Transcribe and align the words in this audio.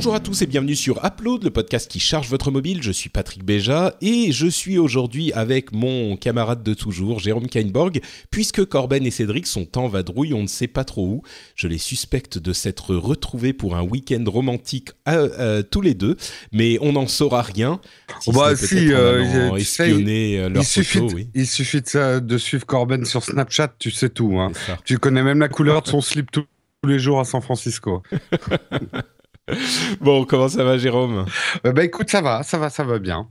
Bonjour 0.00 0.14
à 0.14 0.20
tous 0.20 0.40
et 0.40 0.46
bienvenue 0.46 0.76
sur 0.76 1.04
Upload, 1.04 1.44
le 1.44 1.50
podcast 1.50 1.90
qui 1.90 2.00
charge 2.00 2.30
votre 2.30 2.50
mobile. 2.50 2.82
Je 2.82 2.90
suis 2.90 3.10
Patrick 3.10 3.44
Béja 3.44 3.94
et 4.00 4.32
je 4.32 4.46
suis 4.46 4.78
aujourd'hui 4.78 5.30
avec 5.34 5.74
mon 5.74 6.16
camarade 6.16 6.62
de 6.62 6.72
toujours, 6.72 7.18
Jérôme 7.18 7.48
Kainborg, 7.48 8.00
puisque 8.30 8.64
Corben 8.64 9.04
et 9.04 9.10
Cédric 9.10 9.46
sont 9.46 9.76
en 9.76 9.88
vadrouille, 9.88 10.32
on 10.32 10.40
ne 10.40 10.46
sait 10.46 10.68
pas 10.68 10.84
trop 10.84 11.06
où. 11.06 11.22
Je 11.54 11.68
les 11.68 11.76
suspecte 11.76 12.38
de 12.38 12.54
s'être 12.54 12.94
retrouvés 12.94 13.52
pour 13.52 13.76
un 13.76 13.82
week-end 13.82 14.24
romantique 14.26 14.88
euh, 15.06 15.28
euh, 15.38 15.62
tous 15.62 15.82
les 15.82 15.92
deux, 15.92 16.16
mais 16.50 16.78
on 16.80 16.92
n'en 16.92 17.06
saura 17.06 17.42
rien. 17.42 17.78
Si 18.20 18.32
bah 18.32 18.56
si, 18.56 18.94
euh, 18.94 19.54
espionner 19.56 20.36
il, 20.36 20.46
leurs 20.46 20.64
suffit, 20.64 21.00
photos, 21.00 21.10
de, 21.10 21.16
oui. 21.16 21.28
il 21.34 21.46
suffit 21.46 21.82
de, 21.82 22.20
de, 22.20 22.38
suivre 22.38 22.64
Corben 22.64 23.04
sur 23.04 23.22
Snapchat, 23.22 23.74
tu 23.78 23.90
sais 23.90 24.08
tout. 24.08 24.40
Hein. 24.40 24.52
Tu 24.86 24.96
connais 24.96 25.22
même 25.22 25.40
la 25.40 25.50
couleur 25.50 25.82
de 25.82 25.88
son 25.88 26.00
slip 26.00 26.30
tous 26.30 26.46
les 26.86 26.98
jours 26.98 27.20
à 27.20 27.26
San 27.26 27.42
Francisco. 27.42 28.02
Bon, 30.00 30.24
comment 30.24 30.48
ça 30.48 30.64
va, 30.64 30.78
Jérôme? 30.78 31.26
Euh, 31.66 31.72
Bah 31.72 31.84
écoute, 31.84 32.10
ça 32.10 32.20
va, 32.20 32.42
ça 32.42 32.58
va, 32.58 32.70
ça 32.70 32.84
va 32.84 32.98
bien. 32.98 33.28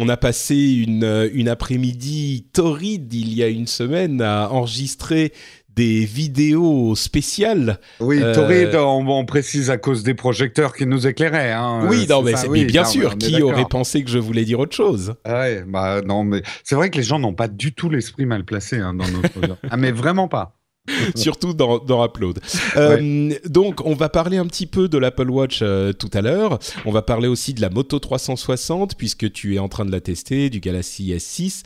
On 0.00 0.08
a 0.08 0.16
passé 0.16 0.54
une, 0.86 1.28
une 1.32 1.48
après-midi 1.48 2.46
torride 2.52 3.12
il 3.12 3.34
y 3.34 3.42
a 3.42 3.48
une 3.48 3.66
semaine 3.66 4.22
à 4.22 4.48
enregistrer 4.52 5.32
des 5.78 6.04
vidéos 6.04 6.96
spéciales. 6.96 7.78
Oui, 8.00 8.20
torride, 8.34 8.74
euh... 8.74 8.82
on, 8.82 9.06
on, 9.08 9.24
précise 9.24 9.70
à 9.70 9.78
cause 9.78 10.02
des 10.02 10.14
projecteurs 10.14 10.74
qui 10.74 10.86
nous 10.86 11.06
éclairaient. 11.06 11.52
Hein. 11.52 11.86
Oui, 11.88 12.04
non, 12.08 12.22
mais, 12.22 12.34
oui, 12.48 12.60
mais 12.60 12.64
bien 12.64 12.82
non, 12.82 12.88
sûr, 12.88 13.16
qui 13.16 13.40
aurait 13.42 13.64
pensé 13.64 14.02
que 14.02 14.10
je 14.10 14.18
voulais 14.18 14.44
dire 14.44 14.58
autre 14.58 14.74
chose? 14.74 15.14
Ouais, 15.24 15.62
bah 15.66 16.00
non, 16.02 16.24
mais 16.24 16.42
c'est 16.64 16.74
vrai 16.74 16.90
que 16.90 16.96
les 16.96 17.04
gens 17.04 17.20
n'ont 17.20 17.34
pas 17.34 17.46
du 17.46 17.74
tout 17.74 17.88
l'esprit 17.90 18.26
mal 18.26 18.44
placé 18.44 18.78
hein, 18.78 18.92
dans 18.92 19.06
notre. 19.06 19.56
ah, 19.70 19.76
mais 19.76 19.92
vraiment 19.92 20.26
pas. 20.26 20.57
surtout 21.14 21.54
dans, 21.54 21.78
dans 21.78 22.04
Upload. 22.04 22.40
Euh, 22.76 22.96
ouais. 22.96 23.40
Donc, 23.46 23.84
on 23.84 23.94
va 23.94 24.08
parler 24.08 24.36
un 24.36 24.46
petit 24.46 24.66
peu 24.66 24.88
de 24.88 24.98
l'Apple 24.98 25.30
Watch 25.30 25.60
euh, 25.62 25.92
tout 25.92 26.10
à 26.14 26.20
l'heure. 26.20 26.58
On 26.84 26.92
va 26.92 27.02
parler 27.02 27.28
aussi 27.28 27.54
de 27.54 27.60
la 27.60 27.70
Moto 27.70 27.98
360 27.98 28.96
puisque 28.96 29.30
tu 29.32 29.54
es 29.54 29.58
en 29.58 29.68
train 29.68 29.84
de 29.84 29.92
la 29.92 30.00
tester, 30.00 30.50
du 30.50 30.60
Galaxy 30.60 31.12
S6, 31.12 31.62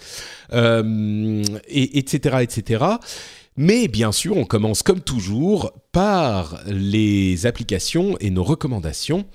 euh, 0.52 1.42
et, 1.68 1.98
etc., 1.98 2.38
etc. 2.40 2.84
Mais 3.56 3.88
bien 3.88 4.12
sûr, 4.12 4.36
on 4.36 4.44
commence 4.44 4.82
comme 4.82 5.00
toujours 5.00 5.72
par 5.92 6.60
les 6.66 7.46
applications 7.46 8.16
et 8.20 8.30
nos 8.30 8.44
recommandations. 8.44 9.26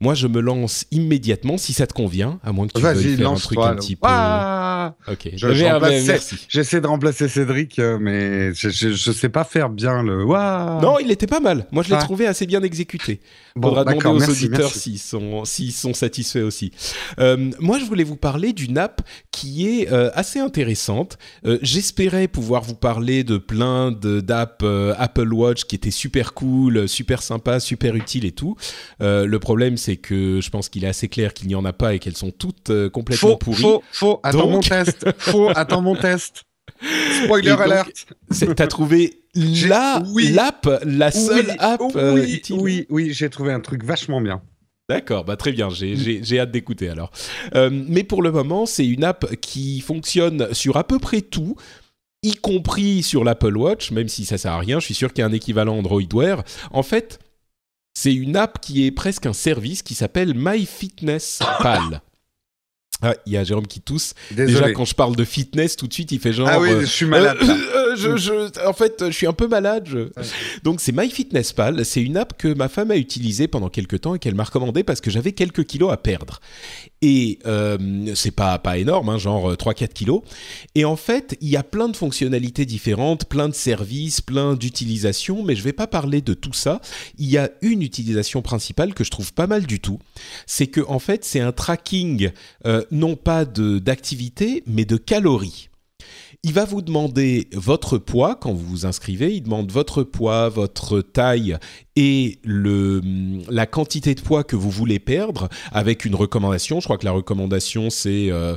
Moi, 0.00 0.14
je 0.14 0.26
me 0.26 0.40
lance 0.40 0.86
immédiatement, 0.90 1.56
si 1.56 1.72
ça 1.72 1.86
te 1.86 1.92
convient, 1.92 2.38
à 2.44 2.52
moins 2.52 2.66
que 2.66 2.74
tu 2.74 2.82
veuilles 2.82 3.16
faire 3.16 3.30
un 3.30 3.34
truc 3.36 3.58
un 3.58 3.74
petit 3.76 3.96
peu... 3.96 4.06
Ah 4.06 4.73
ok, 5.08 5.30
je, 5.36 5.52
je 5.52 6.36
J'essaie 6.48 6.80
de 6.80 6.86
remplacer 6.86 7.28
Cédric, 7.28 7.78
euh, 7.78 7.98
mais 8.00 8.54
je, 8.54 8.68
je, 8.68 8.90
je, 8.90 9.12
sais 9.12 9.28
pas 9.28 9.44
faire 9.44 9.68
bien 9.68 10.02
le... 10.02 10.24
Non, 10.24 10.98
il 11.00 11.10
était 11.10 11.26
pas 11.26 11.40
mal. 11.40 11.66
Moi, 11.72 11.82
je 11.82 11.90
l'ai 11.90 11.96
ah. 11.96 12.02
trouvé 12.02 12.26
assez 12.26 12.46
bien 12.46 12.62
exécuté. 12.62 13.20
Bon, 13.56 13.68
Faudra 13.68 13.84
demander 13.84 14.06
aux 14.06 14.18
merci, 14.18 14.46
auditeurs 14.46 14.70
s'ils 14.70 14.98
sont, 14.98 15.44
s'ils 15.44 15.72
sont 15.72 15.94
satisfaits 15.94 16.40
aussi. 16.40 16.72
Euh, 17.18 17.50
moi, 17.60 17.78
je 17.78 17.84
voulais 17.84 18.04
vous 18.04 18.16
parler 18.16 18.52
d'une 18.52 18.78
app 18.78 19.00
qui 19.30 19.68
est 19.68 19.92
euh, 19.92 20.10
assez 20.14 20.40
intéressante. 20.40 21.18
Euh, 21.46 21.58
j'espérais 21.62 22.26
pouvoir 22.26 22.62
vous 22.62 22.74
parler 22.74 23.22
de 23.22 23.38
plein 23.38 23.92
de, 23.92 24.20
d'apps 24.20 24.64
Apple 24.98 25.32
Watch 25.32 25.64
qui 25.64 25.76
étaient 25.76 25.90
super 25.90 26.34
cool, 26.34 26.88
super 26.88 27.22
sympa, 27.22 27.60
super 27.60 27.94
utiles 27.96 28.24
et 28.24 28.32
tout. 28.32 28.56
le 29.00 29.36
problème, 29.38 29.76
c'est 29.76 29.96
que 29.96 30.40
je 30.40 30.50
pense 30.50 30.68
qu'il 30.68 30.84
est 30.84 30.88
assez 30.88 31.08
clair 31.08 31.32
qu'il 31.32 31.48
n'y 31.48 31.54
en 31.54 31.64
a 31.64 31.72
pas 31.72 31.94
et 31.94 31.98
qu'elles 31.98 32.16
sont 32.16 32.30
toutes 32.30 32.70
euh, 32.70 32.90
complètement 32.90 33.30
faux, 33.30 33.36
pourries. 33.36 33.62
Faux, 33.62 33.82
faux, 33.92 34.20
attends 34.22 34.50
Donc... 34.50 34.64
test. 34.82 35.06
Faux, 35.18 35.50
attends 35.54 35.82
mon 35.82 35.96
test. 35.96 36.44
Spoiler 37.24 37.50
alert. 37.50 38.06
T'as 38.56 38.66
trouvé 38.66 39.20
la, 39.34 40.02
oui. 40.12 40.30
l'app, 40.32 40.68
la 40.84 41.10
seule 41.10 41.46
oui, 41.48 41.56
app 41.58 41.80
oui, 41.82 41.92
euh, 41.96 42.26
Oui, 42.50 42.86
oui, 42.88 43.12
j'ai 43.12 43.30
trouvé 43.30 43.52
un 43.52 43.60
truc 43.60 43.84
vachement 43.84 44.20
bien. 44.20 44.42
D'accord, 44.88 45.24
bah 45.24 45.36
très 45.36 45.52
bien, 45.52 45.70
j'ai 45.70 46.38
hâte 46.38 46.50
d'écouter 46.50 46.90
alors. 46.90 47.10
Euh, 47.54 47.70
mais 47.72 48.04
pour 48.04 48.22
le 48.22 48.30
moment, 48.30 48.66
c'est 48.66 48.86
une 48.86 49.02
app 49.02 49.34
qui 49.36 49.80
fonctionne 49.80 50.52
sur 50.52 50.76
à 50.76 50.84
peu 50.84 50.98
près 50.98 51.22
tout, 51.22 51.56
y 52.22 52.34
compris 52.34 53.02
sur 53.02 53.24
l'Apple 53.24 53.56
Watch, 53.56 53.92
même 53.92 54.08
si 54.08 54.26
ça 54.26 54.36
sert 54.36 54.52
à 54.52 54.58
rien, 54.58 54.80
je 54.80 54.84
suis 54.84 54.94
sûr 54.94 55.12
qu'il 55.12 55.22
y 55.22 55.24
a 55.24 55.28
un 55.28 55.32
équivalent 55.32 55.78
Android 55.78 56.02
Wear. 56.12 56.44
En 56.70 56.82
fait, 56.82 57.18
c'est 57.94 58.12
une 58.12 58.36
app 58.36 58.60
qui 58.60 58.84
est 58.84 58.90
presque 58.90 59.24
un 59.24 59.32
service 59.32 59.82
qui 59.82 59.94
s'appelle 59.94 60.34
MyFitnessPal. 60.34 62.02
Ah, 63.04 63.14
il 63.26 63.34
y 63.34 63.36
a 63.36 63.44
Jérôme 63.44 63.66
qui 63.66 63.82
tousse. 63.82 64.14
Désolé. 64.30 64.54
Déjà, 64.54 64.72
quand 64.72 64.86
je 64.86 64.94
parle 64.94 65.14
de 65.14 65.24
fitness, 65.24 65.76
tout 65.76 65.86
de 65.86 65.92
suite, 65.92 66.10
il 66.12 66.18
fait 66.20 66.32
genre. 66.32 66.48
Ah 66.50 66.58
oui, 66.58 66.70
je 66.80 66.86
suis 66.86 67.06
malade. 67.06 67.36
Euh, 67.44 67.76
euh, 67.76 67.83
je, 67.96 68.16
je, 68.16 68.66
en 68.66 68.72
fait, 68.72 69.04
je 69.06 69.12
suis 69.12 69.26
un 69.26 69.32
peu 69.32 69.48
malade. 69.48 69.86
Je... 69.86 70.08
Donc, 70.62 70.80
c'est 70.80 70.92
MyFitnessPal. 70.92 71.84
C'est 71.84 72.02
une 72.02 72.16
app 72.16 72.36
que 72.38 72.52
ma 72.52 72.68
femme 72.68 72.90
a 72.90 72.96
utilisée 72.96 73.48
pendant 73.48 73.68
quelques 73.68 74.00
temps 74.02 74.14
et 74.14 74.18
qu'elle 74.18 74.34
m'a 74.34 74.44
recommandé 74.44 74.82
parce 74.84 75.00
que 75.00 75.10
j'avais 75.10 75.32
quelques 75.32 75.64
kilos 75.64 75.92
à 75.92 75.96
perdre. 75.96 76.40
Et 77.02 77.38
euh, 77.46 78.12
c'est 78.14 78.30
pas, 78.30 78.58
pas 78.58 78.78
énorme, 78.78 79.08
hein, 79.10 79.18
genre 79.18 79.52
3-4 79.52 79.88
kilos. 79.88 80.22
Et 80.74 80.84
en 80.84 80.96
fait, 80.96 81.36
il 81.40 81.48
y 81.48 81.56
a 81.56 81.62
plein 81.62 81.88
de 81.88 81.96
fonctionnalités 81.96 82.64
différentes, 82.64 83.26
plein 83.26 83.48
de 83.48 83.54
services, 83.54 84.20
plein 84.20 84.54
d'utilisations, 84.54 85.42
mais 85.42 85.54
je 85.54 85.62
vais 85.62 85.72
pas 85.72 85.86
parler 85.86 86.22
de 86.22 86.34
tout 86.34 86.52
ça. 86.52 86.80
Il 87.18 87.28
y 87.28 87.38
a 87.38 87.50
une 87.62 87.82
utilisation 87.82 88.42
principale 88.42 88.94
que 88.94 89.04
je 89.04 89.10
trouve 89.10 89.32
pas 89.32 89.46
mal 89.46 89.66
du 89.66 89.80
tout. 89.80 89.98
C'est 90.46 90.66
que, 90.66 90.80
en 90.88 90.98
fait, 90.98 91.24
c'est 91.24 91.40
un 91.40 91.52
tracking. 91.52 92.30
Euh, 92.66 92.82
non 92.90 93.16
pas 93.16 93.44
d'activité, 93.44 94.62
mais 94.66 94.84
de 94.84 94.96
calories. 94.96 95.68
Il 96.46 96.52
va 96.52 96.66
vous 96.66 96.82
demander 96.82 97.48
votre 97.54 97.96
poids 97.96 98.34
quand 98.34 98.52
vous 98.52 98.66
vous 98.66 98.84
inscrivez. 98.84 99.34
Il 99.34 99.44
demande 99.44 99.72
votre 99.72 100.02
poids, 100.02 100.50
votre 100.50 101.00
taille 101.00 101.56
et 101.96 102.38
le, 102.44 103.00
la 103.48 103.64
quantité 103.64 104.14
de 104.14 104.20
poids 104.20 104.44
que 104.44 104.54
vous 104.54 104.68
voulez 104.68 104.98
perdre 104.98 105.48
avec 105.72 106.04
une 106.04 106.14
recommandation. 106.14 106.80
Je 106.80 106.84
crois 106.84 106.98
que 106.98 107.06
la 107.06 107.12
recommandation, 107.12 107.88
c'est 107.88 108.30
euh, 108.30 108.56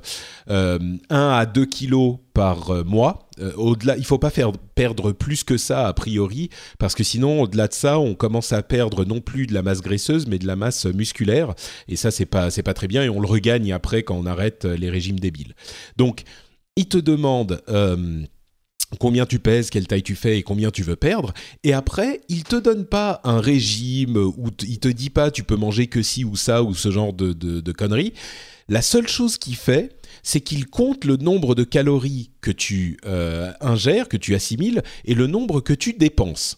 euh, 0.49 0.79
1 1.09 1.29
à 1.29 1.45
2 1.45 1.65
kilos 1.65 2.17
par 2.33 2.83
mois. 2.83 3.29
Euh, 3.39 3.53
au-delà, 3.55 3.95
il 3.95 4.03
faut 4.03 4.19
pas 4.19 4.31
faire 4.31 4.51
perdre 4.75 5.13
plus 5.13 5.45
que 5.45 5.55
ça 5.55 5.87
a 5.87 5.93
priori, 5.93 6.49
parce 6.79 6.93
que 6.93 7.05
sinon, 7.05 7.43
au-delà 7.43 7.69
de 7.69 7.73
ça, 7.73 7.99
on 7.99 8.15
commence 8.15 8.51
à 8.51 8.63
perdre 8.63 9.05
non 9.05 9.21
plus 9.21 9.47
de 9.47 9.53
la 9.53 9.61
masse 9.61 9.81
graisseuse, 9.81 10.27
mais 10.27 10.39
de 10.39 10.47
la 10.47 10.57
masse 10.57 10.85
musculaire. 10.87 11.53
Et 11.87 11.95
ça, 11.95 12.11
c'est 12.11 12.25
pas, 12.25 12.49
c'est 12.49 12.63
pas 12.63 12.73
très 12.73 12.87
bien, 12.87 13.03
et 13.03 13.09
on 13.09 13.21
le 13.21 13.27
regagne 13.27 13.71
après 13.71 14.03
quand 14.03 14.15
on 14.15 14.25
arrête 14.25 14.65
les 14.65 14.89
régimes 14.89 15.21
débiles. 15.21 15.53
Donc, 15.95 16.25
il 16.77 16.87
te 16.87 16.97
demande 16.97 17.61
euh, 17.67 18.23
combien 18.99 19.25
tu 19.25 19.39
pèses, 19.39 19.69
quelle 19.69 19.87
taille 19.87 20.03
tu 20.03 20.15
fais 20.15 20.37
et 20.37 20.43
combien 20.43 20.71
tu 20.71 20.83
veux 20.83 20.95
perdre. 20.95 21.33
Et 21.65 21.73
après, 21.73 22.21
il 22.29 22.45
te 22.45 22.55
donne 22.55 22.85
pas 22.85 23.19
un 23.25 23.41
régime 23.41 24.15
où 24.15 24.47
il 24.65 24.79
te 24.79 24.87
dit 24.87 25.09
pas 25.09 25.29
tu 25.29 25.43
peux 25.43 25.57
manger 25.57 25.87
que 25.87 26.01
ci 26.01 26.23
ou 26.23 26.37
ça 26.37 26.63
ou 26.63 26.73
ce 26.73 26.89
genre 26.89 27.11
de 27.11 27.71
conneries. 27.73 28.13
La 28.69 28.81
seule 28.81 29.07
chose 29.07 29.37
qu'il 29.37 29.55
fait, 29.55 29.97
c'est 30.23 30.41
qu'il 30.41 30.67
compte 30.67 31.05
le 31.05 31.15
nombre 31.15 31.55
de 31.55 31.63
calories 31.63 32.31
que 32.41 32.51
tu 32.51 32.97
euh, 33.05 33.53
ingères, 33.61 34.09
que 34.09 34.17
tu 34.17 34.35
assimiles, 34.35 34.83
et 35.05 35.13
le 35.13 35.27
nombre 35.27 35.61
que 35.61 35.73
tu 35.73 35.93
dépenses. 35.93 36.57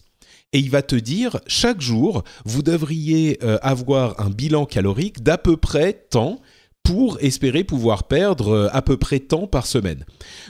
Et 0.52 0.58
il 0.58 0.70
va 0.70 0.82
te 0.82 0.96
dire, 0.96 1.38
chaque 1.46 1.80
jour, 1.80 2.24
vous 2.44 2.62
devriez 2.62 3.38
euh, 3.44 3.58
avoir 3.62 4.20
un 4.20 4.30
bilan 4.30 4.66
calorique 4.66 5.22
d'à 5.22 5.38
peu 5.38 5.56
près 5.56 5.92
tant 6.10 6.40
pour 6.82 7.18
espérer 7.20 7.64
pouvoir 7.64 8.04
perdre 8.04 8.68
à 8.72 8.82
peu 8.82 8.96
près 8.96 9.20
tant 9.20 9.46
par 9.46 9.66
semaine. 9.66 10.04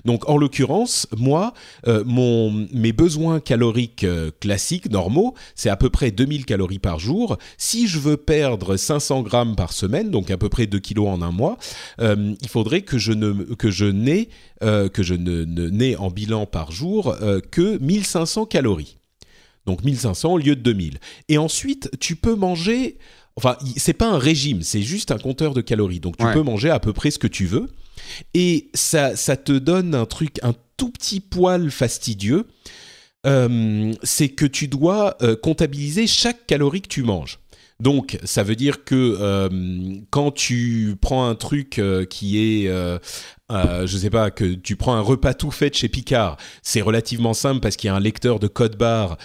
Donc 0.05 0.29
en 0.29 0.37
l'occurrence, 0.37 1.07
moi, 1.17 1.53
euh, 1.87 2.03
mon, 2.07 2.67
mes 2.73 2.93
besoins 2.93 3.41
caloriques 3.41 4.05
euh, 4.05 4.31
classiques, 4.41 4.91
normaux, 4.91 5.35
c'est 5.55 5.69
à 5.69 5.77
peu 5.77 5.91
près 5.91 6.11
2000 6.11 6.47
calories 6.47 6.79
par 6.79 6.99
jour. 6.99 7.37
Si 7.59 7.89
je 7.89 7.99
veux 7.99 8.17
perdre 8.17 8.77
500 8.77 9.23
grammes 9.23 9.57
par 9.57 9.73
semaine, 9.73 10.11
donc 10.11 10.31
à 10.31 10.39
peu 10.39 10.49
près 10.49 10.67
2 10.67 10.79
kilos 10.79 11.09
en 11.09 11.21
un 11.23 11.33
mois, 11.33 11.59
euh, 12.01 12.35
il 12.41 12.49
faudrait 12.49 12.83
que 12.83 12.99
je 12.99 13.13
ne 13.13 13.33
que 13.55 13.71
je 13.71 13.85
n'ai 13.85 14.29
ne 14.63 15.69
n'ai 15.69 15.97
en 15.97 16.11
bilan 16.11 16.47
par 16.47 16.73
jour 16.73 17.17
que 17.51 17.79
1500 17.79 18.47
calories. 18.47 18.97
Donc 19.67 19.85
1500 19.85 20.33
au 20.33 20.39
lieu 20.39 20.57
de 20.57 20.63
2000. 20.63 20.99
Et 21.29 21.39
ensuite, 21.39 21.91
tu 22.01 22.17
peux 22.17 22.35
manger 22.35 22.99
Enfin, 23.37 23.57
c'est 23.77 23.93
pas 23.95 24.09
un 24.09 24.19
régime, 24.19 24.63
c'est 24.63 24.83
juste 24.83 25.11
un 25.13 25.19
compteur 25.19 25.55
de 25.55 25.61
calories. 25.61 26.01
Donc 26.01 26.17
tu 26.19 26.25
Ouais. 26.25 26.35
peux 26.35 26.43
manger 26.43 26.71
à 26.71 26.79
peu 26.81 26.93
près 26.93 27.11
ce 27.11 27.19
que 27.19 27.27
tu 27.29 27.47
veux. 27.47 27.69
Et 28.35 28.69
ça, 28.75 29.17
ça 29.17 29.37
te 29.37 29.53
donne 29.53 29.95
un 29.95 30.07
truc 30.07 30.39
un 30.43 30.55
tout 30.77 30.91
petit 30.91 31.21
poil 31.21 31.71
fastidieux. 31.71 32.47
c'est 33.25 34.29
que 34.31 34.47
tu 34.47 34.69
dois 34.69 35.17
comptabiliser 35.43 36.07
chaque 36.07 36.47
calorie 36.47 36.81
que 36.83 36.89
tu 36.89 37.03
manges. 37.03 37.39
Donc, 37.81 38.19
ça 38.25 38.43
veut 38.43 38.57
dire 38.57 38.85
que 38.85 39.17
euh, 39.19 39.49
quand 40.11 40.33
tu 40.33 40.97
prends 41.01 41.27
un 41.27 41.35
truc 41.35 41.79
euh, 41.79 42.05
qui 42.05 42.39
est, 42.39 42.69
euh, 42.69 42.99
euh, 43.51 43.87
je 43.87 43.97
sais 43.97 44.11
pas, 44.11 44.31
que 44.31 44.45
tu 44.45 44.77
prends 44.77 44.95
un 44.95 45.01
repas 45.01 45.33
tout 45.33 45.51
fait 45.51 45.75
chez 45.75 45.89
Picard, 45.89 46.37
c'est 46.63 46.83
relativement 46.83 47.33
simple 47.33 47.61
parce 47.61 47.77
qu'il 47.77 47.89
y 47.89 47.91
a 47.91 47.97
un 47.97 48.01
lecteur 48.01 48.39
de 48.39 48.49
code 48.49 48.77
barre 48.77 49.17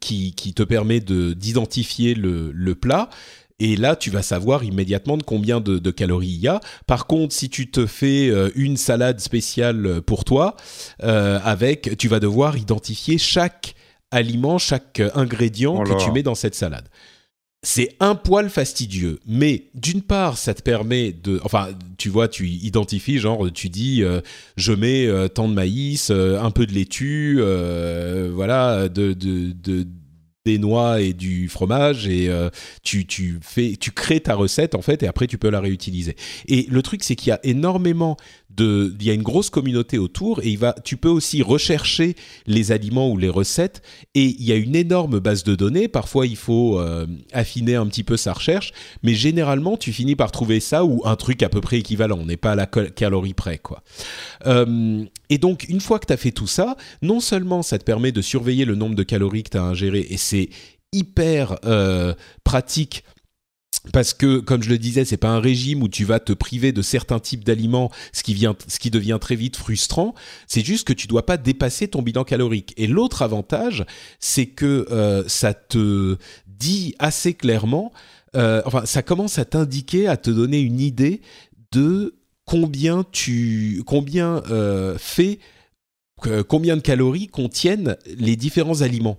qui, 0.00 0.34
qui, 0.34 0.54
te 0.54 0.62
permet 0.62 1.00
de 1.00 1.32
d'identifier 1.32 2.14
le, 2.14 2.52
le 2.52 2.74
plat. 2.74 3.08
Et 3.60 3.76
là, 3.76 3.94
tu 3.96 4.10
vas 4.10 4.22
savoir 4.22 4.64
immédiatement 4.64 5.16
de 5.16 5.22
combien 5.22 5.60
de, 5.60 5.78
de, 5.78 5.90
calories 5.92 6.26
il 6.26 6.40
y 6.40 6.48
a. 6.48 6.60
Par 6.86 7.06
contre, 7.06 7.32
si 7.32 7.48
tu 7.48 7.70
te 7.70 7.86
fais 7.86 8.28
une 8.56 8.76
salade 8.76 9.20
spéciale 9.20 10.02
pour 10.02 10.24
toi, 10.24 10.56
avec, 11.00 11.96
tu 11.96 12.08
vas 12.08 12.20
devoir 12.20 12.58
identifier 12.58 13.16
chaque 13.16 13.74
aliment, 14.10 14.58
chaque 14.58 15.00
ingrédient 15.14 15.76
oh 15.80 15.82
que 15.84 16.04
tu 16.04 16.10
mets 16.10 16.22
dans 16.22 16.34
cette 16.34 16.54
salade 16.54 16.88
c'est 17.64 17.96
un 17.98 18.14
poil 18.14 18.50
fastidieux, 18.50 19.18
mais 19.26 19.64
d'une 19.74 20.02
part, 20.02 20.36
ça 20.36 20.52
te 20.54 20.62
permet 20.62 21.12
de, 21.12 21.40
enfin, 21.44 21.68
tu 21.96 22.10
vois, 22.10 22.28
tu 22.28 22.46
identifies, 22.46 23.18
genre, 23.18 23.50
tu 23.50 23.70
dis, 23.70 24.02
euh, 24.02 24.20
je 24.56 24.72
mets 24.72 25.06
euh, 25.06 25.28
tant 25.28 25.48
de 25.48 25.54
maïs, 25.54 26.10
euh, 26.10 26.38
un 26.40 26.50
peu 26.50 26.66
de 26.66 26.72
laitue, 26.72 27.40
voilà, 28.32 28.88
de, 28.88 29.14
de, 29.14 29.52
de 29.52 29.86
des 30.44 30.58
noix 30.58 31.00
et 31.00 31.14
du 31.14 31.48
fromage 31.48 32.06
et 32.06 32.30
tu, 32.82 33.06
tu, 33.06 33.38
fais, 33.40 33.76
tu 33.80 33.92
crées 33.92 34.20
ta 34.20 34.34
recette 34.34 34.74
en 34.74 34.82
fait 34.82 35.02
et 35.02 35.06
après 35.06 35.26
tu 35.26 35.38
peux 35.38 35.48
la 35.48 35.58
réutiliser. 35.60 36.16
Et 36.48 36.66
le 36.68 36.82
truc 36.82 37.02
c'est 37.02 37.16
qu'il 37.16 37.30
y 37.30 37.32
a 37.32 37.40
énormément 37.44 38.18
il 38.58 39.02
y 39.02 39.10
a 39.10 39.14
une 39.14 39.22
grosse 39.22 39.50
communauté 39.50 39.98
autour 39.98 40.40
et 40.42 40.58
tu 40.84 40.96
peux 40.96 41.08
aussi 41.08 41.42
rechercher 41.42 42.14
les 42.46 42.72
aliments 42.72 43.10
ou 43.10 43.16
les 43.16 43.28
recettes 43.28 43.82
et 44.14 44.24
il 44.24 44.44
y 44.44 44.52
a 44.52 44.56
une 44.56 44.76
énorme 44.76 45.18
base 45.18 45.44
de 45.44 45.54
données. 45.54 45.88
Parfois 45.88 46.26
il 46.26 46.36
faut 46.36 46.78
euh, 46.78 47.06
affiner 47.32 47.74
un 47.74 47.86
petit 47.86 48.04
peu 48.04 48.16
sa 48.16 48.32
recherche, 48.32 48.72
mais 49.02 49.14
généralement 49.14 49.76
tu 49.76 49.92
finis 49.92 50.16
par 50.16 50.30
trouver 50.30 50.60
ça 50.60 50.84
ou 50.84 51.02
un 51.04 51.16
truc 51.16 51.42
à 51.42 51.48
peu 51.48 51.60
près 51.60 51.78
équivalent. 51.78 52.18
On 52.20 52.26
n'est 52.26 52.36
pas 52.36 52.52
à 52.52 52.56
la 52.56 52.66
calorie 52.66 53.34
près 53.34 53.58
quoi. 53.58 53.82
Euh, 54.46 55.04
et 55.30 55.38
donc 55.38 55.66
une 55.68 55.80
fois 55.80 55.98
que 55.98 56.06
tu 56.06 56.12
as 56.12 56.18
fait 56.18 56.32
tout 56.32 56.46
ça, 56.46 56.76
non 57.02 57.20
seulement 57.20 57.62
ça 57.62 57.78
te 57.78 57.84
permet 57.84 58.12
de 58.12 58.22
surveiller 58.22 58.64
le 58.64 58.74
nombre 58.74 58.94
de 58.94 59.02
calories 59.02 59.42
que 59.42 59.50
tu 59.50 59.58
as 59.58 59.64
ingéré 59.64 60.06
et 60.10 60.16
c'est 60.16 60.48
hyper 60.94 61.58
euh, 61.64 62.14
pratique 62.44 63.04
parce 63.92 64.14
que, 64.14 64.38
comme 64.40 64.62
je 64.62 64.70
le 64.70 64.78
disais, 64.78 65.04
c'est 65.04 65.16
pas 65.16 65.28
un 65.28 65.40
régime 65.40 65.82
où 65.82 65.88
tu 65.88 66.04
vas 66.04 66.20
te 66.20 66.32
priver 66.32 66.72
de 66.72 66.82
certains 66.82 67.20
types 67.20 67.44
d'aliments, 67.44 67.90
ce 68.12 68.22
qui 68.22 68.90
devient 68.90 69.18
très 69.20 69.36
vite 69.36 69.56
frustrant. 69.56 70.14
C'est 70.46 70.64
juste 70.64 70.86
que 70.86 70.92
tu 70.92 71.06
dois 71.06 71.26
pas 71.26 71.36
dépasser 71.36 71.88
ton 71.88 72.02
bilan 72.02 72.24
calorique. 72.24 72.72
Et 72.76 72.86
l'autre 72.86 73.22
avantage, 73.22 73.84
c'est 74.20 74.46
que 74.46 74.86
euh, 74.90 75.24
ça 75.26 75.54
te 75.54 76.16
dit 76.46 76.94
assez 76.98 77.34
clairement, 77.34 77.92
euh, 78.36 78.62
enfin, 78.64 78.86
ça 78.86 79.02
commence 79.02 79.38
à 79.38 79.44
t'indiquer, 79.44 80.08
à 80.08 80.16
te 80.16 80.30
donner 80.30 80.60
une 80.60 80.80
idée 80.80 81.20
de 81.72 82.14
combien 82.46 83.04
tu, 83.12 83.82
combien 83.86 84.42
fait 84.98 85.38
combien 86.48 86.76
de 86.76 86.82
calories 86.82 87.28
contiennent 87.28 87.96
les 88.18 88.36
différents 88.36 88.82
aliments? 88.82 89.18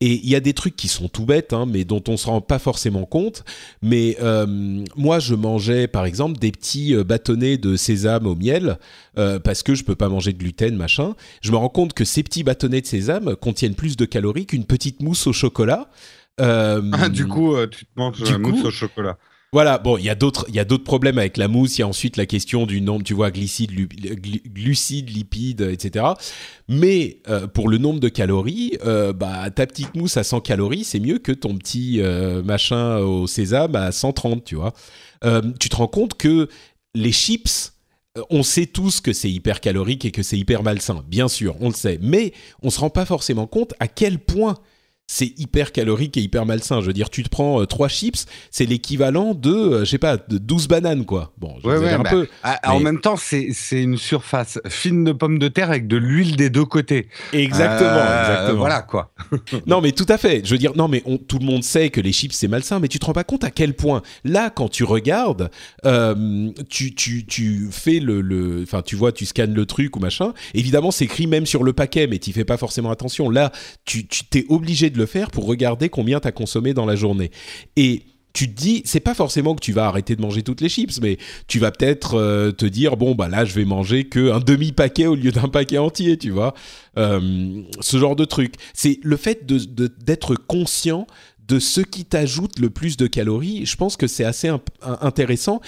Et 0.00 0.12
il 0.12 0.28
y 0.28 0.34
a 0.34 0.40
des 0.40 0.52
trucs 0.52 0.76
qui 0.76 0.88
sont 0.88 1.08
tout 1.08 1.24
bêtes, 1.24 1.54
hein, 1.54 1.64
mais 1.66 1.84
dont 1.84 2.02
on 2.08 2.12
ne 2.12 2.16
se 2.16 2.26
rend 2.26 2.42
pas 2.42 2.58
forcément 2.58 3.06
compte. 3.06 3.44
Mais 3.80 4.18
euh, 4.20 4.84
moi, 4.94 5.18
je 5.18 5.34
mangeais 5.34 5.86
par 5.86 6.04
exemple 6.04 6.38
des 6.38 6.52
petits 6.52 6.94
euh, 6.94 7.02
bâtonnets 7.02 7.56
de 7.56 7.76
sésame 7.76 8.26
au 8.26 8.34
miel 8.34 8.78
euh, 9.16 9.38
parce 9.38 9.62
que 9.62 9.74
je 9.74 9.84
peux 9.84 9.94
pas 9.94 10.10
manger 10.10 10.34
de 10.34 10.38
gluten, 10.38 10.76
machin. 10.76 11.14
Je 11.40 11.50
me 11.50 11.56
rends 11.56 11.70
compte 11.70 11.94
que 11.94 12.04
ces 12.04 12.22
petits 12.22 12.42
bâtonnets 12.42 12.82
de 12.82 12.86
sésame 12.86 13.36
contiennent 13.36 13.74
plus 13.74 13.96
de 13.96 14.04
calories 14.04 14.44
qu'une 14.44 14.66
petite 14.66 15.00
mousse 15.00 15.26
au 15.26 15.32
chocolat. 15.32 15.88
Ah, 16.38 17.08
du 17.10 17.26
coup, 17.26 17.56
tu 17.68 17.86
te 17.86 17.90
manges 17.96 18.20
une 18.20 18.38
mousse 18.38 18.64
au 18.66 18.70
chocolat. 18.70 19.16
Voilà, 19.56 19.78
bon, 19.78 19.96
il 19.96 20.04
y 20.04 20.10
a 20.10 20.14
d'autres, 20.14 20.44
il 20.48 20.54
y 20.54 20.58
a 20.58 20.66
d'autres 20.66 20.84
problèmes 20.84 21.16
avec 21.16 21.38
la 21.38 21.48
mousse. 21.48 21.78
Il 21.78 21.80
y 21.80 21.82
a 21.82 21.88
ensuite 21.88 22.18
la 22.18 22.26
question 22.26 22.66
du 22.66 22.82
nombre, 22.82 23.04
tu 23.04 23.14
vois, 23.14 23.30
glucides, 23.30 23.70
lipides, 25.08 25.62
etc. 25.62 26.04
Mais 26.68 27.22
euh, 27.30 27.46
pour 27.46 27.70
le 27.70 27.78
nombre 27.78 27.98
de 27.98 28.10
calories, 28.10 28.76
euh, 28.84 29.14
bah 29.14 29.50
ta 29.50 29.66
petite 29.66 29.94
mousse 29.94 30.18
à 30.18 30.24
100 30.24 30.42
calories, 30.42 30.84
c'est 30.84 31.00
mieux 31.00 31.16
que 31.16 31.32
ton 31.32 31.56
petit 31.56 32.02
euh, 32.02 32.42
machin 32.42 32.98
au 32.98 33.26
sésame 33.26 33.76
à 33.76 33.92
130, 33.92 34.44
tu 34.44 34.56
vois. 34.56 34.74
tu 35.58 35.70
te 35.70 35.76
rends 35.76 35.88
compte 35.88 36.18
que 36.18 36.50
les 36.94 37.12
chips, 37.12 37.72
on 38.28 38.42
sait 38.42 38.66
tous 38.66 39.00
que 39.00 39.14
c'est 39.14 39.30
hyper 39.30 39.62
calorique 39.62 40.04
et 40.04 40.10
que 40.10 40.22
c'est 40.22 40.36
hyper 40.36 40.64
malsain, 40.64 41.02
bien 41.08 41.28
sûr, 41.28 41.56
on 41.60 41.68
le 41.68 41.74
sait, 41.74 41.98
mais 42.02 42.34
on 42.62 42.68
se 42.68 42.78
rend 42.78 42.90
pas 42.90 43.06
forcément 43.06 43.46
compte 43.46 43.72
à 43.80 43.88
quel 43.88 44.18
point 44.18 44.58
c'est 45.06 45.38
hyper 45.38 45.72
calorique 45.72 46.16
et 46.16 46.20
hyper 46.20 46.46
malsain. 46.46 46.80
Je 46.80 46.86
veux 46.86 46.92
dire, 46.92 47.10
tu 47.10 47.22
te 47.22 47.28
prends 47.28 47.60
euh, 47.60 47.66
trois 47.66 47.88
chips, 47.88 48.26
c'est 48.50 48.66
l'équivalent 48.66 49.34
de, 49.34 49.50
euh, 49.50 49.80
je 49.80 49.90
sais 49.90 49.98
pas, 49.98 50.16
de 50.16 50.38
12 50.38 50.68
bananes, 50.68 51.04
quoi. 51.04 51.32
Bon, 51.38 51.56
je 51.62 51.68
ouais, 51.68 51.92
un 51.92 52.00
bah, 52.00 52.10
peu. 52.10 52.28
En 52.64 52.80
même 52.80 53.00
temps, 53.00 53.16
c'est 53.16 53.52
une 53.72 53.96
surface 53.96 54.58
fine 54.68 55.04
de 55.04 55.12
pommes 55.12 55.38
de 55.38 55.48
terre 55.48 55.70
avec 55.70 55.86
de 55.86 55.96
l'huile 55.96 56.36
des 56.36 56.50
deux 56.50 56.64
côtés. 56.64 57.08
Exactement, 57.32 57.90
euh, 57.90 58.20
exactement. 58.20 58.58
Voilà, 58.58 58.82
quoi. 58.82 59.12
non, 59.66 59.80
mais 59.80 59.92
tout 59.92 60.06
à 60.08 60.18
fait. 60.18 60.42
Je 60.44 60.50
veux 60.50 60.58
dire, 60.58 60.72
non, 60.76 60.88
mais 60.88 61.02
tout 61.28 61.38
le 61.38 61.46
monde 61.46 61.62
sait 61.62 61.90
que 61.90 62.00
les 62.00 62.12
chips, 62.12 62.34
c'est 62.34 62.48
malsain, 62.48 62.80
mais 62.80 62.88
tu 62.88 62.98
te 62.98 63.06
rends 63.06 63.12
pas 63.12 63.24
compte 63.24 63.44
à 63.44 63.50
quel 63.50 63.74
point. 63.74 64.02
Là, 64.24 64.50
quand 64.50 64.68
tu 64.68 64.84
regardes, 64.84 65.50
tu, 66.68 66.94
tu, 66.94 67.26
tu 67.26 67.68
fais 67.70 68.00
le. 68.00 68.62
Enfin, 68.62 68.82
tu 68.82 68.96
vois, 68.96 69.12
tu 69.12 69.24
scannes 69.24 69.54
le 69.54 69.66
truc 69.66 69.96
ou 69.96 70.00
machin. 70.00 70.32
Évidemment, 70.54 70.90
c'est 70.90 71.04
écrit 71.04 71.26
même 71.26 71.46
sur 71.46 71.62
le 71.62 71.72
paquet, 71.72 72.08
mais 72.08 72.18
tu 72.18 72.32
fais 72.32 72.44
pas 72.44 72.56
forcément 72.56 72.90
attention. 72.90 73.30
Là, 73.30 73.52
tu 73.84 74.06
t'es 74.06 74.44
obligé 74.48 74.90
de 74.90 74.95
le 74.96 75.06
faire 75.06 75.30
pour 75.30 75.46
regarder 75.46 75.88
combien 75.88 76.20
tu 76.20 76.28
as 76.28 76.32
consommé 76.32 76.74
dans 76.74 76.86
la 76.86 76.96
journée. 76.96 77.30
Et 77.76 78.02
tu 78.36 78.50
te 78.50 78.54
dis, 78.54 78.82
c'est 78.84 79.00
pas 79.00 79.14
forcément 79.14 79.54
que 79.54 79.60
tu 79.60 79.72
vas 79.72 79.86
arrêter 79.86 80.14
de 80.14 80.20
manger 80.20 80.42
toutes 80.42 80.60
les 80.60 80.68
chips, 80.68 81.00
mais 81.00 81.16
tu 81.46 81.58
vas 81.58 81.70
peut-être 81.70 82.18
euh, 82.18 82.52
te 82.52 82.66
dire, 82.66 82.98
bon, 82.98 83.14
bah 83.14 83.28
là, 83.28 83.46
je 83.46 83.54
vais 83.54 83.64
manger 83.64 84.04
que 84.04 84.30
un 84.30 84.40
demi-paquet 84.40 85.06
au 85.06 85.14
lieu 85.14 85.32
d'un 85.32 85.48
paquet 85.48 85.78
entier, 85.78 86.18
tu 86.18 86.30
vois. 86.30 86.52
Euh, 86.98 87.62
ce 87.80 87.96
genre 87.96 88.14
de 88.14 88.26
truc. 88.26 88.56
C'est 88.74 89.00
le 89.02 89.16
fait 89.16 89.46
d'être 89.46 90.34
conscient 90.34 91.06
de 91.48 91.58
ce 91.58 91.80
qui 91.80 92.04
t'ajoute 92.04 92.58
le 92.58 92.70
plus 92.70 92.96
de 92.96 93.06
calories, 93.06 93.66
je 93.66 93.76
pense 93.76 93.96
que 93.96 94.06
c'est 94.06 94.24
assez 94.24 94.50
intéressant. 94.82 95.60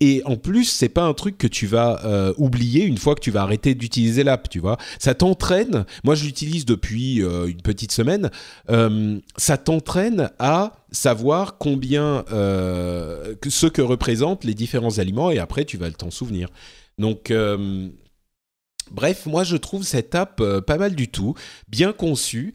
Et 0.00 0.22
en 0.26 0.36
plus, 0.36 0.64
c'est 0.64 0.88
pas 0.88 1.02
un 1.02 1.14
truc 1.14 1.38
que 1.38 1.46
tu 1.46 1.66
vas 1.66 2.04
euh, 2.04 2.32
oublier 2.36 2.84
une 2.84 2.98
fois 2.98 3.14
que 3.14 3.20
tu 3.20 3.30
vas 3.30 3.42
arrêter 3.42 3.74
d'utiliser 3.74 4.22
l'app, 4.22 4.48
tu 4.48 4.60
vois. 4.60 4.76
Ça 4.98 5.14
t'entraîne. 5.14 5.86
Moi, 6.04 6.14
je 6.14 6.24
l'utilise 6.24 6.66
depuis 6.66 7.22
euh, 7.22 7.46
une 7.46 7.62
petite 7.62 7.90
semaine. 7.90 8.30
Euh, 8.70 9.18
ça 9.36 9.56
t'entraîne 9.56 10.30
à 10.38 10.72
savoir 10.92 11.58
combien 11.58 12.24
ce 12.28 13.66
que 13.66 13.82
représentent 13.82 14.44
les 14.44 14.54
différents 14.54 14.98
aliments 14.98 15.32
et 15.32 15.38
après 15.38 15.64
tu 15.64 15.76
vas 15.76 15.90
t'en 15.90 16.12
souvenir. 16.12 16.48
Donc 16.98 17.32
Bref, 18.92 19.26
moi 19.26 19.42
je 19.42 19.56
trouve 19.56 19.82
cette 19.82 20.14
app 20.14 20.40
pas 20.66 20.76
mal 20.76 20.94
du 20.94 21.08
tout, 21.08 21.34
bien 21.68 21.92
conçue. 21.92 22.54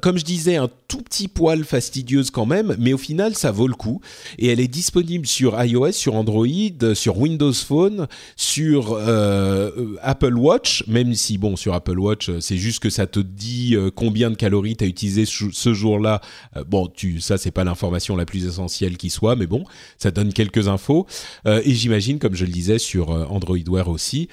Comme 0.00 0.16
je 0.16 0.24
disais, 0.24 0.56
un 0.56 0.70
tout 0.88 1.02
petit 1.02 1.28
poil 1.28 1.62
fastidieuse 1.62 2.30
quand 2.30 2.46
même, 2.46 2.74
mais 2.78 2.94
au 2.94 2.98
final, 2.98 3.34
ça 3.34 3.50
vaut 3.50 3.68
le 3.68 3.74
coup. 3.74 4.00
Et 4.38 4.48
elle 4.48 4.60
est 4.60 4.68
disponible 4.68 5.26
sur 5.26 5.62
iOS, 5.62 5.92
sur 5.92 6.14
Android, 6.14 6.46
sur 6.94 7.18
Windows 7.18 7.52
Phone, 7.52 8.06
sur 8.34 8.94
euh, 8.98 9.96
Apple 10.00 10.34
Watch, 10.38 10.84
même 10.86 11.14
si, 11.14 11.36
bon, 11.36 11.56
sur 11.56 11.74
Apple 11.74 11.98
Watch, 11.98 12.30
c'est 12.40 12.56
juste 12.56 12.80
que 12.80 12.88
ça 12.88 13.06
te 13.06 13.20
dit 13.20 13.74
euh, 13.74 13.90
combien 13.94 14.30
de 14.30 14.36
calories 14.36 14.76
tu 14.76 14.84
as 14.84 14.86
utilisé 14.86 15.26
ce 15.26 15.74
jour-là. 15.74 16.22
bon, 16.66 16.86
tu, 16.88 17.20
ça, 17.20 17.36
c'est 17.36 17.50
pas 17.50 17.64
l'information 17.64 18.16
la 18.16 18.24
plus 18.24 18.46
essentielle 18.46 18.96
qui 18.96 19.10
soit, 19.10 19.36
mais 19.36 19.46
bon, 19.46 19.64
ça 19.98 20.10
donne 20.10 20.32
quelques 20.32 20.68
infos. 20.68 21.06
et 21.46 21.74
j'imagine, 21.74 22.18
comme 22.18 22.34
je 22.34 22.46
le 22.46 22.52
disais, 22.52 22.78
sur 22.78 23.10
Android 23.10 23.58
Wear 23.68 23.88
aussi. 23.88 24.28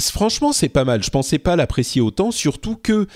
franchement, 0.00 0.52
c'est 0.52 0.68
pas 0.68 0.84
mal. 0.84 1.02
Je 1.04 1.10
pensais 1.10 1.38
pas 1.38 1.54
l'apprécier 1.54 2.00
autant, 2.00 2.32
surtout 2.32 2.74
que 2.74 3.06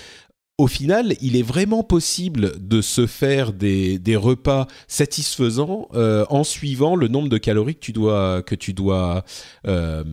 au 0.59 0.67
final, 0.67 1.15
il 1.21 1.35
est 1.35 1.43
vraiment 1.43 1.83
possible 1.83 2.51
de 2.59 2.81
se 2.81 3.07
faire 3.07 3.53
des, 3.53 3.99
repas 4.15 4.67
satisfaisants 4.87 5.87
euh, 5.95 6.25
en 6.29 6.43
suivant 6.43 6.95
le 6.95 7.07
nombre 7.07 7.29
de 7.29 7.37
calories 7.37 7.75
que 7.75 7.79
tu 7.79 7.91
dois, 7.91 8.43
que 8.43 8.53
tu 8.53 8.73
dois 8.73 9.23
euh, 9.65 10.03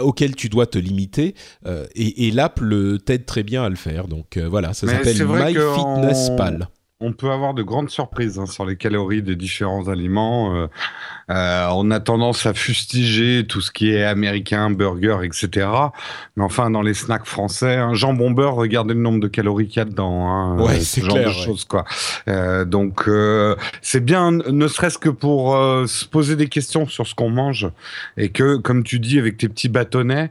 auquel 0.00 0.36
tu 0.36 0.50
dois 0.50 0.66
te 0.66 0.78
limiter. 0.78 1.34
Euh, 1.64 1.86
et, 1.94 2.30
l'app 2.32 2.60
t'aide 3.06 3.24
très 3.24 3.42
bien 3.42 3.64
à 3.64 3.70
le 3.70 3.76
faire. 3.76 4.08
Donc 4.08 4.36
voilà, 4.36 4.74
ça 4.74 4.86
s'appelle 4.86 5.26
MyFitnessPal. 5.26 6.68
on 7.00 7.14
peut 7.14 7.30
avoir 7.30 7.54
de 7.54 7.62
grandes 7.62 7.90
surprises 7.90 8.38
hein, 8.38 8.46
sur 8.46 8.66
les 8.66 8.76
calories 8.76 9.22
des 9.22 9.36
différents 9.36 9.88
aliments. 9.88 10.68
Euh, 11.30 11.54
euh, 11.54 11.68
on 11.72 11.90
a 11.90 12.00
tendance 12.00 12.46
à 12.46 12.54
fustiger 12.54 13.44
tout 13.46 13.60
ce 13.60 13.70
qui 13.70 13.90
est 13.90 14.04
américain, 14.04 14.70
burger, 14.70 15.18
etc. 15.22 15.68
Mais 16.36 16.44
enfin, 16.44 16.70
dans 16.70 16.82
les 16.82 16.94
snacks 16.94 17.26
français, 17.26 17.76
un 17.76 17.94
jambon 17.94 18.30
beurre, 18.30 18.54
regardez 18.54 18.94
le 18.94 19.00
nombre 19.00 19.20
de 19.20 19.28
calories 19.28 19.68
qu'il 19.68 19.78
y 19.78 19.80
a 19.80 19.84
dedans. 19.84 20.28
Hein, 20.28 20.58
ouais, 20.60 20.80
c'est 20.80 21.02
genre 21.02 21.16
de 21.16 21.30
choses, 21.30 21.64
quoi. 21.64 21.84
Euh, 22.28 22.64
donc, 22.64 23.08
c'est 23.82 24.04
bien, 24.04 24.32
ne 24.32 24.68
serait-ce 24.68 24.98
que 24.98 25.08
pour 25.08 25.52
se 25.86 26.04
poser 26.06 26.36
des 26.36 26.48
questions 26.48 26.86
sur 26.86 27.06
ce 27.06 27.14
qu'on 27.14 27.30
mange 27.30 27.68
et 28.16 28.30
que, 28.30 28.56
comme 28.56 28.82
tu 28.82 28.98
dis, 28.98 29.18
avec 29.18 29.36
tes 29.36 29.48
petits 29.48 29.68
bâtonnets, 29.68 30.30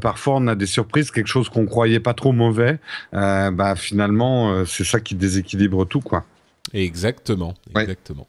parfois 0.00 0.34
on 0.36 0.46
a 0.46 0.54
des 0.54 0.66
surprises, 0.66 1.10
quelque 1.10 1.26
chose 1.26 1.48
qu'on 1.48 1.66
croyait 1.66 2.00
pas 2.00 2.14
trop 2.14 2.32
mauvais. 2.32 2.78
bah 3.12 3.74
finalement, 3.76 4.64
c'est 4.64 4.84
ça 4.84 5.00
qui 5.00 5.14
déséquilibre 5.14 5.86
tout, 5.86 6.00
quoi. 6.00 6.24
Exactement, 6.72 7.54
exactement. 7.74 8.26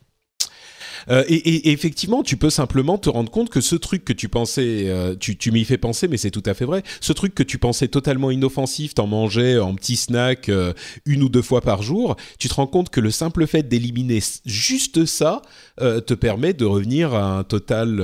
Euh, 1.10 1.24
et, 1.28 1.72
effectivement, 1.72 2.24
tu 2.24 2.38
peux 2.38 2.50
simplement 2.50 2.98
te 2.98 3.10
rendre 3.10 3.32
compte 3.32 3.50
que 3.50 3.62
ce 3.62 3.76
truc 3.76 4.06
que 4.06 4.14
tu 4.14 4.30
pensais, 4.30 4.86
euh, 4.88 5.16
tu, 5.16 5.38
tu 5.38 5.52
m'y 5.52 5.66
fais 5.66 5.78
penser, 5.78 6.08
mais 6.08 6.18
c'est 6.18 6.32
tout 6.32 6.44
à 6.46 6.54
fait 6.54 6.66
vrai, 6.66 6.84
ce 7.02 7.14
truc 7.14 7.36
que 7.36 7.44
tu 7.44 7.58
pensais 7.58 7.88
totalement 7.88 8.32
inoffensif, 8.32 8.94
t'en 8.94 9.08
mangeais 9.08 9.60
en 9.60 9.76
petit 9.76 9.96
snack 9.96 10.50
euh, 10.50 10.74
une 11.06 11.24
ou 11.24 11.30
deux 11.30 11.42
fois 11.42 11.62
par 11.62 11.82
jour, 11.82 12.16
tu 12.40 12.48
te 12.48 12.54
rends 12.54 12.68
compte 12.68 12.90
que 12.90 13.00
le 13.00 13.12
simple 13.12 13.48
fait 13.48 13.64
d'éliminer 13.64 14.20
juste 14.46 15.06
ça 15.06 15.42
te 15.80 16.14
permet 16.14 16.54
de 16.54 16.66
revenir 16.66 17.14
à 17.14 17.38
un 17.38 17.44
total, 17.44 18.02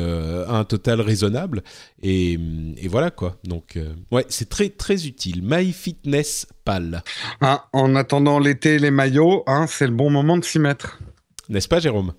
un 0.47 0.63
total 0.63 1.01
raisonnable. 1.01 1.63
Et, 2.01 2.37
et, 2.77 2.87
voilà 2.87 3.11
quoi. 3.11 3.37
Donc, 3.43 3.77
ouais, 4.11 4.25
c'est 4.29 4.49
très 4.49 4.69
très 4.69 5.05
utile. 5.05 5.41
MyFitnessPal. 5.43 7.03
Ah, 7.41 7.67
en 7.73 7.95
attendant 7.95 8.39
l'été 8.39 8.79
les 8.79 8.91
maillots, 8.91 9.43
hein, 9.47 9.65
c'est 9.67 9.87
le 9.87 9.93
bon 9.93 10.09
moment 10.09 10.37
de 10.37 10.43
s'y 10.43 10.59
mettre. 10.59 10.99
N'est-ce 11.49 11.67
pas, 11.67 11.79
Jérôme? 11.79 12.13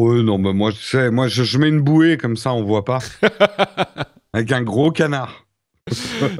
Oui, 0.00 0.24
non, 0.24 0.38
mais 0.38 0.54
moi, 0.54 0.72
tu 0.72 0.78
sais, 0.78 1.10
moi, 1.10 1.28
je, 1.28 1.58
mets 1.58 1.68
une 1.68 1.82
bouée 1.82 2.16
comme 2.16 2.34
ça, 2.34 2.54
on 2.54 2.64
voit 2.64 2.86
pas. 2.86 3.00
Avec 4.32 4.50
un 4.50 4.62
gros 4.62 4.90
canard. 4.90 5.44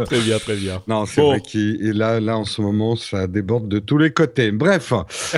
très 0.07 0.21
bien, 0.21 0.39
très 0.39 0.57
bien. 0.57 0.83
Non, 0.89 1.05
c'est 1.05 1.21
vrai 1.21 1.43
qu'il 1.43 1.79
là, 1.91 2.21
là, 2.21 2.39
en 2.39 2.47
ce 2.47 2.63
moment, 2.63 2.97
ça 2.97 3.27
déborde 3.27 3.69
de 3.69 3.79
tous 3.79 3.99
les 3.99 4.15
côtés. 4.15 4.51
Bref, 4.51 4.95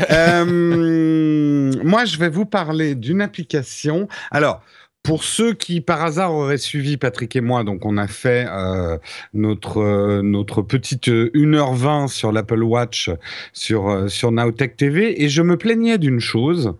euh, 0.08 0.44
moi, 1.84 2.04
je 2.04 2.16
vais 2.16 2.28
vous 2.28 2.46
parler 2.46 2.94
d'une 2.94 3.22
application. 3.22 4.06
Alors, 4.30 4.62
pour 5.02 5.24
ceux 5.24 5.52
qui 5.52 5.80
par 5.80 6.02
hasard 6.02 6.32
auraient 6.32 6.58
suivi 6.58 6.96
Patrick 6.96 7.34
et 7.34 7.40
moi, 7.40 7.64
donc 7.64 7.84
on 7.84 7.96
a 7.96 8.06
fait 8.06 8.46
euh, 8.48 8.98
notre 9.34 9.78
euh, 9.78 10.22
notre 10.22 10.62
petite 10.62 11.08
1h20 11.08 12.08
sur 12.08 12.30
l'Apple 12.30 12.62
Watch 12.62 13.10
sur 13.52 13.88
euh, 13.90 14.08
sur 14.08 14.30
Nowtech 14.30 14.76
TV 14.76 15.22
et 15.22 15.28
je 15.28 15.42
me 15.42 15.56
plaignais 15.56 15.98
d'une 15.98 16.20
chose 16.20 16.74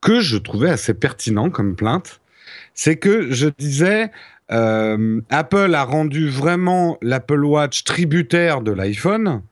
que 0.00 0.20
je 0.20 0.36
trouvais 0.36 0.70
assez 0.70 0.94
pertinent 0.94 1.50
comme 1.50 1.76
plainte, 1.76 2.20
c'est 2.74 2.96
que 2.96 3.30
je 3.30 3.48
disais 3.48 4.10
Apple 4.48 5.74
a 5.74 5.82
rendu 5.82 6.28
vraiment 6.28 6.98
l'Apple 7.02 7.44
Watch 7.44 7.84
tributaire 7.84 8.60
de 8.60 8.70
l'iPhone 8.72 9.42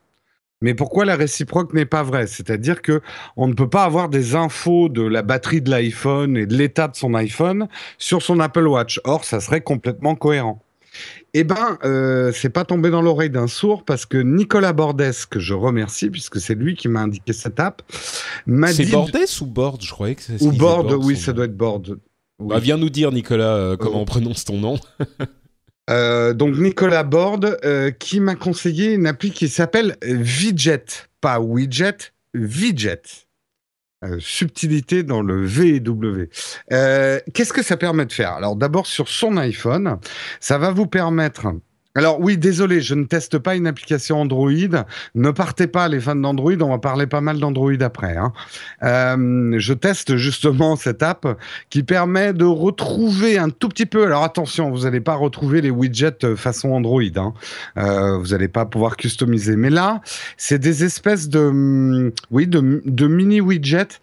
mais 0.64 0.72
pourquoi 0.72 1.04
la 1.04 1.14
réciproque 1.14 1.74
n'est 1.74 1.84
pas 1.84 2.02
vraie? 2.02 2.26
C'est-à-dire 2.26 2.80
que 2.80 3.02
on 3.36 3.48
ne 3.48 3.52
peut 3.52 3.68
pas 3.68 3.84
avoir 3.84 4.08
des 4.08 4.34
infos 4.34 4.88
de 4.88 5.02
la 5.02 5.20
batterie 5.20 5.60
de 5.60 5.70
l'iPhone 5.70 6.38
et 6.38 6.46
de 6.46 6.54
l'état 6.54 6.88
de 6.88 6.96
son 6.96 7.12
iPhone 7.12 7.68
sur 7.98 8.22
son 8.22 8.40
Apple 8.40 8.66
Watch. 8.66 8.98
Or, 9.04 9.26
ça 9.26 9.40
serait 9.40 9.60
complètement 9.60 10.14
cohérent. 10.14 10.63
Eh 11.37 11.43
ben, 11.45 11.79
euh, 11.85 12.33
c'est 12.33 12.49
pas 12.49 12.64
tombé 12.64 12.91
dans 12.91 13.03
l'oreille 13.03 13.31
d'un 13.31 13.49
sourd 13.49 13.85
parce 13.85 14.07
que 14.07 14.19
Nicolas 14.19 14.73
Bordes, 14.73 15.12
que 15.29 15.41
je 15.41 15.53
remercie 15.53 16.09
puisque 16.09 16.41
c'est 16.41 16.55
lui 16.55 16.76
qui 16.76 16.88
m'a 16.88 17.00
indiqué 17.00 17.33
cette 17.33 17.59
app, 17.59 17.83
m'a 18.47 18.73
dit. 18.73 18.87
C'est 18.87 18.93
Bordes 18.93 19.19
ou 19.41 19.47
Bord 19.47 19.79
Je 19.81 19.91
croyais 19.91 20.14
que 20.14 20.23
c'est. 20.23 20.41
Ou 20.41 20.53
Bord, 20.53 20.87
oui, 21.00 21.17
ça 21.17 21.33
doit 21.33 21.47
être 21.47 21.57
Bord. 21.57 21.83
Bah, 22.38 22.59
viens 22.59 22.76
nous 22.76 22.91
dire, 22.91 23.12
Nicolas, 23.12 23.57
euh, 23.57 23.76
comment 23.76 24.03
on 24.03 24.05
prononce 24.05 24.45
ton 24.45 24.59
nom. 24.59 24.79
Euh, 25.91 26.33
donc 26.33 26.57
Nicolas 26.57 27.03
Borde 27.03 27.59
euh, 27.62 27.91
qui 27.91 28.19
m'a 28.19 28.37
conseillé 28.37 28.95
une 28.95 29.07
appli 29.07 29.33
qui 29.33 29.49
s'appelle 29.49 29.99
Vidget, 30.03 30.87
pas 31.21 31.41
widget, 31.41 32.14
Vidget. 32.33 33.03
Euh, 34.04 34.18
subtilité 34.20 35.02
dans 35.02 35.23
le 35.23 35.44
VW. 35.44 36.28
Qu'est-ce 37.32 37.52
que 37.52 37.62
ça 37.62 37.76
permet 37.76 38.06
de 38.06 38.12
faire? 38.12 38.32
Alors 38.32 38.56
d'abord 38.56 38.87
sur 38.87 39.08
son 39.08 39.37
iPhone, 39.37 39.99
ça 40.40 40.58
va 40.58 40.70
vous 40.70 40.87
permettre 40.87 41.46
alors 41.96 42.18
oui, 42.20 42.36
désolé, 42.36 42.80
je 42.80 42.96
ne 42.96 43.04
teste 43.04 43.38
pas 43.38 43.54
une 43.54 43.68
application 43.68 44.20
Android. 44.20 44.50
Ne 45.14 45.30
partez 45.30 45.68
pas, 45.68 45.86
les 45.86 46.00
fans 46.00 46.16
d'Android, 46.16 46.60
on 46.60 46.70
va 46.70 46.78
parler 46.78 47.06
pas 47.06 47.20
mal 47.20 47.38
d'Android 47.38 47.80
après. 47.82 48.16
Hein. 48.16 48.32
Euh, 48.82 49.54
je 49.58 49.72
teste 49.74 50.16
justement 50.16 50.74
cette 50.84 51.04
app 51.04 51.38
qui 51.70 51.84
permet 51.84 52.32
de 52.32 52.44
retrouver 52.44 53.38
un 53.38 53.48
tout 53.48 53.68
petit 53.68 53.86
peu. 53.86 54.06
Alors 54.06 54.24
attention, 54.24 54.72
vous 54.72 54.80
n'allez 54.80 55.00
pas 55.00 55.14
retrouver 55.14 55.60
les 55.60 55.70
widgets 55.70 56.34
façon 56.34 56.72
Android. 56.72 57.02
Hein. 57.14 57.32
Euh, 57.78 58.18
vous 58.18 58.28
n'allez 58.28 58.48
pas 58.48 58.66
pouvoir 58.66 58.96
customiser. 58.96 59.54
Mais 59.54 59.70
là, 59.70 60.00
c'est 60.36 60.58
des 60.58 60.82
espèces 60.82 61.28
de, 61.28 62.12
oui, 62.32 62.48
de, 62.48 62.82
de 62.84 63.06
mini 63.06 63.40
widgets. 63.40 64.00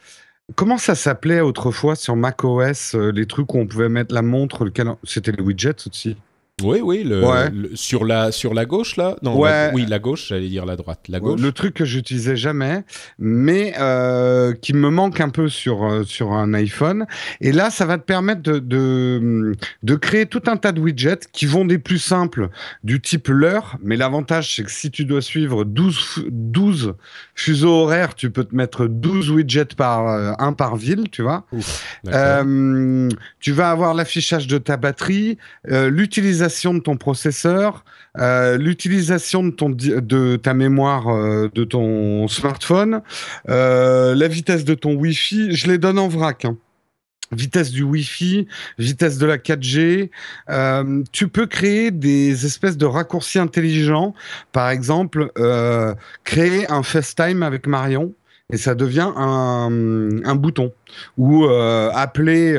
Comment 0.56 0.78
ça 0.78 0.96
s'appelait 0.96 1.42
autrefois 1.42 1.96
sur 1.96 2.16
macOS, 2.16 2.96
euh, 2.96 3.12
les 3.12 3.26
trucs 3.26 3.54
où 3.54 3.58
on 3.58 3.68
pouvait 3.68 3.90
mettre 3.90 4.14
la 4.14 4.22
montre, 4.22 4.64
le 4.64 4.72
C'était 5.04 5.34
les 5.34 5.42
widgets 5.42 5.88
aussi? 5.88 6.16
Oui, 6.64 6.80
oui, 6.82 7.04
le, 7.04 7.72
sur, 7.76 8.06
la, 8.06 8.32
sur 8.32 8.54
la 8.54 8.66
gauche, 8.66 8.98
là? 8.98 9.16
Non, 9.22 9.40
oui, 9.74 9.86
la 9.88 10.00
gauche, 10.00 10.28
j'allais 10.30 10.48
dire 10.48 10.66
la 10.66 10.76
droite. 10.76 11.06
La 11.10 11.20
gauche? 11.20 11.40
Le 11.40 11.52
truc 11.52 11.74
que 11.74 11.86
j'utilisais 11.86 12.36
jamais, 12.36 12.84
mais 13.20 13.74
euh, 13.80 14.54
qui 14.54 14.74
me 14.74 14.90
manque 14.90 15.22
un 15.22 15.30
peu 15.30 15.50
sur, 15.50 15.84
euh, 15.84 16.04
sur 16.04 16.34
un 16.34 16.54
iPhone. 16.54 17.06
Et 17.40 17.52
là, 17.52 17.70
ça 17.70 17.86
va 17.86 17.98
te 17.98 18.04
permettre 18.04 18.42
de, 18.42 18.60
de, 18.60 19.56
de, 19.84 19.96
créer 19.96 20.26
tout 20.26 20.44
un 20.48 20.58
tas 20.58 20.72
de 20.72 20.80
widgets 20.80 21.28
qui 21.32 21.46
vont 21.46 21.66
des 21.66 21.78
plus 21.78 22.00
simples, 22.00 22.50
du 22.84 23.02
type 23.02 23.28
l'heure. 23.28 23.78
Mais 23.82 23.98
l'avantage, 23.98 24.56
c'est 24.56 24.64
que 24.64 24.72
si 24.72 24.92
tu 24.92 25.06
dois 25.06 25.22
suivre 25.22 25.64
12, 25.64 26.26
12 26.30 26.96
fuseaux 27.36 27.84
horaires, 27.84 28.16
tu 28.16 28.30
peux 28.30 28.44
te 28.44 28.56
mettre 28.56 28.86
12 28.88 29.32
widgets 29.32 29.76
par, 29.76 30.08
euh, 30.08 30.34
un 30.40 30.54
par 30.54 30.76
ville, 30.76 31.06
tu 31.12 31.22
vois. 31.22 31.46
tu 33.40 33.52
vas 33.52 33.72
avoir 33.72 33.94
l'affichage 33.94 34.48
de 34.48 34.58
ta 34.58 34.78
batterie, 34.78 35.38
l'utilisation 35.66 36.51
de 36.52 36.80
ton 36.80 36.98
processeur, 36.98 37.84
euh, 38.18 38.58
l'utilisation 38.58 39.44
de, 39.44 40.00
de 40.00 40.36
ta 40.36 40.54
mémoire 40.54 41.08
euh, 41.08 41.50
de 41.54 41.64
ton 41.64 42.28
smartphone, 42.28 43.02
euh, 43.50 44.14
la 44.16 44.28
vitesse 44.28 44.66
de 44.66 44.74
ton 44.74 44.94
Wi-Fi, 44.94 45.56
je 45.56 45.68
les 45.68 45.78
donne 45.78 45.98
en 45.98 46.08
vrac. 46.08 46.46
Hein. 46.46 46.58
Vitesse 47.32 47.72
du 47.72 47.84
Wi-Fi, 47.84 48.48
vitesse 48.78 49.18
de 49.18 49.26
la 49.26 49.38
4G. 49.38 50.10
tu 51.14 51.28
peux 51.30 51.48
créer 51.48 51.90
des 51.90 52.46
espèces 52.46 52.76
de 52.76 52.86
raccourcis 52.86 53.40
intelligents. 53.40 54.14
Par 54.52 54.70
exemple, 54.70 55.32
créer 56.26 56.70
un 56.70 56.84
FaceTime 56.84 57.42
avec 57.42 57.68
Marion 57.68 58.14
et 58.52 58.58
ça 58.58 58.76
devient 58.76 59.14
un, 59.16 60.10
un 60.26 60.36
bouton. 60.36 60.74
Ou 61.18 61.46
appeler 61.46 62.58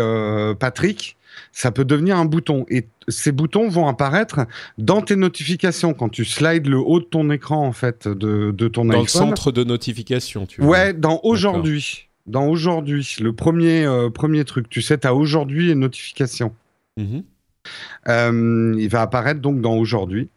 Patrick 0.58 1.18
ça 1.52 1.70
peut 1.70 1.84
devenir 1.84 2.16
un 2.16 2.24
bouton. 2.24 2.64
Et 2.68 2.86
ces 3.08 3.32
boutons 3.32 3.68
vont 3.68 3.88
apparaître 3.88 4.40
dans 4.78 5.02
tes 5.02 5.16
notifications 5.16 5.94
quand 5.94 6.08
tu 6.08 6.24
slides 6.24 6.66
le 6.66 6.78
haut 6.78 7.00
de 7.00 7.04
ton 7.04 7.30
écran 7.30 7.66
en 7.66 7.72
fait 7.72 8.08
de, 8.08 8.50
de 8.50 8.68
ton 8.68 8.84
dans 8.84 8.90
iPhone. 8.90 8.96
Dans 8.96 9.02
le 9.02 9.08
centre 9.08 9.52
de 9.52 9.64
notification, 9.64 10.46
tu 10.46 10.60
vois. 10.60 10.70
Ouais, 10.70 10.92
dans 10.94 11.20
aujourd'hui. 11.22 12.08
Dans 12.26 12.46
aujourd'hui, 12.46 13.16
le 13.20 13.32
premier, 13.32 13.84
euh, 13.84 14.08
premier 14.08 14.44
truc. 14.44 14.68
Tu 14.68 14.80
sais, 14.80 14.96
tu 14.96 15.06
as 15.06 15.14
aujourd'hui 15.14 15.70
et 15.70 15.74
notification. 15.74 16.54
Mm-hmm. 16.98 17.24
Euh, 18.08 18.74
il 18.78 18.88
va 18.88 19.02
apparaître 19.02 19.40
donc 19.40 19.60
dans 19.60 19.74
aujourd'hui. 19.74 20.28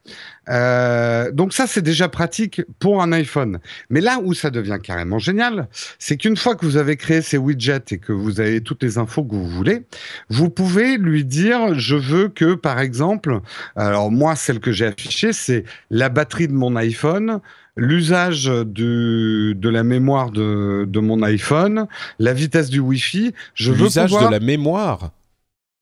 Euh, 0.50 1.32
donc 1.32 1.53
ça, 1.53 1.65
c'est 1.67 1.82
déjà 1.82 2.08
pratique 2.08 2.62
pour 2.79 3.01
un 3.01 3.12
iPhone. 3.12 3.60
Mais 3.89 4.01
là 4.01 4.20
où 4.24 4.34
ça 4.34 4.51
devient 4.51 4.77
carrément 4.82 5.17
génial, 5.17 5.67
c'est 5.98 6.17
qu'une 6.17 6.38
fois 6.38 6.55
que 6.55 6.65
vous 6.65 6.77
avez 6.77 6.96
créé 6.98 7.22
ces 7.22 7.38
widgets 7.38 7.91
et 7.91 7.98
que 7.98 8.12
vous 8.12 8.39
avez 8.39 8.62
toutes 8.62 8.84
les 8.84 8.98
infos 8.98 9.24
que 9.24 9.34
vous 9.34 9.48
voulez, 9.48 9.84
vous 10.29 10.50
pouvez 10.50 10.98
lui 10.98 11.25
dire, 11.25 11.77
je 11.77 11.96
veux 11.96 12.29
que, 12.29 12.53
par 12.53 12.79
exemple, 12.79 13.41
alors 13.75 14.12
moi, 14.12 14.36
celle 14.36 14.60
que 14.60 14.72
j'ai 14.72 14.86
affichée, 14.86 15.34
c'est 15.34 15.63
la 15.89 16.10
batterie 16.10 16.48
de 16.48 16.53
mon 16.53 16.75
iPhone, 16.75 17.39
l'usage 17.75 18.46
de 18.46 19.70
la 19.70 19.84
mémoire 19.84 20.32
de, 20.32 20.86
de, 20.88 21.00
mon 21.00 21.24
iPhone, 21.24 21.88
la 22.20 22.34
vitesse 22.34 22.70
du 22.70 22.79
Wi-Fi. 22.79 23.34
Je 23.55 23.72
veux 23.72 23.86
L'usage 23.86 24.12
de 24.12 24.29
la 24.29 24.39
mémoire 24.39 25.12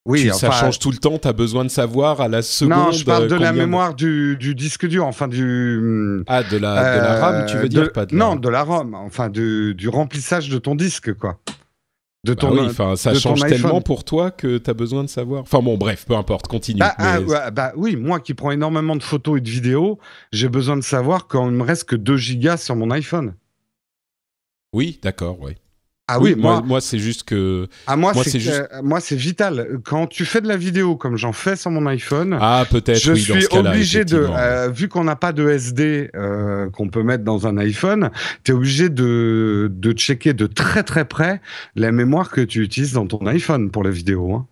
oui, 0.05 0.29
ça 0.33 0.51
change 0.51 0.79
tout 0.79 0.91
le 0.91 0.97
temps. 0.97 1.17
Tu 1.17 1.27
as 1.27 1.33
besoin 1.33 1.63
de 1.63 1.69
savoir 1.69 2.19
à 2.19 2.27
la 2.27 2.41
seconde. 2.41 2.77
Non, 2.77 2.91
je 2.91 3.05
parle 3.05 3.27
de 3.27 3.35
la 3.35 3.53
mémoire 3.53 3.93
du, 3.93 4.35
du, 4.37 4.53
disque 4.53 4.85
dur, 4.85 5.05
enfin 5.05 5.27
du. 5.27 6.23
Ah, 6.27 6.43
de 6.43 6.57
la, 6.57 6.97
de 6.97 7.01
la 7.01 7.19
RAM, 7.19 7.45
tu 7.45 7.57
veux 7.57 7.69
dire 7.69 7.91
pas 7.91 8.05
de 8.05 8.15
Non, 8.15 8.35
de 8.35 8.49
la 8.49 8.63
ROM, 8.63 8.95
enfin 8.95 9.29
du, 9.29 9.73
du 9.75 9.87
remplissage 9.87 10.49
de 10.49 10.57
ton 10.57 10.75
disque, 10.75 11.13
quoi. 11.13 11.39
De 12.25 12.33
bah 12.33 12.39
ton, 12.39 12.51
oui, 12.53 12.61
enfin, 12.61 12.95
ça 12.95 13.13
change 13.13 13.41
tellement 13.41 13.81
pour 13.81 14.05
toi 14.05 14.31
que 14.31 14.57
tu 14.57 14.69
as 14.69 14.73
besoin 14.73 15.03
de 15.03 15.09
savoir. 15.09 15.41
Enfin 15.41 15.59
bon, 15.59 15.77
bref, 15.77 16.05
peu 16.05 16.15
importe, 16.15 16.47
continue. 16.47 16.79
Bah, 16.79 16.95
ah, 16.97 17.51
bah, 17.51 17.73
oui, 17.75 17.97
moi 17.97 18.21
qui 18.21 18.33
prends 18.33 18.51
énormément 18.51 18.95
de 18.95 19.03
photos 19.03 19.39
et 19.39 19.41
de 19.41 19.49
vidéos, 19.49 19.99
j'ai 20.31 20.47
besoin 20.47 20.77
de 20.77 20.83
savoir 20.83 21.27
quand 21.27 21.49
il 21.49 21.55
me 21.55 21.63
reste 21.63 21.83
que 21.83 21.97
2 21.97 22.15
gigas 22.15 22.57
sur 22.57 22.77
mon 22.77 22.91
iPhone. 22.91 23.35
Oui, 24.71 24.99
d'accord, 25.03 25.37
oui. 25.41 25.55
Ah 26.09 26.19
oui, 26.19 26.35
moi, 26.35 26.61
moi 26.65 26.81
c'est 26.81 26.99
juste 26.99 27.23
que. 27.23 27.67
Ah, 27.87 27.95
moi, 27.95 28.13
c'est 28.13 28.39
juste... 28.39 28.69
moi, 28.83 28.99
c'est 28.99 29.15
vital. 29.15 29.79
Quand 29.85 30.05
tu 30.05 30.25
fais 30.25 30.41
de 30.41 30.49
la 30.49 30.57
vidéo, 30.57 30.97
comme 30.97 31.15
j'en 31.15 31.31
fais 31.31 31.55
sur 31.55 31.71
mon 31.71 31.85
iPhone, 31.87 32.37
ah, 32.41 32.65
peut-être, 32.69 32.99
je 32.99 33.13
oui, 33.13 33.21
suis 33.21 33.33
dans 33.33 33.39
ce 33.39 33.57
obligé 33.57 34.03
de. 34.03 34.27
Euh, 34.29 34.69
vu 34.69 34.89
qu'on 34.89 35.05
n'a 35.05 35.15
pas 35.15 35.31
de 35.31 35.47
SD 35.47 36.11
euh, 36.13 36.69
qu'on 36.71 36.89
peut 36.89 37.03
mettre 37.03 37.23
dans 37.23 37.47
un 37.47 37.57
iPhone, 37.57 38.09
tu 38.43 38.51
es 38.51 38.53
obligé 38.53 38.89
de, 38.89 39.71
de 39.73 39.91
checker 39.93 40.33
de 40.33 40.45
très 40.45 40.83
très 40.83 41.05
près 41.05 41.39
la 41.75 41.93
mémoire 41.93 42.31
que 42.31 42.41
tu 42.41 42.61
utilises 42.61 42.93
dans 42.93 43.07
ton 43.07 43.25
iPhone 43.25 43.71
pour 43.71 43.83
la 43.83 43.91
vidéo. 43.91 44.33
Hein. 44.33 44.45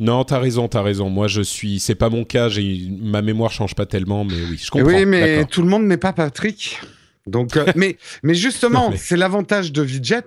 Non, 0.00 0.24
t'as 0.24 0.38
raison, 0.38 0.68
t'as 0.68 0.82
raison. 0.82 1.08
Moi, 1.08 1.26
je 1.26 1.40
suis. 1.40 1.80
C'est 1.80 1.94
pas 1.94 2.10
mon 2.10 2.24
cas. 2.24 2.50
J'ai 2.50 2.86
ma 3.00 3.22
mémoire 3.22 3.50
change 3.50 3.74
pas 3.74 3.86
tellement, 3.86 4.24
mais 4.26 4.34
oui, 4.50 4.60
je 4.62 4.70
comprends. 4.70 4.86
Oui, 4.86 5.06
mais 5.06 5.46
tout 5.46 5.62
le 5.62 5.68
monde 5.68 5.84
n'est 5.84 5.96
pas 5.96 6.12
Patrick. 6.12 6.78
Donc, 7.28 7.56
euh, 7.56 7.66
mais, 7.76 7.96
mais 8.22 8.34
justement, 8.34 8.92
c'est 8.96 9.16
l'avantage 9.16 9.72
de 9.72 9.82
Vidjet, 9.82 10.22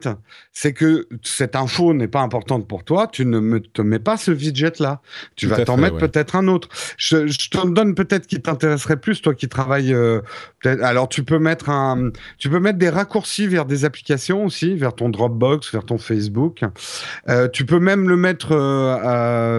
c'est 0.54 0.74
que 0.74 1.08
cette 1.24 1.56
info 1.56 1.94
n'est 1.94 2.08
pas 2.08 2.22
importante 2.22 2.68
pour 2.68 2.84
toi, 2.84 3.08
tu 3.08 3.26
ne 3.26 3.40
me, 3.40 3.60
te 3.60 3.82
mets 3.82 4.00
pas 4.00 4.18
ce 4.18 4.32
Vidjet-là. 4.32 5.02
Tu 5.36 5.48
vas 5.48 5.64
t'en 5.66 5.78
mettre 5.78 5.98
peut-être 5.98 6.36
un 6.36 6.48
autre. 6.48 6.70
Je, 6.98 7.28
je 7.28 7.50
te 7.50 7.68
donne 7.68 7.96
peut-être 7.96 8.28
qui 8.28 8.42
t'intéresserait 8.42 8.98
plus, 8.98 9.22
toi 9.22 9.34
qui 9.34 9.50
travailles. 9.50 9.94
Euh, 9.94 10.22
alors, 10.64 11.10
tu 11.10 11.24
peux 11.24 11.40
mettre 11.40 11.70
un, 11.70 12.12
tu 12.38 12.50
peux 12.50 12.60
mettre 12.60 12.78
des 12.78 12.90
raccourcis 12.90 13.48
vers 13.48 13.66
des 13.66 13.86
applications 13.86 14.46
aussi, 14.46 14.76
vers 14.76 14.94
ton 14.94 15.10
Dropbox, 15.10 15.72
vers 15.72 15.86
ton 15.86 15.98
Facebook. 15.98 16.62
Euh, 17.30 17.48
tu 17.48 17.66
peux 17.66 17.80
même 17.80 18.08
le 18.08 18.18
mettre 18.18 18.56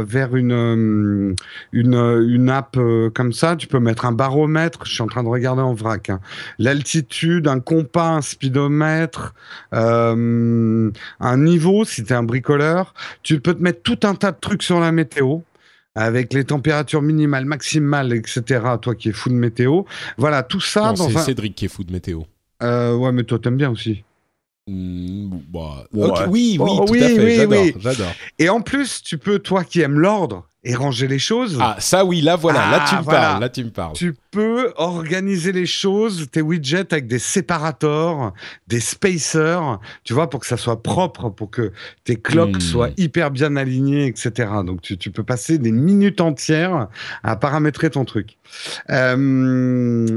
vers 0.07 0.37
une, 0.37 1.35
une, 1.73 1.95
une 1.95 2.51
app 2.51 2.79
comme 3.15 3.33
ça. 3.33 3.57
Tu 3.57 3.67
peux 3.67 3.81
mettre 3.81 4.05
un 4.05 4.13
baromètre. 4.13 4.81
Je 4.85 4.93
suis 4.93 5.03
en 5.03 5.07
train 5.07 5.23
de 5.23 5.29
regarder 5.29 5.63
en 5.63 5.75
vrac. 5.75 6.11
Hein. 6.11 6.21
L'altitude 6.59 7.32
d'un 7.41 7.61
compas, 7.61 8.11
un 8.11 8.21
speedomètre, 8.21 9.35
euh, 9.75 10.91
un 11.21 11.37
niveau 11.39 11.85
si 11.85 12.05
tu 12.05 12.13
es 12.13 12.17
un 12.17 12.23
bricoleur. 12.23 12.95
Tu 13.23 13.41
peux 13.41 13.55
te 13.55 13.63
mettre 13.63 13.83
tout 13.83 14.01
un 14.03 14.15
tas 14.15 14.33
de 14.33 14.39
trucs 14.41 14.63
sur 14.63 14.81
la 14.81 14.93
météo 14.93 15.39
avec 15.95 16.33
les 16.33 16.45
températures 16.45 17.03
minimales, 17.03 17.45
maximales, 17.45 18.13
etc. 18.13 18.61
Toi 18.81 18.95
qui 18.95 19.11
es 19.11 19.13
fou 19.13 19.29
de 19.29 19.35
météo. 19.35 19.83
Voilà, 20.17 20.43
tout 20.43 20.61
ça. 20.61 20.95
c'est 20.97 21.19
Cédric 21.19 21.55
qui 21.55 21.67
est 21.67 21.69
fou 21.69 21.85
de 21.85 21.93
météo. 21.93 22.23
Euh, 22.63 22.95
ouais, 22.95 23.13
mais 23.13 23.25
toi, 23.25 23.39
t'aimes 23.39 23.57
bien 23.57 23.71
aussi. 23.71 24.05
Mmh, 24.69 25.29
bah, 25.53 25.87
oui, 25.93 26.11
oui, 26.29 26.57
oh, 26.61 26.85
tout 26.87 26.95
à 26.95 27.09
fait. 27.09 27.75
J'adore. 27.81 28.13
Et 28.39 28.49
en 28.49 28.61
plus, 28.61 29.03
tu 29.03 29.19
peux, 29.19 29.41
toi 29.41 29.65
qui 29.65 29.81
aimes 29.81 29.99
l'ordre, 29.99 30.47
et 30.65 30.75
ranger 30.77 31.09
les 31.09 31.19
choses. 31.19 31.59
Ah, 31.61 31.77
ça 31.79 32.05
oui, 32.05 32.21
là 32.21 32.37
voilà, 32.37 32.71
là 32.71 32.85
tu 32.89 32.95
me 32.95 33.01
ah, 33.01 33.05
parles, 33.05 33.41
là 33.41 33.49
tu 33.49 33.65
me 33.65 33.71
parles. 33.71 33.95
Tu 33.95 34.15
peux 34.31 34.73
organiser 34.77 35.53
les 35.53 35.67
choses, 35.67 36.29
tes 36.31 36.41
widgets 36.41 36.93
avec 36.93 37.09
des 37.09 37.19
séparateurs, 37.19 38.33
des 38.69 38.79
spacers, 38.79 39.81
tu 40.05 40.15
vois, 40.15 40.31
pour 40.31 40.41
que 40.41 40.47
ça 40.47 40.57
soit 40.57 40.83
propre, 40.83 41.31
pour 41.31 41.51
que 41.51 41.73
tes 42.05 42.17
clocks 42.17 42.57
hmm. 42.57 42.61
soient 42.61 42.91
hyper 42.97 43.31
bien 43.33 43.57
alignés, 43.57 44.07
etc. 44.07 44.51
Donc 44.65 44.83
tu, 44.83 44.97
tu, 44.97 45.11
peux 45.11 45.25
passer 45.25 45.59
des 45.59 45.73
minutes 45.73 46.21
entières 46.21 46.89
à 47.25 47.37
paramétrer 47.37 47.91
ton 47.91 48.05
truc. 48.05 48.39
Euh, 48.91 49.17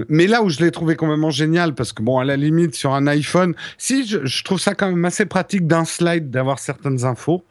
mais 0.10 0.28
là 0.28 0.44
où 0.44 0.50
je 0.50 0.60
l'ai 0.60 0.72
trouvé 0.72 0.96
complètement 0.96 1.30
génial, 1.30 1.74
parce 1.74 1.94
que 1.94 2.02
bon, 2.02 2.20
à 2.20 2.26
la 2.26 2.36
limite 2.36 2.76
sur 2.76 2.94
un 2.94 3.08
iPhone, 3.08 3.54
si 3.78 4.08
je, 4.08 4.44
trouve 4.44 4.60
ça 4.60 4.76
quand 4.76 4.90
même 4.90 5.06
assez 5.06 5.26
pratique 5.26 5.68
d'un 5.68 5.86
slide 5.86 6.30
d'avoir 6.30 6.60
certaines 6.60 7.06
infos, 7.06 7.44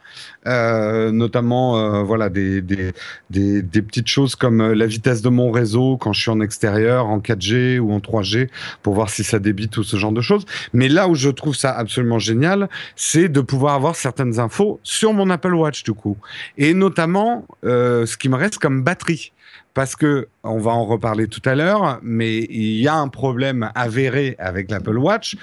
euh, 0.47 1.11
notamment 1.11 1.77
euh, 1.77 2.03
voilà 2.03 2.29
des, 2.29 2.61
des, 2.61 2.93
petites 3.29 4.07
choses 4.07 4.35
comme 4.35 4.73
la 4.73 4.85
vitesse 4.85 5.21
de 5.21 5.29
mon 5.29 5.51
réseau 5.51 5.97
quand 5.97 6.13
je 6.13 6.21
suis 6.21 6.31
en 6.31 6.41
extérieur, 6.41 7.07
en 7.07 7.19
4G 7.19 7.79
ou 7.79 7.91
en 7.91 7.99
3G, 7.99 8.49
pour 8.81 8.93
voir 8.93 9.09
si 9.09 9.23
ça 9.23 9.39
débite 9.39 9.75
ou 9.77 9.83
ce 9.83 9.97
genre 9.97 10.11
de 10.11 10.21
choses. 10.21 10.45
Mais 10.73 10.87
là 10.87 11.07
où 11.07 11.15
je 11.15 11.29
trouve 11.29 11.55
ça 11.55 11.71
absolument 11.71 12.19
génial, 12.19 12.69
c'est 12.95 13.29
de 13.29 13.41
pouvoir 13.41 13.75
avoir 13.75 13.95
certaines 13.95 14.39
infos 14.39 14.79
sur 14.83 15.13
mon 15.13 15.29
Apple 15.29 15.53
Watch 15.53 15.83
du 15.83 15.93
coup, 15.93 16.17
et 16.57 16.73
notamment 16.73 17.45
ce 17.63 18.17
qui 18.17 18.29
me 18.29 18.35
reste 18.35 18.57
comme 18.59 18.83
batterie 18.83 19.31
parce 19.75 19.95
que 19.95 20.27
on 20.43 20.57
va 20.57 20.71
en 20.71 20.85
reparler 20.85 21.27
tout 21.27 21.41
à 21.45 21.53
l'heure, 21.53 21.99
mais 22.01 22.39
il 22.49 22.81
y 22.81 22.87
a 22.87 22.95
un 22.95 23.09
problème 23.09 23.69
avéré 23.75 24.35
avec 24.39 24.71
l'Apple 24.71 24.97
Watch 24.97 25.37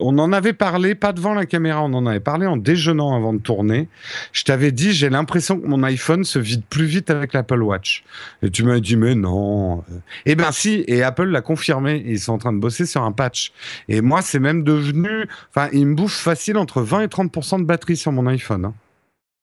on 0.00 0.18
en 0.18 0.32
avait 0.32 0.52
parlé, 0.52 0.94
pas 0.94 1.12
devant 1.12 1.34
la 1.34 1.46
caméra, 1.46 1.82
on 1.82 1.94
en 1.94 2.06
avait 2.06 2.20
parlé 2.20 2.46
en 2.46 2.56
déjeunant 2.56 3.14
avant 3.14 3.32
de 3.32 3.38
tourner. 3.38 3.88
Je 4.32 4.44
t'avais 4.44 4.72
dit, 4.72 4.92
j'ai 4.92 5.08
l'impression 5.08 5.58
que 5.58 5.66
mon 5.66 5.82
iPhone 5.82 6.24
se 6.24 6.38
vide 6.38 6.64
plus 6.68 6.84
vite 6.84 7.10
avec 7.10 7.32
l'Apple 7.32 7.62
Watch. 7.62 8.04
Et 8.42 8.50
tu 8.50 8.64
m'as 8.64 8.80
dit, 8.80 8.96
mais 8.96 9.14
non. 9.14 9.84
Eh 10.26 10.34
ben 10.34 10.52
si, 10.52 10.84
et 10.86 11.02
Apple 11.02 11.28
l'a 11.28 11.40
confirmé. 11.40 12.02
Ils 12.06 12.20
sont 12.20 12.32
en 12.32 12.38
train 12.38 12.52
de 12.52 12.58
bosser 12.58 12.86
sur 12.86 13.02
un 13.02 13.12
patch. 13.12 13.52
Et 13.88 14.00
moi, 14.00 14.22
c'est 14.22 14.38
même 14.38 14.64
devenu, 14.64 15.28
enfin, 15.54 15.68
il 15.72 15.86
me 15.86 15.94
bouffe 15.94 16.16
facile 16.16 16.58
entre 16.58 16.82
20 16.82 17.02
et 17.02 17.06
30% 17.06 17.60
de 17.60 17.64
batterie 17.64 17.96
sur 17.96 18.12
mon 18.12 18.26
iPhone. 18.26 18.66
Hein. 18.66 18.74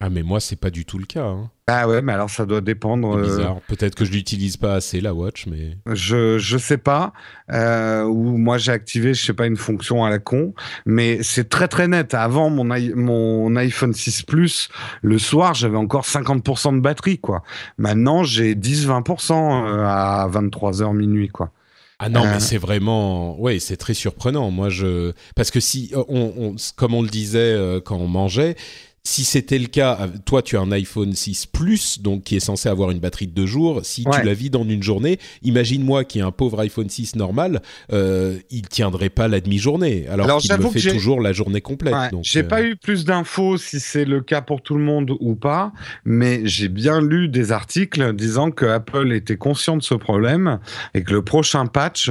Ah 0.05 0.09
mais 0.09 0.21
moi 0.21 0.41
c'est 0.41 0.57
pas 0.57 0.69
du 0.69 0.83
tout 0.83 0.97
le 0.97 1.05
cas. 1.05 1.23
Hein. 1.23 1.49
Ah 1.67 1.87
ouais, 1.87 2.01
mais 2.01 2.11
alors 2.11 2.29
ça 2.29 2.45
doit 2.45 2.59
dépendre. 2.59 3.15
Euh, 3.15 3.21
bizarre. 3.21 3.61
Peut-être 3.69 3.95
que 3.95 4.03
je 4.03 4.11
l'utilise 4.11 4.57
pas 4.57 4.73
assez 4.73 4.99
la 4.99 5.13
watch, 5.13 5.45
mais. 5.47 5.77
Je 5.89 6.37
je 6.39 6.57
sais 6.57 6.77
pas. 6.77 7.13
Euh, 7.53 8.03
ou 8.03 8.37
moi 8.37 8.57
j'ai 8.57 8.73
activé, 8.73 9.13
je 9.13 9.25
sais 9.25 9.33
pas 9.33 9.45
une 9.45 9.55
fonction 9.55 10.03
à 10.03 10.09
la 10.09 10.19
con, 10.19 10.53
mais 10.85 11.23
c'est 11.23 11.47
très 11.47 11.69
très 11.69 11.87
net. 11.87 12.15
Avant 12.15 12.49
mon 12.49 12.65
mon 12.97 13.55
iPhone 13.55 13.93
6 13.93 14.23
Plus, 14.23 14.67
le 15.01 15.17
soir 15.17 15.53
j'avais 15.53 15.77
encore 15.77 16.03
50% 16.03 16.75
de 16.75 16.81
batterie 16.81 17.19
quoi. 17.19 17.41
Maintenant 17.77 18.23
j'ai 18.23 18.55
10-20% 18.55 19.31
euh, 19.31 19.85
à 19.85 20.27
23h 20.29 20.93
minuit 20.93 21.29
quoi. 21.29 21.53
Ah 21.99 22.09
non, 22.09 22.25
mais 22.25 22.41
c'est 22.41 22.57
vraiment, 22.57 23.39
ouais, 23.39 23.59
c'est 23.59 23.77
très 23.77 23.93
surprenant. 23.93 24.51
Moi, 24.51 24.67
je, 24.67 25.13
parce 25.37 25.51
que 25.51 25.61
si, 25.61 25.93
on, 25.95 26.33
on 26.35 26.55
comme 26.75 26.93
on 26.93 27.01
le 27.01 27.07
disait 27.07 27.57
quand 27.85 27.95
on 27.95 28.09
mangeait, 28.09 28.57
si 29.05 29.25
c'était 29.25 29.59
le 29.59 29.67
cas, 29.67 29.97
euh, 29.99 30.07
toi 30.25 30.41
tu 30.41 30.55
as 30.55 30.61
un 30.61 30.71
iPhone 30.71 31.13
6 31.13 31.47
Plus, 31.47 31.99
donc 32.01 32.23
qui 32.23 32.37
est 32.37 32.39
censé 32.39 32.69
avoir 32.69 32.89
une 32.89 32.99
batterie 32.99 33.27
de 33.27 33.33
deux 33.33 33.45
jours. 33.45 33.81
Si 33.83 34.05
tu 34.05 34.23
la 34.23 34.33
vis 34.33 34.49
dans 34.49 34.63
une 34.63 34.81
journée, 34.81 35.19
imagine-moi 35.43 36.05
qui 36.05 36.19
ai 36.19 36.21
un 36.21 36.31
pauvre 36.31 36.61
iPhone 36.61 36.89
6 36.89 37.17
normal, 37.17 37.61
euh, 37.91 38.37
il 38.49 38.61
tiendrait 38.69 39.09
pas 39.09 39.27
la 39.27 39.41
demi-journée, 39.41 40.07
alors, 40.07 40.37
qu'il 40.37 40.55
me 40.55 40.69
fait 40.69 40.91
toujours 40.93 41.19
la 41.19 41.33
journée 41.33 41.59
complète. 41.59 41.93
Ouais, 41.93 42.09
j'ai 42.21 42.43
pas 42.43 42.61
euh, 42.61 42.69
eu 42.69 42.75
plus 42.77 43.03
d'infos 43.03 43.57
si 43.57 43.81
c'est 43.81 44.05
le 44.05 44.21
cas 44.21 44.41
pour 44.41 44.61
tout 44.61 44.75
le 44.75 44.83
monde 44.83 45.11
ou 45.19 45.35
pas, 45.35 45.73
mais 46.05 46.41
j'ai 46.45 46.69
bien 46.69 47.01
lu 47.01 47.27
des 47.27 47.51
articles 47.51 48.13
disant 48.13 48.51
que 48.51 48.65
Apple 48.65 49.11
était 49.11 49.37
conscient 49.37 49.75
de 49.75 49.83
ce 49.83 49.95
problème 49.95 50.59
et 50.93 51.03
que 51.03 51.11
le 51.11 51.21
prochain 51.21 51.65
patch 51.65 52.09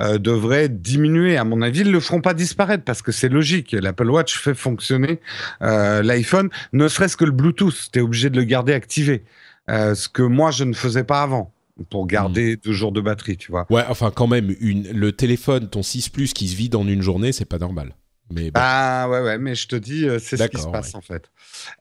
euh, 0.00 0.16
devrait 0.16 0.70
diminuer. 0.70 1.36
À 1.36 1.44
mon 1.44 1.60
avis, 1.60 1.80
ils 1.80 1.92
le 1.92 2.00
feront 2.00 2.22
pas 2.22 2.32
disparaître 2.32 2.84
parce 2.84 3.02
que 3.02 3.12
c'est 3.12 3.28
logique. 3.28 3.72
L'Apple 3.72 4.08
Watch 4.08 4.38
fait 4.38 4.54
fonctionner 4.54 5.20
l'iPhone 5.60 6.29
ne 6.72 6.88
serait-ce 6.88 7.16
que 7.16 7.24
le 7.24 7.32
Bluetooth, 7.32 7.90
tu 7.92 7.98
es 7.98 8.02
obligé 8.02 8.30
de 8.30 8.36
le 8.36 8.44
garder 8.44 8.72
activé. 8.72 9.24
Euh, 9.68 9.94
ce 9.94 10.08
que 10.08 10.22
moi, 10.22 10.50
je 10.50 10.64
ne 10.64 10.72
faisais 10.72 11.04
pas 11.04 11.22
avant 11.22 11.52
pour 11.88 12.06
garder 12.06 12.56
hmm. 12.56 12.60
deux 12.64 12.72
jours 12.72 12.92
de 12.92 13.00
batterie, 13.00 13.36
tu 13.36 13.50
vois. 13.50 13.66
Ouais, 13.70 13.84
enfin 13.88 14.10
quand 14.14 14.26
même, 14.26 14.54
une, 14.60 14.90
le 14.90 15.12
téléphone, 15.12 15.68
ton 15.68 15.82
6 15.82 16.10
Plus 16.10 16.32
qui 16.32 16.48
se 16.48 16.56
vide 16.56 16.74
en 16.74 16.86
une 16.86 17.02
journée, 17.02 17.32
c'est 17.32 17.44
pas 17.44 17.58
normal. 17.58 17.94
Mais 18.32 18.50
Ah 18.54 19.08
ouais, 19.10 19.20
ouais, 19.20 19.38
mais 19.38 19.54
je 19.54 19.66
te 19.66 19.76
dis, 19.76 20.06
euh, 20.06 20.18
c'est 20.18 20.36
ce 20.36 20.44
qui 20.44 20.60
se 20.60 20.68
passe 20.68 20.94
en 20.94 21.00
fait. 21.00 21.30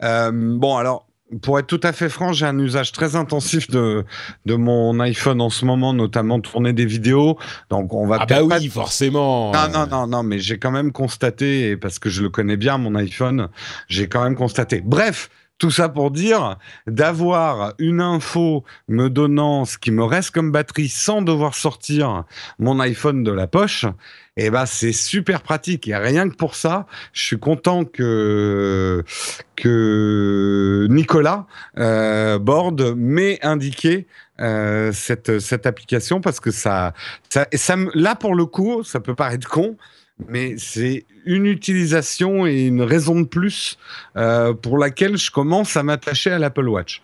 Euh, 0.04 0.32
bon, 0.34 0.78
alors, 0.78 1.09
pour 1.42 1.60
être 1.60 1.68
tout 1.68 1.80
à 1.84 1.92
fait 1.92 2.10
franc, 2.10 2.34
j'ai 2.34 2.46
un 2.46 2.58
usage 2.58 2.92
très 2.92 3.16
intensif 3.16 3.70
de, 3.70 4.06
de 4.46 4.56
mon 4.56 5.00
iPhone 5.00 5.42
en 5.42 5.50
ce 5.50 5.66
moment, 5.66 5.94
notamment 5.94 6.40
tourner 6.40 6.74
des 6.74 6.86
vidéos. 6.86 7.38
Donc 7.70 7.94
on 7.94 8.08
va 8.08 8.18
ah 8.22 8.26
bah 8.26 8.44
oui, 8.44 8.68
forcément. 8.70 9.52
Non 9.52 9.70
non 9.72 9.88
non 9.88 10.08
non, 10.08 10.24
mais 10.24 10.40
j'ai 10.40 10.58
quand 10.58 10.72
même 10.72 10.92
constaté 10.92 11.78
parce 11.78 12.00
que 12.00 12.10
je 12.10 12.24
le 12.24 12.30
connais 12.30 12.58
bien 12.58 12.78
mon 12.78 12.96
iPhone, 12.96 13.50
j'ai 13.88 14.08
quand 14.08 14.24
même 14.24 14.36
constaté. 14.36 14.82
Bref, 14.84 15.30
tout 15.60 15.72
ça 15.72 15.90
pour 15.90 16.10
dire 16.10 16.58
d'avoir 16.88 17.74
une 17.78 18.02
info 18.02 18.64
me 18.88 19.10
donnant 19.10 19.66
ce 19.66 19.78
qui 19.78 19.92
me 19.92 20.04
reste 20.04 20.32
comme 20.32 20.52
batterie 20.52 20.90
sans 20.90 21.22
devoir 21.22 21.54
sortir 21.54 22.24
mon 22.58 22.80
iPhone 22.80 23.24
de 23.24 23.32
la 23.32 23.46
poche, 23.46 23.86
eh 24.38 24.50
ben 24.50 24.66
c'est 24.66 24.94
super 24.94 25.42
pratique. 25.42 25.88
Et 25.88 25.96
rien 25.96 26.30
que 26.30 26.36
pour 26.36 26.56
ça, 26.56 26.86
je 27.14 27.24
suis 27.24 27.40
content 27.40 27.86
que 27.86 29.04
que 29.56 30.88
Nicolas 30.90 31.46
euh, 31.78 32.40
Borde 32.40 32.94
m'ait 32.96 33.40
indiqué 33.46 34.08
euh, 34.40 34.92
cette 34.94 35.40
cette 35.40 35.66
application 35.66 36.22
parce 36.22 36.40
que 36.40 36.52
ça 36.52 36.94
ça, 37.30 37.48
ça 37.54 37.76
là 37.94 38.16
pour 38.16 38.36
le 38.36 38.46
coup, 38.46 38.84
ça 38.84 39.00
peut 39.00 39.16
paraître 39.16 39.48
con, 39.50 39.78
mais 40.28 40.56
c'est 40.58 41.06
une 41.26 41.46
utilisation 41.46 42.46
et 42.46 42.68
une 42.68 42.82
raison 42.82 43.20
de 43.20 43.26
plus 43.26 43.78
euh, 44.18 44.54
pour 44.54 44.78
laquelle 44.78 45.18
je 45.18 45.32
commence 45.32 45.78
à 45.78 45.84
m'attacher 45.84 46.32
à 46.32 46.40
l'Apple 46.40 46.68
Watch. 46.68 47.02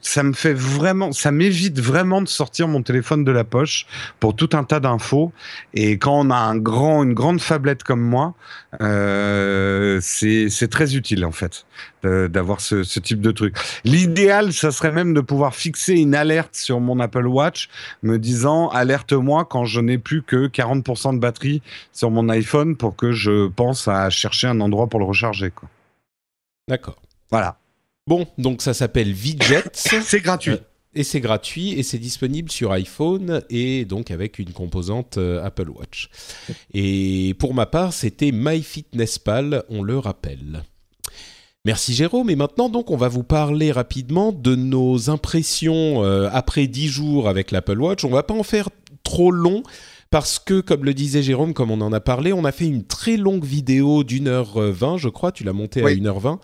Ça 0.00 0.22
me 0.22 0.32
fait 0.32 0.54
vraiment, 0.54 1.12
ça 1.12 1.32
m'évite 1.32 1.80
vraiment 1.80 2.22
de 2.22 2.28
sortir 2.28 2.68
mon 2.68 2.82
téléphone 2.82 3.24
de 3.24 3.32
la 3.32 3.44
poche 3.44 3.86
pour 4.20 4.36
tout 4.36 4.50
un 4.52 4.64
tas 4.64 4.80
d'infos. 4.80 5.32
Et 5.74 5.98
quand 5.98 6.18
on 6.18 6.30
a 6.30 6.36
un 6.36 6.56
grand, 6.56 7.02
une 7.02 7.14
grande 7.14 7.40
fablette 7.40 7.82
comme 7.82 8.02
moi, 8.02 8.34
euh, 8.80 9.98
c'est 10.02 10.68
très 10.70 10.96
utile 10.96 11.24
en 11.24 11.32
fait 11.32 11.66
d'avoir 12.04 12.60
ce, 12.60 12.84
ce, 12.84 13.00
type 13.00 13.20
de 13.20 13.32
truc. 13.32 13.56
L'idéal, 13.82 14.52
ça 14.52 14.70
serait 14.70 14.92
même 14.92 15.12
de 15.12 15.20
pouvoir 15.20 15.56
fixer 15.56 15.94
une 15.94 16.14
alerte 16.14 16.54
sur 16.54 16.78
mon 16.78 17.00
Apple 17.00 17.26
Watch, 17.26 17.68
me 18.04 18.16
disant 18.16 18.68
alerte-moi 18.68 19.44
quand 19.44 19.64
je 19.64 19.80
n'ai 19.80 19.98
plus 19.98 20.22
que 20.22 20.46
40% 20.46 21.14
de 21.14 21.18
batterie 21.18 21.62
sur 21.92 22.12
mon 22.12 22.28
iPhone 22.28 22.76
pour 22.76 22.94
que 22.94 23.10
je 23.10 23.35
je 23.36 23.48
pense 23.48 23.88
à 23.88 24.10
chercher 24.10 24.46
un 24.46 24.60
endroit 24.60 24.88
pour 24.88 25.00
le 25.00 25.06
recharger. 25.06 25.52
D'accord. 26.68 26.96
Voilà. 27.30 27.58
Bon, 28.06 28.26
donc 28.38 28.62
ça 28.62 28.74
s'appelle 28.74 29.12
Vidget. 29.12 29.64
c'est 29.72 30.20
gratuit. 30.20 30.52
Euh, 30.52 30.58
et 30.94 31.02
c'est 31.02 31.20
gratuit 31.20 31.72
et 31.72 31.82
c'est 31.82 31.98
disponible 31.98 32.50
sur 32.50 32.72
iPhone 32.72 33.42
et 33.50 33.84
donc 33.84 34.10
avec 34.10 34.38
une 34.38 34.52
composante 34.52 35.18
euh, 35.18 35.44
Apple 35.44 35.68
Watch. 35.68 36.08
Et 36.72 37.34
pour 37.38 37.52
ma 37.52 37.66
part, 37.66 37.92
c'était 37.92 38.32
MyFitnessPal, 38.32 39.64
on 39.68 39.82
le 39.82 39.98
rappelle. 39.98 40.62
Merci 41.66 41.94
Jérôme. 41.94 42.30
Et 42.30 42.36
maintenant, 42.36 42.68
donc, 42.68 42.92
on 42.92 42.96
va 42.96 43.08
vous 43.08 43.24
parler 43.24 43.72
rapidement 43.72 44.30
de 44.30 44.54
nos 44.54 45.10
impressions 45.10 46.04
euh, 46.04 46.28
après 46.32 46.68
10 46.68 46.86
jours 46.86 47.28
avec 47.28 47.50
l'Apple 47.50 47.80
Watch. 47.80 48.04
On 48.04 48.10
va 48.10 48.22
pas 48.22 48.34
en 48.34 48.44
faire 48.44 48.68
trop 49.02 49.32
long 49.32 49.64
parce 50.16 50.38
que, 50.38 50.62
comme 50.62 50.86
le 50.86 50.94
disait 50.94 51.22
Jérôme, 51.22 51.52
comme 51.52 51.70
on 51.70 51.82
en 51.82 51.92
a 51.92 52.00
parlé, 52.00 52.32
on 52.32 52.46
a 52.46 52.50
fait 52.50 52.64
une 52.64 52.84
très 52.84 53.18
longue 53.18 53.44
vidéo 53.44 54.02
d'une 54.02 54.28
heure 54.28 54.58
vingt, 54.58 54.96
je 54.96 55.10
crois, 55.10 55.30
tu 55.30 55.44
l'as 55.44 55.52
montée 55.52 55.84
à 55.84 55.90
une 55.90 56.06
heure 56.06 56.20
vingt, 56.20 56.40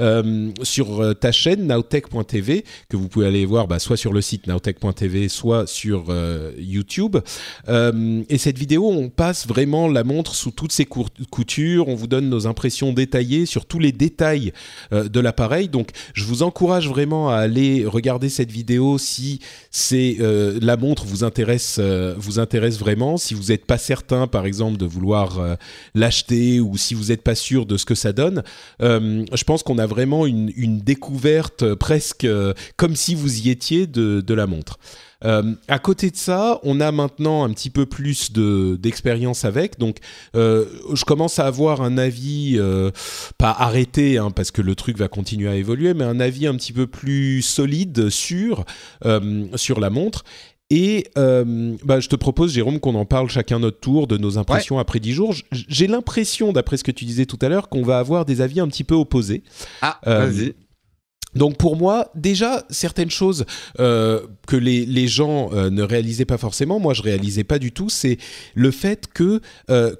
euh, 0.00 0.50
sur 0.64 1.00
euh, 1.00 1.14
ta 1.14 1.30
chaîne 1.30 1.68
nowtech.tv, 1.68 2.64
que 2.88 2.96
vous 2.96 3.06
pouvez 3.06 3.26
aller 3.26 3.46
voir 3.46 3.68
bah, 3.68 3.78
soit 3.78 3.96
sur 3.96 4.12
le 4.12 4.22
site 4.22 4.48
nowtech.tv, 4.48 5.28
soit 5.28 5.68
sur 5.68 6.06
euh, 6.08 6.50
YouTube. 6.58 7.16
et 7.68 8.38
cette 8.38 8.58
vidéo, 8.58 8.88
on 8.90 9.08
passe 9.08 9.46
vraiment 9.46 9.86
la 9.86 10.02
montre 10.02 10.34
sous 10.34 10.50
toutes 10.50 10.72
ses 10.72 10.84
coutures, 10.84 11.86
on 11.86 11.94
vous 11.94 12.08
donne 12.08 12.28
nos 12.28 12.48
impressions 12.48 12.92
détaillées 12.92 13.46
sur 13.46 13.66
tous 13.66 13.78
les 13.78 13.92
détails 13.92 14.52
de 14.90 15.20
l'appareil. 15.20 15.68
Donc, 15.68 15.90
je 16.12 16.24
vous 16.24 16.42
encourage 16.42 16.88
vraiment 16.88 17.30
à 17.30 17.36
aller 17.36 17.86
regarder 17.86 18.28
cette 18.28 18.50
vidéo 18.50 18.98
si 18.98 19.38
c'est 19.70 20.16
la 20.20 20.76
montre 20.76 21.04
vous 21.04 21.22
intéresse, 21.22 21.78
vous 21.78 22.40
intéresse 22.40 22.80
vraiment 22.80 23.11
si 23.16 23.34
vous 23.34 23.44
n'êtes 23.44 23.66
pas 23.66 23.78
certain, 23.78 24.26
par 24.26 24.46
exemple, 24.46 24.76
de 24.76 24.86
vouloir 24.86 25.38
euh, 25.38 25.54
l'acheter 25.94 26.60
ou 26.60 26.76
si 26.76 26.94
vous 26.94 27.06
n'êtes 27.06 27.22
pas 27.22 27.34
sûr 27.34 27.66
de 27.66 27.76
ce 27.76 27.84
que 27.84 27.94
ça 27.94 28.12
donne, 28.12 28.42
euh, 28.80 29.24
je 29.32 29.44
pense 29.44 29.62
qu'on 29.62 29.78
a 29.78 29.86
vraiment 29.86 30.26
une, 30.26 30.50
découverte 30.82 31.74
presque 31.74 32.24
euh, 32.24 32.54
comme 32.76 32.96
si 32.96 33.14
vous 33.14 33.40
y 33.40 33.50
étiez 33.50 33.86
de, 33.86 34.34
la 34.34 34.46
montre. 34.46 34.78
à 35.22 35.78
côté 35.78 36.10
de 36.10 36.16
ça, 36.16 36.58
on 36.62 36.80
a 36.80 36.90
maintenant 36.90 37.44
un 37.44 37.50
petit 37.50 37.70
peu 37.70 37.86
plus 37.86 38.32
d'expérience 38.32 39.44
avec. 39.44 39.78
Donc, 39.78 39.98
je 40.34 41.04
commence 41.04 41.38
à 41.38 41.46
avoir 41.46 41.82
un 41.82 41.98
avis, 41.98 42.58
pas 43.38 43.50
arrêté, 43.50 44.18
hein, 44.18 44.30
parce 44.30 44.50
que 44.50 44.62
le 44.62 44.74
truc 44.74 44.96
va 44.96 45.08
continuer 45.08 45.50
à 45.50 45.56
évoluer, 45.56 45.94
mais 45.94 46.04
un 46.04 46.18
avis 46.18 46.46
un 46.46 46.54
petit 46.56 46.72
peu 46.72 46.86
plus 46.86 47.42
solide 47.42 48.08
sur 48.08 48.64
la 49.04 49.90
montre. 49.90 50.24
Et 50.74 51.04
euh, 51.18 51.76
bah, 51.84 52.00
je 52.00 52.08
te 52.08 52.16
propose, 52.16 52.54
Jérôme, 52.54 52.80
qu'on 52.80 52.94
en 52.94 53.04
parle 53.04 53.28
chacun 53.28 53.58
notre 53.58 53.78
tour 53.78 54.06
de 54.06 54.16
nos 54.16 54.38
impressions 54.38 54.78
après 54.78 55.00
dix 55.00 55.12
jours. 55.12 55.34
J'ai 55.52 55.86
l'impression, 55.86 56.50
d'après 56.50 56.78
ce 56.78 56.82
que 56.82 56.90
tu 56.90 57.04
disais 57.04 57.26
tout 57.26 57.38
à 57.42 57.50
l'heure, 57.50 57.68
qu'on 57.68 57.82
va 57.82 57.98
avoir 57.98 58.24
des 58.24 58.40
avis 58.40 58.58
un 58.58 58.68
petit 58.68 58.82
peu 58.82 58.94
opposés. 58.94 59.42
Ah, 59.82 60.00
euh, 60.06 60.26
vas-y. 60.26 60.54
Donc 61.34 61.58
pour 61.58 61.76
moi, 61.76 62.10
déjà, 62.14 62.64
certaines 62.70 63.10
choses 63.10 63.44
euh, 63.80 64.22
que 64.46 64.56
les, 64.56 64.86
les 64.86 65.08
gens 65.08 65.50
ne 65.50 65.82
réalisaient 65.82 66.24
pas 66.24 66.38
forcément, 66.38 66.78
moi 66.78 66.94
je 66.94 67.02
réalisais 67.02 67.44
pas 67.44 67.58
du 67.58 67.72
tout, 67.72 67.90
c'est 67.90 68.18
le 68.54 68.70
fait 68.70 69.08
que 69.12 69.40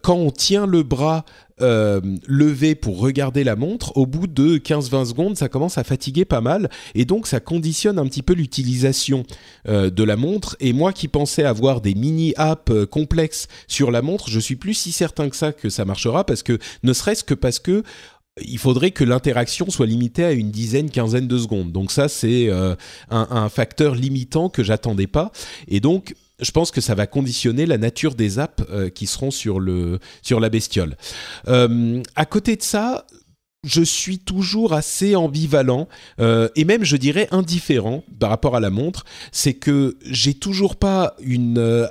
quand 0.03 0.17
on 0.17 0.31
tient 0.31 0.67
le 0.67 0.83
bras 0.83 1.25
euh, 1.63 2.01
lever 2.27 2.75
pour 2.75 2.99
regarder 2.99 3.45
la 3.45 3.57
montre, 3.57 3.97
au 3.97 4.07
bout 4.07 4.27
de 4.27 4.59
15-20 4.59 5.07
secondes, 5.07 5.37
ça 5.37 5.49
commence 5.49 5.79
à 5.79 5.85
fatiguer 5.85 6.25
pas 6.25 6.41
mal. 6.41 6.71
Et 6.95 7.05
donc, 7.05 7.27
ça 7.27 7.41
conditionne 7.41 7.99
un 7.99 8.07
petit 8.07 8.23
peu 8.23 8.35
l'utilisation 8.35 9.25
euh, 9.69 9.91
de 9.91 10.03
la 10.03 10.17
montre. 10.17 10.57
Et 10.61 10.73
moi 10.73 10.93
qui 10.93 11.09
pensais 11.09 11.45
avoir 11.45 11.81
des 11.81 11.95
mini-apps 11.95 12.73
euh, 12.73 12.87
complexes 12.87 13.49
sur 13.69 13.91
la 13.91 14.03
montre, 14.03 14.29
je 14.29 14.41
suis 14.41 14.57
plus 14.57 14.75
si 14.75 14.93
certain 14.93 15.29
que 15.29 15.37
ça 15.37 15.53
que 15.53 15.69
ça 15.69 15.85
marchera 15.85 16.25
parce 16.25 16.43
que, 16.43 16.59
ne 16.83 16.93
serait-ce 16.93 17.25
que 17.25 17.35
parce 17.35 17.59
que 17.59 17.83
il 18.41 18.59
faudrait 18.59 18.91
que 18.91 19.05
l'interaction 19.05 19.69
soit 19.69 19.87
limitée 19.87 20.25
à 20.25 20.33
une 20.33 20.51
dizaine, 20.51 20.91
quinzaine 20.91 21.29
de 21.29 21.39
secondes. 21.39 21.71
Donc 21.71 21.93
ça, 21.93 22.09
c'est 22.09 22.49
un, 22.51 22.77
un, 23.11 23.49
facteur 23.51 23.95
limitant 23.95 24.49
que 24.49 24.63
j'attendais 24.63 25.07
pas. 25.07 25.33
Et 25.69 25.81
donc, 25.81 26.15
je 26.43 26.51
pense 26.51 26.71
que 26.71 26.81
ça 26.81 26.95
va 26.95 27.07
conditionner 27.07 27.67
la 27.67 27.79
nature 27.79 28.15
des 28.15 28.39
apps 28.39 28.65
euh, 28.71 28.91
qui 28.91 29.07
seront 29.07 29.31
sur, 29.31 29.61
le, 29.61 29.99
sur 30.21 30.41
la 30.41 30.51
bestiole. 30.51 30.97
Euh, 31.49 32.03
à 32.17 32.27
côté 32.27 32.57
de 32.57 32.63
ça, 32.63 33.07
je 33.65 33.83
suis 33.83 34.19
toujours 34.19 34.73
assez 34.73 35.15
ambivalent 35.15 35.89
euh, 36.21 36.49
et 36.57 36.65
même 36.65 36.85
je 36.85 36.97
dirais 36.97 37.29
indifférent 37.31 38.03
par 38.19 38.31
rapport 38.31 38.57
à 38.57 38.61
la 38.61 38.71
montre. 38.71 39.05
C'est 39.31 39.55
que 39.55 39.97
j'ai 40.05 40.35
toujours 40.35 40.77
pas 40.77 41.15
une 41.23 41.89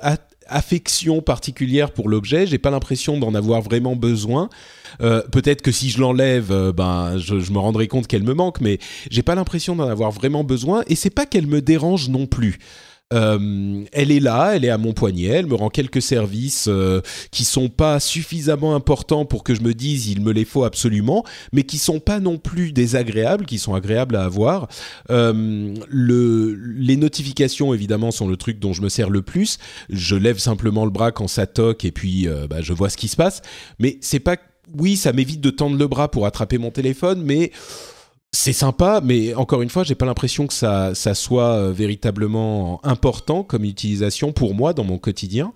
affection 0.48 1.22
particulière 1.22 1.92
pour 1.92 2.10
l'objet. 2.10 2.46
J'ai 2.46 2.58
pas 2.58 2.70
l'impression 2.70 3.18
d'en 3.18 3.34
avoir 3.34 3.62
vraiment 3.62 3.96
besoin. 3.96 4.50
Peut-être 4.98 5.62
que 5.62 5.72
si 5.72 5.88
je 5.88 5.98
l'enlève, 5.98 6.52
ben 6.72 7.16
je, 7.16 7.40
je, 7.40 7.52
me 7.52 7.58
rendrai 7.58 7.88
compte 7.88 8.06
qu'elle 8.06 8.22
me 8.22 8.34
manque, 8.34 8.60
mais 8.60 8.78
j'ai 9.10 9.22
pas 9.22 9.34
l'impression 9.34 9.74
d'en 9.74 9.88
avoir 9.88 10.10
vraiment 10.10 10.44
besoin. 10.44 10.82
Et 10.88 10.94
c'est 10.94 11.08
pas 11.08 11.24
qu'elle 11.24 11.46
me 11.46 11.62
dérange 11.62 12.10
non 12.10 12.26
plus. 12.26 12.58
Euh, 13.12 13.84
elle 13.92 14.10
est 14.10 14.20
là, 14.20 14.52
elle 14.54 14.64
est 14.64 14.70
à 14.70 14.78
mon 14.78 14.92
poignet, 14.92 15.28
elle 15.28 15.46
me 15.46 15.54
rend 15.54 15.68
quelques 15.68 16.02
services 16.02 16.66
euh, 16.68 17.00
qui 17.30 17.44
sont 17.44 17.68
pas 17.68 18.00
suffisamment 18.00 18.74
importants 18.74 19.24
pour 19.24 19.44
que 19.44 19.54
je 19.54 19.60
me 19.60 19.74
dise 19.74 20.08
il 20.08 20.22
me 20.22 20.32
les 20.32 20.44
faut 20.44 20.64
absolument, 20.64 21.24
mais 21.52 21.64
qui 21.64 21.78
sont 21.78 22.00
pas 22.00 22.20
non 22.20 22.38
plus 22.38 22.72
désagréables, 22.72 23.44
qui 23.44 23.58
sont 23.58 23.74
agréables 23.74 24.16
à 24.16 24.24
avoir. 24.24 24.68
Euh, 25.10 25.74
le, 25.88 26.54
les 26.54 26.96
notifications 26.96 27.74
évidemment 27.74 28.10
sont 28.10 28.28
le 28.28 28.36
truc 28.36 28.58
dont 28.58 28.72
je 28.72 28.82
me 28.82 28.88
sers 28.88 29.10
le 29.10 29.22
plus. 29.22 29.58
Je 29.90 30.16
lève 30.16 30.38
simplement 30.38 30.84
le 30.84 30.90
bras 30.90 31.12
quand 31.12 31.28
ça 31.28 31.46
toque 31.46 31.84
et 31.84 31.92
puis 31.92 32.26
bah, 32.48 32.60
je 32.60 32.72
vois 32.72 32.88
ce 32.88 32.96
qui 32.96 33.08
se 33.08 33.16
passe. 33.16 33.42
Mais 33.78 33.98
c'est 34.00 34.20
pas, 34.20 34.36
oui, 34.78 34.96
ça 34.96 35.12
m'évite 35.12 35.40
de 35.40 35.50
tendre 35.50 35.76
le 35.76 35.86
bras 35.86 36.10
pour 36.10 36.26
attraper 36.26 36.58
mon 36.58 36.70
téléphone, 36.70 37.22
mais 37.22 37.52
c'est 38.34 38.54
sympa, 38.54 39.02
mais 39.04 39.34
encore 39.34 39.60
une 39.60 39.68
fois, 39.68 39.84
j'ai 39.84 39.94
pas 39.94 40.06
l'impression 40.06 40.46
que 40.46 40.54
ça, 40.54 40.94
ça 40.94 41.14
soit 41.14 41.52
euh, 41.52 41.72
véritablement 41.72 42.80
important 42.82 43.42
comme 43.42 43.64
utilisation 43.64 44.32
pour 44.32 44.54
moi 44.54 44.72
dans 44.72 44.84
mon 44.84 44.96
quotidien. 44.96 45.52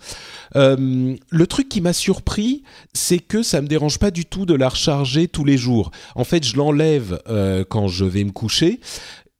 Euh, 0.57 1.17
le 1.31 1.47
truc 1.47 1.71
qui 1.71 1.81
m'a 1.81 1.95
surpris, 1.95 2.65
c'est 2.93 3.19
que 3.19 3.43
ça 3.43 3.62
me 3.62 3.67
dérange 3.67 3.99
pas 3.99 4.11
du 4.11 4.27
tout 4.27 4.45
de 4.45 4.55
la 4.55 4.69
recharger 4.69 5.27
tous 5.27 5.45
les 5.45 5.57
jours. 5.57 5.91
En 6.17 6.25
fait, 6.25 6.45
je 6.45 6.57
l'enlève 6.59 7.19
euh, 7.29 7.65
quand 7.67 7.89
je 7.89 8.05
vais 8.05 8.25
me 8.25 8.33
coucher. 8.33 8.79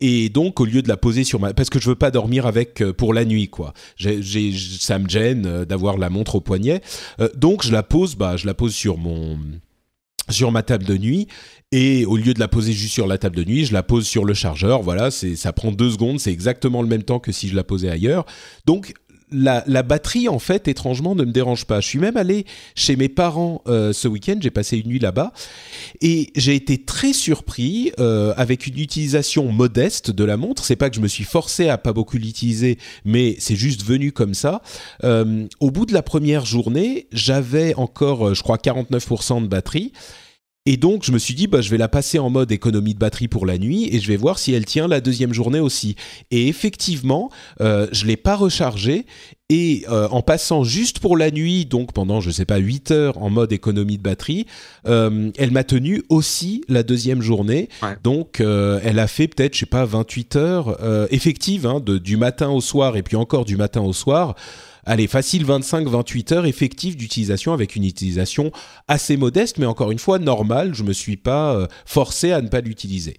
Et 0.01 0.31
donc, 0.31 0.59
au 0.61 0.64
lieu 0.64 0.81
de 0.81 0.88
la 0.88 0.96
poser 0.96 1.22
sur 1.22 1.38
ma, 1.38 1.53
parce 1.53 1.68
que 1.68 1.79
je 1.79 1.90
veux 1.90 1.94
pas 1.94 2.11
dormir 2.11 2.46
avec 2.46 2.83
pour 2.92 3.12
la 3.12 3.25
nuit, 3.25 3.49
quoi. 3.49 3.72
J'ai, 3.96 4.53
ça 4.53 4.99
me 4.99 5.09
gêne 5.09 5.64
d'avoir 5.64 5.96
la 5.96 6.11
montre 6.11 6.35
au 6.35 6.40
poignet. 6.42 6.83
donc, 7.35 7.64
je 7.64 7.72
la 7.72 7.83
pose, 7.83 8.14
bah, 8.14 8.37
je 8.37 8.46
la 8.46 8.53
pose 8.53 8.75
sur 8.75 8.99
mon, 8.99 9.38
sur 10.30 10.52
ma 10.52 10.62
table 10.62 10.84
de 10.84 10.96
nuit 10.96 11.28
et 11.72 12.04
au 12.04 12.16
lieu 12.16 12.34
de 12.34 12.40
la 12.40 12.48
poser 12.48 12.72
juste 12.72 12.94
sur 12.94 13.06
la 13.06 13.18
table 13.18 13.36
de 13.36 13.44
nuit, 13.44 13.64
je 13.64 13.72
la 13.72 13.82
pose 13.82 14.06
sur 14.06 14.24
le 14.24 14.34
chargeur. 14.34 14.82
Voilà, 14.82 15.10
c'est 15.10 15.36
ça 15.36 15.52
prend 15.52 15.72
deux 15.72 15.90
secondes, 15.90 16.20
c'est 16.20 16.32
exactement 16.32 16.82
le 16.82 16.88
même 16.88 17.02
temps 17.02 17.18
que 17.18 17.32
si 17.32 17.48
je 17.48 17.56
la 17.56 17.64
posais 17.64 17.90
ailleurs. 17.90 18.24
Donc 18.66 18.94
la, 19.32 19.82
batterie, 19.82 20.28
en 20.28 20.38
fait, 20.38 20.68
étrangement, 20.68 21.14
ne 21.14 21.24
me 21.24 21.32
dérange 21.32 21.64
pas. 21.64 21.80
Je 21.80 21.88
suis 21.88 21.98
même 21.98 22.16
allé 22.16 22.46
chez 22.74 22.96
mes 22.96 23.08
parents 23.08 23.62
euh, 23.66 23.92
ce 23.92 24.08
week-end, 24.08 24.36
j'ai 24.40 24.50
passé 24.50 24.78
une 24.78 24.88
nuit 24.88 24.98
là-bas, 24.98 25.32
et 26.00 26.30
j'ai 26.36 26.54
été 26.54 26.78
très 26.78 27.12
surpris 27.12 27.92
euh, 27.98 28.32
avec 28.36 28.66
une 28.66 28.78
utilisation 28.78 29.50
modeste 29.50 30.10
de 30.10 30.24
la 30.24 30.36
montre. 30.36 30.64
C'est 30.64 30.76
pas 30.76 30.90
que 30.90 30.96
je 30.96 31.00
me 31.00 31.08
suis 31.08 31.24
forcé 31.24 31.68
à 31.68 31.78
pas 31.78 31.92
beaucoup 31.92 32.16
l'utiliser, 32.16 32.78
mais 33.04 33.36
c'est 33.38 33.56
juste 33.56 33.84
venu 33.84 34.12
comme 34.12 34.34
ça. 34.34 34.62
Euh, 35.04 35.46
au 35.60 35.70
bout 35.70 35.86
de 35.86 35.92
la 35.92 36.02
première 36.02 36.46
journée, 36.46 37.06
j'avais 37.12 37.74
encore, 37.74 38.34
je 38.34 38.42
crois, 38.42 38.58
49% 38.58 39.42
de 39.42 39.48
batterie. 39.48 39.92
Et 40.68 40.76
donc, 40.76 41.05
je 41.05 41.12
me 41.12 41.18
suis 41.18 41.35
dit, 41.35 41.46
bah, 41.46 41.61
je 41.61 41.70
vais 41.70 41.79
la 41.79 41.88
passer 41.88 42.18
en 42.18 42.29
mode 42.29 42.50
économie 42.50 42.92
de 42.92 42.98
batterie 42.98 43.29
pour 43.29 43.46
la 43.46 43.57
nuit 43.57 43.88
et 43.94 44.00
je 44.00 44.09
vais 44.09 44.16
voir 44.16 44.40
si 44.40 44.52
elle 44.52 44.64
tient 44.64 44.88
la 44.88 45.00
deuxième 45.00 45.33
journée 45.33 45.61
aussi. 45.61 45.94
Et 46.33 46.48
effectivement, 46.48 47.31
euh, 47.61 47.87
je 47.92 48.05
l'ai 48.05 48.16
pas 48.16 48.35
rechargée 48.35 49.07
et 49.48 49.85
euh, 49.88 50.09
en 50.11 50.22
passant 50.22 50.64
juste 50.64 50.98
pour 50.98 51.16
la 51.16 51.31
nuit, 51.31 51.66
donc 51.66 51.92
pendant, 51.92 52.20
je 52.20 52.33
sais 52.33 52.44
pas, 52.44 52.57
8 52.57 52.90
heures 52.90 53.22
en 53.22 53.31
mode 53.31 53.52
économie 53.52 53.96
de 53.96 54.02
batterie, 54.02 54.46
euh, 54.88 55.31
elle 55.38 55.52
m'a 55.52 55.62
tenu 55.62 56.02
aussi 56.09 56.64
la 56.68 56.83
deuxième 56.83 57.22
journée. 57.22 57.68
Donc, 58.02 58.40
elle 58.40 58.98
a 58.98 59.07
fait 59.07 59.29
peut-être, 59.29 59.55
je 59.55 59.61
sais 59.61 59.66
pas, 59.66 59.85
28 59.85 60.37
heures 60.37 61.12
effectives, 61.12 61.64
hein, 61.66 61.79
de, 61.79 61.98
du 61.98 62.16
matin 62.16 62.50
au 62.50 62.61
soir 62.61 62.96
et 62.96 63.05
puis 63.05 63.16
encore 63.16 63.44
du 63.44 63.57
matin 63.57 63.83
au 63.83 63.92
soir 63.92 64.35
allez, 64.87 65.07
facile 65.07 65.44
25-28 65.44 66.35
heures 66.35 66.46
effectives 66.46 66.96
d'utilisation 66.96 67.53
avec 67.53 67.77
une 67.77 67.85
utilisation 67.85 68.51
assez 68.88 69.16
modeste, 69.16 69.59
mais 69.59 69.66
encore 69.66 69.90
une 69.90 69.99
fois 69.99 70.18
normale. 70.18 70.75
Je 70.75 70.83
me 70.83 70.92
suis 70.92 71.16
pas 71.16 71.55
euh, 71.55 71.66
forcé 71.85 72.33
à 72.33 72.40
ne 72.40 72.49
pas 72.49 72.61
l'utiliser. 72.61 73.18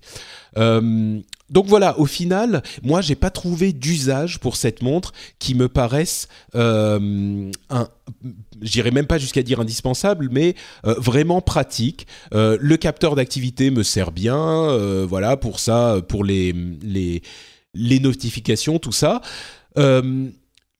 Euh, 0.57 1.19
donc 1.49 1.67
voilà, 1.67 1.97
au 1.97 2.05
final, 2.05 2.61
moi 2.83 3.01
j'ai 3.01 3.15
pas 3.15 3.29
trouvé 3.29 3.71
d'usage 3.71 4.39
pour 4.39 4.57
cette 4.57 4.81
montre 4.81 5.13
qui 5.39 5.55
me 5.55 5.69
paraisse, 5.69 6.27
euh, 6.55 7.51
j'irai 8.61 8.91
même 8.91 9.07
pas 9.07 9.17
jusqu'à 9.17 9.43
dire 9.43 9.61
indispensable, 9.61 10.27
mais 10.31 10.55
euh, 10.85 10.95
vraiment 10.97 11.41
pratique. 11.41 12.07
le 12.33 12.75
capteur 12.75 13.15
d'activité 13.15 13.71
me 13.71 13.83
sert 13.83 14.11
bien, 14.11 14.75
voilà 15.05 15.37
pour 15.37 15.59
ça, 15.59 16.01
pour 16.07 16.23
les 16.23 16.53
notifications, 17.75 18.79
tout 18.79 18.91
ça 18.91 19.21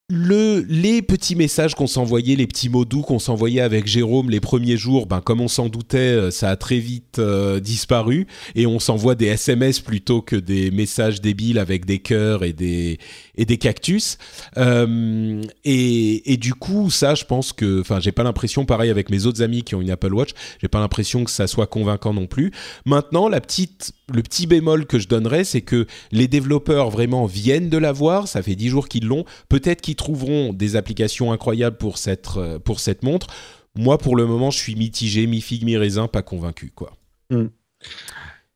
le, 0.10 0.66
les 0.70 1.02
petits 1.02 1.36
messages 1.36 1.76
qu'on 1.76 1.86
s'envoyait, 1.86 2.38
les 2.38 2.48
petits 2.48 2.70
mots 2.70 2.86
doux 2.86 3.02
qu'on 3.02 3.20
s'envoyait 3.20 3.60
avec 3.60 3.88
Jérôme 3.88 4.30
les 4.30 4.40
premiers 4.40 4.78
jours, 4.78 5.06
ben 5.06 5.20
comme 5.20 5.42
on 5.42 5.50
s'en 5.50 5.68
doutait, 5.68 5.98
euh, 5.98 6.32
ça 6.32 6.50
a 6.50 6.56
très 6.56 6.80
vite 6.80 7.20
euh, 7.20 7.60
disparu 7.60 8.26
et 8.56 8.66
on 8.66 8.80
s'envoie 8.80 9.16
des 9.16 9.26
SMS 9.26 9.82
plutôt 9.82 10.22
que 10.22 10.38
des 10.38 10.72
messages 10.72 11.20
débiles 11.20 11.60
avec 11.60 11.84
des 11.84 12.00
cœurs 12.00 12.46
et 12.46 12.54
des 12.54 13.00
et 13.38 13.46
des 13.46 13.58
cactus. 13.58 14.18
Euh, 14.58 15.42
et, 15.64 16.38
du 16.38 16.54
coup, 16.54 16.90
ça, 16.90 17.16
je 17.16 17.24
pense 17.24 17.54
que, 17.54 17.82
enfin, 17.82 18.00
j'ai 18.00 18.12
pas 18.12 18.24
l'impression, 18.24 18.66
pareil 18.66 18.90
avec 18.90 19.10
mes 19.10 19.26
autres 19.26 19.42
amis 19.42 19.64
qui 19.64 19.76
ont 19.76 19.82
une 19.82 19.92
Apple 19.92 20.14
Watch, 20.14 20.32
j'ai 20.62 20.68
pas 20.68 20.80
l'impression 20.80 21.24
que 21.24 21.32
ça 21.32 21.48
soit 21.48 21.68
convaincant 21.68 22.14
non 22.14 22.28
plus. 22.28 22.52
Maintenant, 22.86 23.30
la 23.30 23.40
petite, 23.40 23.94
le 24.12 24.24
petit 24.24 24.48
bémol 24.48 24.86
que 24.86 25.00
je 25.00 25.08
donnerais, 25.08 25.44
c'est 25.44 25.62
que 25.62 25.86
les 26.12 26.28
développeurs 26.28 26.90
vraiment 26.90 27.26
viennent 27.26 27.70
de 27.70 27.78
l'avoir. 27.78 28.28
Ça 28.28 28.42
fait 28.42 28.56
dix 28.56 28.70
jours 28.70 28.88
qu'ils 28.88 29.06
l'ont. 29.06 29.26
Peut-être 29.50 29.82
qu'ils 29.82 29.96
trouveront 29.98 30.54
des 30.54 30.78
applications 30.78 31.34
incroyables 31.34 31.78
pour 31.78 31.98
cette, 31.98 32.30
euh, 32.38 32.60
pour 32.60 32.80
cette 32.80 33.04
montre. 33.04 33.28
Moi, 33.76 33.98
pour 33.98 34.16
le 34.16 34.26
moment, 34.26 34.50
je 34.50 34.58
suis 34.58 34.76
mitigé, 34.76 35.28
mi 35.28 35.42
figue, 35.42 35.66
mi 35.66 35.76
raisin, 35.76 36.08
pas 36.08 36.22
convaincu, 36.22 36.72
quoi. 36.74 36.94
Hmm. 37.30 37.48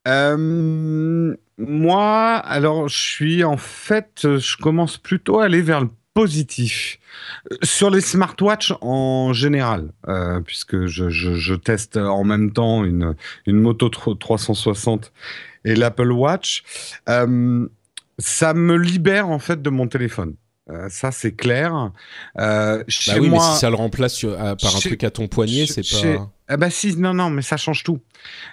Euh, 0.08 1.36
moi, 1.58 2.38
alors, 2.38 2.88
je 2.88 2.97
suis 2.97 3.43
en 3.43 3.58
fait, 3.58 4.21
je 4.23 4.58
commence 4.58 4.97
plutôt 4.97 5.39
à 5.39 5.45
aller 5.45 5.62
vers 5.62 5.82
le 5.82 5.89
positif. 6.13 6.99
Sur 7.62 7.89
les 7.89 8.01
smartwatches 8.01 8.73
en 8.82 9.32
général, 9.34 9.91
euh, 10.08 10.39
puisque 10.41 10.86
je, 10.88 11.56
teste 11.56 11.97
en 11.97 12.23
même 12.23 12.51
temps 12.51 12.84
une, 12.84 13.15
une 13.45 13.60
Moto 13.60 13.89
360 13.89 15.13
et 15.65 15.75
l'Apple 15.75 16.12
Watch, 16.12 16.63
ça 18.17 18.54
me 18.54 18.75
libère 18.77 19.30
en 19.30 19.39
fait 19.39 19.62
de 19.62 19.69
mon 19.69 19.88
téléphone. 19.88 20.36
Euh, 20.71 20.88
ça, 20.89 21.12
c'est 21.12 21.34
clair. 21.34 21.91
Euh, 22.39 22.84
chez 22.88 23.13
bah 23.13 23.17
oui, 23.21 23.29
moi, 23.29 23.45
mais 23.45 23.53
si 23.53 23.60
ça 23.60 23.69
le 23.69 23.75
remplace 23.75 24.13
sur, 24.13 24.36
par 24.36 24.75
un 24.75 24.79
truc 24.79 25.03
à 25.03 25.12
ton 25.12 25.27
poignet, 25.27 25.65
c'est 25.67 25.81
pas. 25.81 26.29
Ah 26.51 26.57
bah 26.57 26.69
si, 26.69 26.97
non, 26.97 27.13
non, 27.13 27.29
mais 27.29 27.41
ça 27.41 27.55
change 27.55 27.81
tout. 27.83 28.01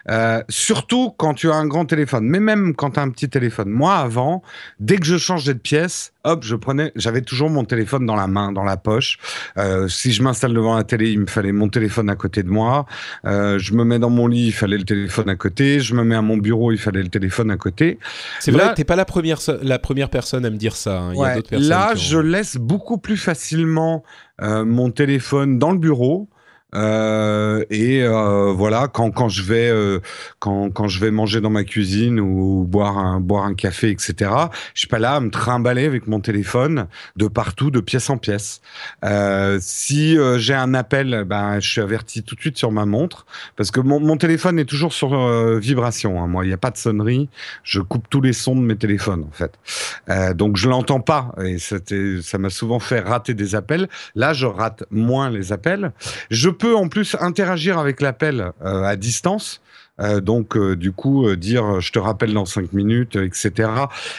Euh, 0.08 0.40
surtout 0.48 1.10
quand 1.16 1.34
tu 1.34 1.50
as 1.50 1.56
un 1.56 1.66
grand 1.66 1.84
téléphone, 1.84 2.28
mais 2.28 2.38
même 2.38 2.76
quand 2.76 2.92
tu 2.92 3.00
as 3.00 3.02
un 3.02 3.10
petit 3.10 3.28
téléphone. 3.28 3.70
Moi, 3.70 3.92
avant, 3.92 4.44
dès 4.78 4.98
que 4.98 5.04
je 5.04 5.16
changeais 5.16 5.52
de 5.52 5.58
pièce, 5.58 6.12
hop, 6.22 6.44
je 6.44 6.54
prenais, 6.54 6.92
j'avais 6.94 7.22
toujours 7.22 7.50
mon 7.50 7.64
téléphone 7.64 8.06
dans 8.06 8.14
la 8.14 8.28
main, 8.28 8.52
dans 8.52 8.62
la 8.62 8.76
poche. 8.76 9.18
Euh, 9.56 9.88
si 9.88 10.12
je 10.12 10.22
m'installe 10.22 10.54
devant 10.54 10.76
la 10.76 10.84
télé, 10.84 11.10
il 11.10 11.18
me 11.18 11.26
fallait 11.26 11.50
mon 11.50 11.68
téléphone 11.68 12.08
à 12.08 12.14
côté 12.14 12.44
de 12.44 12.48
moi. 12.48 12.86
Euh, 13.24 13.58
je 13.58 13.74
me 13.74 13.82
mets 13.82 13.98
dans 13.98 14.10
mon 14.10 14.28
lit, 14.28 14.46
il 14.46 14.52
fallait 14.52 14.78
le 14.78 14.84
téléphone 14.84 15.28
à 15.28 15.34
côté. 15.34 15.80
Je 15.80 15.92
me 15.94 16.04
mets 16.04 16.14
à 16.14 16.22
mon 16.22 16.36
bureau, 16.36 16.70
il 16.70 16.78
fallait 16.78 17.02
le 17.02 17.08
téléphone 17.08 17.50
à 17.50 17.56
côté. 17.56 17.98
C'est 18.38 18.52
vrai, 18.52 18.74
t'es 18.74 18.84
pas 18.84 18.96
la 18.96 19.06
première, 19.06 19.40
la 19.60 19.80
première 19.80 20.08
personne 20.08 20.46
à 20.46 20.50
me 20.50 20.56
dire 20.56 20.76
ça. 20.76 21.00
Hein. 21.00 21.14
Il 21.14 21.18
y 21.18 21.24
a. 21.24 21.58
Là, 21.58 21.94
je 21.96 22.18
laisse 22.18 22.58
beaucoup 22.58 22.98
plus 22.98 23.16
facilement 23.16 24.04
mon 24.40 24.92
téléphone 24.92 25.58
dans 25.58 25.72
le 25.72 25.78
bureau. 25.78 26.28
Euh, 26.74 27.64
et 27.70 28.02
euh, 28.02 28.52
voilà, 28.52 28.88
quand, 28.88 29.10
quand 29.10 29.30
je 29.30 29.42
vais 29.42 29.70
euh, 29.70 30.00
quand, 30.38 30.70
quand 30.70 30.86
je 30.86 31.00
vais 31.00 31.10
manger 31.10 31.40
dans 31.40 31.48
ma 31.48 31.64
cuisine 31.64 32.20
ou, 32.20 32.64
boire 32.64 32.98
un 32.98 33.20
boire 33.20 33.44
un 33.44 33.54
café, 33.54 33.90
etc. 33.90 34.30
Je 34.74 34.80
suis 34.80 34.88
pas 34.88 34.98
là 34.98 35.14
à 35.14 35.20
me 35.20 35.30
trimballer 35.30 35.86
avec 35.86 36.06
mon 36.06 36.20
téléphone 36.20 36.86
de 37.16 37.26
partout, 37.26 37.70
de 37.70 37.80
pièce 37.80 38.10
en 38.10 38.18
pièce. 38.18 38.60
Euh, 39.04 39.58
si 39.62 40.18
euh, 40.18 40.38
j'ai 40.38 40.54
un 40.54 40.74
appel, 40.74 41.24
ben 41.26 41.58
je 41.58 41.68
suis 41.70 41.80
averti 41.80 42.22
tout 42.22 42.34
de 42.34 42.40
suite 42.40 42.58
sur 42.58 42.70
ma 42.70 42.84
montre 42.84 43.24
parce 43.56 43.70
que 43.70 43.80
mon, 43.80 43.98
mon 43.98 44.18
téléphone 44.18 44.58
est 44.58 44.66
toujours 44.66 44.92
sur 44.92 45.08
vibration. 45.58 46.22
Hein. 46.22 46.26
Moi, 46.26 46.44
il 46.44 46.48
n'y 46.48 46.54
a 46.54 46.58
pas 46.58 46.70
de 46.70 46.76
sonnerie. 46.76 47.30
Je 47.62 47.80
coupe 47.80 48.08
tous 48.10 48.20
les 48.20 48.34
sons 48.34 48.56
de 48.56 48.60
mes 48.60 48.76
téléphones 48.76 49.24
en 49.24 49.32
fait. 49.32 50.34
donc 50.34 50.56
je 50.56 50.68
l'entends 50.68 51.00
pas 51.00 51.34
et 51.42 51.58
ça 51.58 52.38
m'a 52.38 52.50
souvent 52.50 52.78
fait 52.78 53.00
rater 53.00 53.32
des 53.32 53.54
appels. 53.54 53.88
Là, 54.14 54.34
je 54.34 54.46
rate 54.46 54.84
moins 54.90 55.30
les 55.30 55.52
appels. 55.52 55.92
Je 56.30 56.50
peux 56.58 56.76
en 56.76 56.88
plus 56.88 57.16
interagir 57.20 57.78
avec 57.78 58.00
l'appel 58.00 58.52
euh, 58.64 58.82
à 58.82 58.96
distance. 58.96 59.60
Euh, 60.00 60.20
donc 60.20 60.56
euh, 60.56 60.76
du 60.76 60.92
coup 60.92 61.34
dire 61.34 61.80
je 61.80 61.90
te 61.90 61.98
rappelle 61.98 62.32
dans 62.32 62.44
cinq 62.44 62.72
minutes 62.72 63.16
etc 63.16 63.68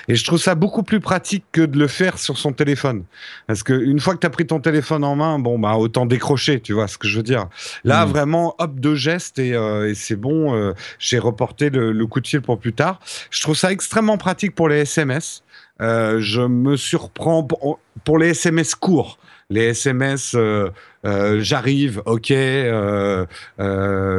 et 0.10 0.16
je 0.16 0.26
trouve 0.26 0.38
ça 0.38 0.54
beaucoup 0.54 0.84
plus 0.84 1.00
pratique 1.00 1.46
que 1.54 1.62
de 1.62 1.80
le 1.80 1.88
faire 1.88 2.18
sur 2.18 2.38
son 2.38 2.52
téléphone. 2.52 3.06
Parce 3.48 3.64
que 3.64 3.72
une 3.72 4.02
fois 4.02 4.14
que 4.14 4.20
tu 4.20 4.28
as 4.28 4.30
pris 4.30 4.46
ton 4.46 4.60
téléphone 4.60 5.06
en 5.06 5.16
main 5.16 5.40
bon 5.40 5.58
bah 5.58 5.76
autant 5.76 6.06
décrocher 6.06 6.60
tu 6.60 6.74
vois 6.74 6.90
ce 6.90 6.98
que 6.98 7.08
je 7.08 7.16
veux 7.16 7.24
dire. 7.24 7.48
Là 7.86 8.06
mmh. 8.06 8.10
vraiment 8.10 8.56
hop 8.58 8.78
deux 8.78 8.96
gestes 8.96 9.40
et, 9.40 9.52
et 9.52 9.96
c'est 9.96 10.18
bon 10.18 10.74
j'ai 11.00 11.18
reporté 11.18 11.70
le, 11.70 11.94
le, 11.94 12.08
coup 12.08 12.20
de 12.20 12.28
fil 12.28 12.42
pour 12.42 12.60
plus 12.60 12.74
tard. 12.74 13.00
Je 13.32 13.42
trouve 13.42 13.56
ça 13.56 13.72
extrêmement 13.72 14.18
pratique 14.18 14.56
pour 14.56 14.68
les 14.68 14.80
SMS 14.80 15.44
je 15.80 16.46
me 16.46 16.76
surprends 16.76 17.44
pour, 17.44 17.80
pour 18.04 18.18
les 18.18 18.32
SMS 18.32 18.76
courts 18.76 19.18
les 19.50 19.70
SMS, 19.70 20.34
euh, 20.36 20.70
euh, 21.06 21.40
j'arrive, 21.42 22.04
ok, 22.06 22.32
euh, 22.32 23.26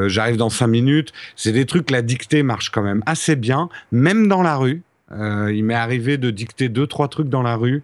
j'arrive 0.09 0.37
dans 0.37 0.51
cinq 0.51 0.67
minutes. 0.67 1.13
C'est 1.37 1.53
des 1.53 1.67
trucs, 1.67 1.91
la 1.91 2.03
dictée 2.03 2.43
marche 2.43 2.71
quand 2.71 2.83
même 2.83 3.03
assez 3.07 3.37
bien, 3.37 3.69
même 3.93 4.29
dans 4.29 4.43
la 4.43 4.57
rue. 4.57 4.83
Il 5.13 5.65
m'est 5.65 5.75
arrivé 5.75 6.19
de 6.19 6.31
dicter 6.31 6.69
deux, 6.69 6.87
trois 6.87 7.09
trucs 7.09 7.29
dans 7.29 7.43
la 7.43 7.57
rue, 7.57 7.83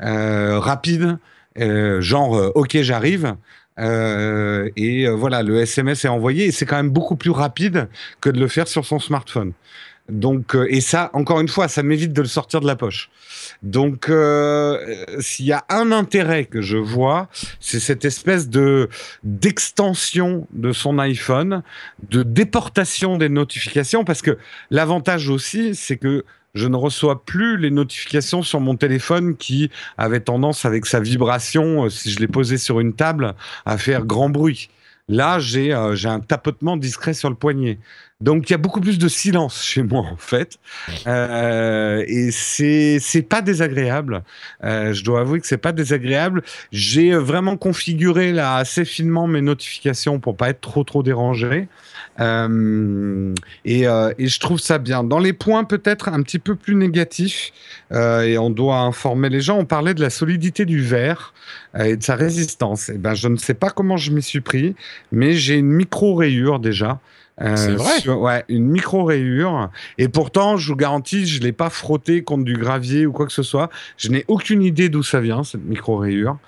rapide, 0.00 1.18
genre, 1.56 2.52
ok, 2.54 2.78
j'arrive. 2.82 3.34
et 3.78 5.08
voilà, 5.08 5.42
le 5.42 5.58
SMS 5.58 6.04
est 6.04 6.08
envoyé 6.08 6.46
et 6.46 6.52
c'est 6.52 6.66
quand 6.66 6.76
même 6.76 6.90
beaucoup 6.90 7.16
plus 7.16 7.32
rapide 7.32 7.88
que 8.20 8.30
de 8.30 8.38
le 8.38 8.46
faire 8.46 8.68
sur 8.68 8.84
son 8.84 9.00
smartphone. 9.00 9.54
Donc, 10.08 10.56
et 10.68 10.80
ça, 10.80 11.10
encore 11.12 11.40
une 11.40 11.48
fois, 11.48 11.68
ça 11.68 11.82
m'évite 11.82 12.12
de 12.12 12.22
le 12.22 12.28
sortir 12.28 12.60
de 12.60 12.66
la 12.66 12.76
poche. 12.76 13.10
Donc, 13.62 14.08
euh, 14.08 15.04
s'il 15.20 15.46
y 15.46 15.52
a 15.52 15.64
un 15.68 15.92
intérêt 15.92 16.46
que 16.46 16.62
je 16.62 16.78
vois, 16.78 17.28
c'est 17.60 17.80
cette 17.80 18.04
espèce 18.04 18.48
de 18.48 18.88
d'extension 19.22 20.46
de 20.52 20.72
son 20.72 20.98
iPhone, 20.98 21.62
de 22.08 22.22
déportation 22.22 23.18
des 23.18 23.28
notifications, 23.28 24.04
parce 24.04 24.22
que 24.22 24.38
l'avantage 24.70 25.28
aussi, 25.28 25.74
c'est 25.74 25.96
que 25.96 26.24
je 26.54 26.66
ne 26.66 26.76
reçois 26.76 27.24
plus 27.24 27.58
les 27.58 27.70
notifications 27.70 28.42
sur 28.42 28.60
mon 28.60 28.76
téléphone 28.76 29.36
qui 29.36 29.70
avait 29.96 30.20
tendance, 30.20 30.64
avec 30.64 30.86
sa 30.86 31.00
vibration, 31.00 31.84
euh, 31.84 31.88
si 31.90 32.10
je 32.10 32.18
l'ai 32.20 32.28
posé 32.28 32.58
sur 32.58 32.80
une 32.80 32.94
table, 32.94 33.34
à 33.66 33.78
faire 33.78 34.04
grand 34.04 34.30
bruit. 34.30 34.70
Là, 35.08 35.38
j'ai 35.38 35.72
euh, 35.72 35.94
j'ai 35.94 36.08
un 36.08 36.20
tapotement 36.20 36.76
discret 36.76 37.14
sur 37.14 37.30
le 37.30 37.34
poignet. 37.34 37.78
Donc 38.20 38.50
il 38.50 38.52
y 38.52 38.54
a 38.54 38.58
beaucoup 38.58 38.80
plus 38.80 38.98
de 38.98 39.06
silence 39.06 39.62
chez 39.62 39.84
moi 39.84 40.00
en 40.00 40.16
fait, 40.16 40.58
euh, 41.06 42.02
et 42.08 42.32
c'est 42.32 42.98
c'est 43.00 43.22
pas 43.22 43.42
désagréable. 43.42 44.24
Euh, 44.64 44.92
je 44.92 45.04
dois 45.04 45.20
avouer 45.20 45.40
que 45.40 45.46
c'est 45.46 45.56
pas 45.56 45.70
désagréable. 45.70 46.42
J'ai 46.72 47.14
vraiment 47.14 47.56
configuré 47.56 48.32
là 48.32 48.56
assez 48.56 48.84
finement 48.84 49.28
mes 49.28 49.40
notifications 49.40 50.18
pour 50.18 50.36
pas 50.36 50.48
être 50.50 50.60
trop 50.60 50.82
trop 50.82 51.04
dérangé. 51.04 51.68
Euh, 52.20 53.34
et, 53.64 53.86
euh, 53.86 54.12
et, 54.18 54.26
je 54.26 54.40
trouve 54.40 54.58
ça 54.58 54.78
bien. 54.78 55.04
Dans 55.04 55.20
les 55.20 55.32
points 55.32 55.64
peut-être 55.64 56.08
un 56.08 56.22
petit 56.22 56.38
peu 56.38 56.56
plus 56.56 56.74
négatifs, 56.74 57.52
euh, 57.92 58.22
et 58.22 58.38
on 58.38 58.50
doit 58.50 58.78
informer 58.78 59.28
les 59.28 59.40
gens, 59.40 59.58
on 59.58 59.64
parlait 59.64 59.94
de 59.94 60.00
la 60.00 60.10
solidité 60.10 60.64
du 60.64 60.82
verre 60.82 61.32
euh, 61.76 61.84
et 61.84 61.96
de 61.96 62.02
sa 62.02 62.16
résistance. 62.16 62.88
Et 62.88 62.94
eh 62.96 62.98
ben, 62.98 63.14
je 63.14 63.28
ne 63.28 63.36
sais 63.36 63.54
pas 63.54 63.70
comment 63.70 63.96
je 63.96 64.10
m'y 64.10 64.22
suis 64.22 64.40
pris, 64.40 64.74
mais 65.12 65.34
j'ai 65.34 65.54
une 65.54 65.70
micro 65.70 66.14
rayure 66.14 66.58
déjà. 66.58 66.98
Euh, 67.40 67.56
c'est 67.56 67.74
vrai. 67.74 68.08
ouais, 68.08 68.44
une 68.48 68.66
micro 68.66 69.04
rayure. 69.04 69.70
Et 69.96 70.08
pourtant, 70.08 70.56
je 70.56 70.68
vous 70.68 70.76
garantis, 70.76 71.26
je 71.26 71.40
l'ai 71.40 71.52
pas 71.52 71.70
frotté 71.70 72.22
contre 72.22 72.44
du 72.44 72.56
gravier 72.56 73.06
ou 73.06 73.12
quoi 73.12 73.26
que 73.26 73.32
ce 73.32 73.42
soit. 73.42 73.70
Je 73.96 74.08
n'ai 74.08 74.24
aucune 74.28 74.62
idée 74.62 74.88
d'où 74.88 75.02
ça 75.02 75.20
vient 75.20 75.44
cette 75.44 75.64
micro 75.64 75.96
rayure. 75.96 76.38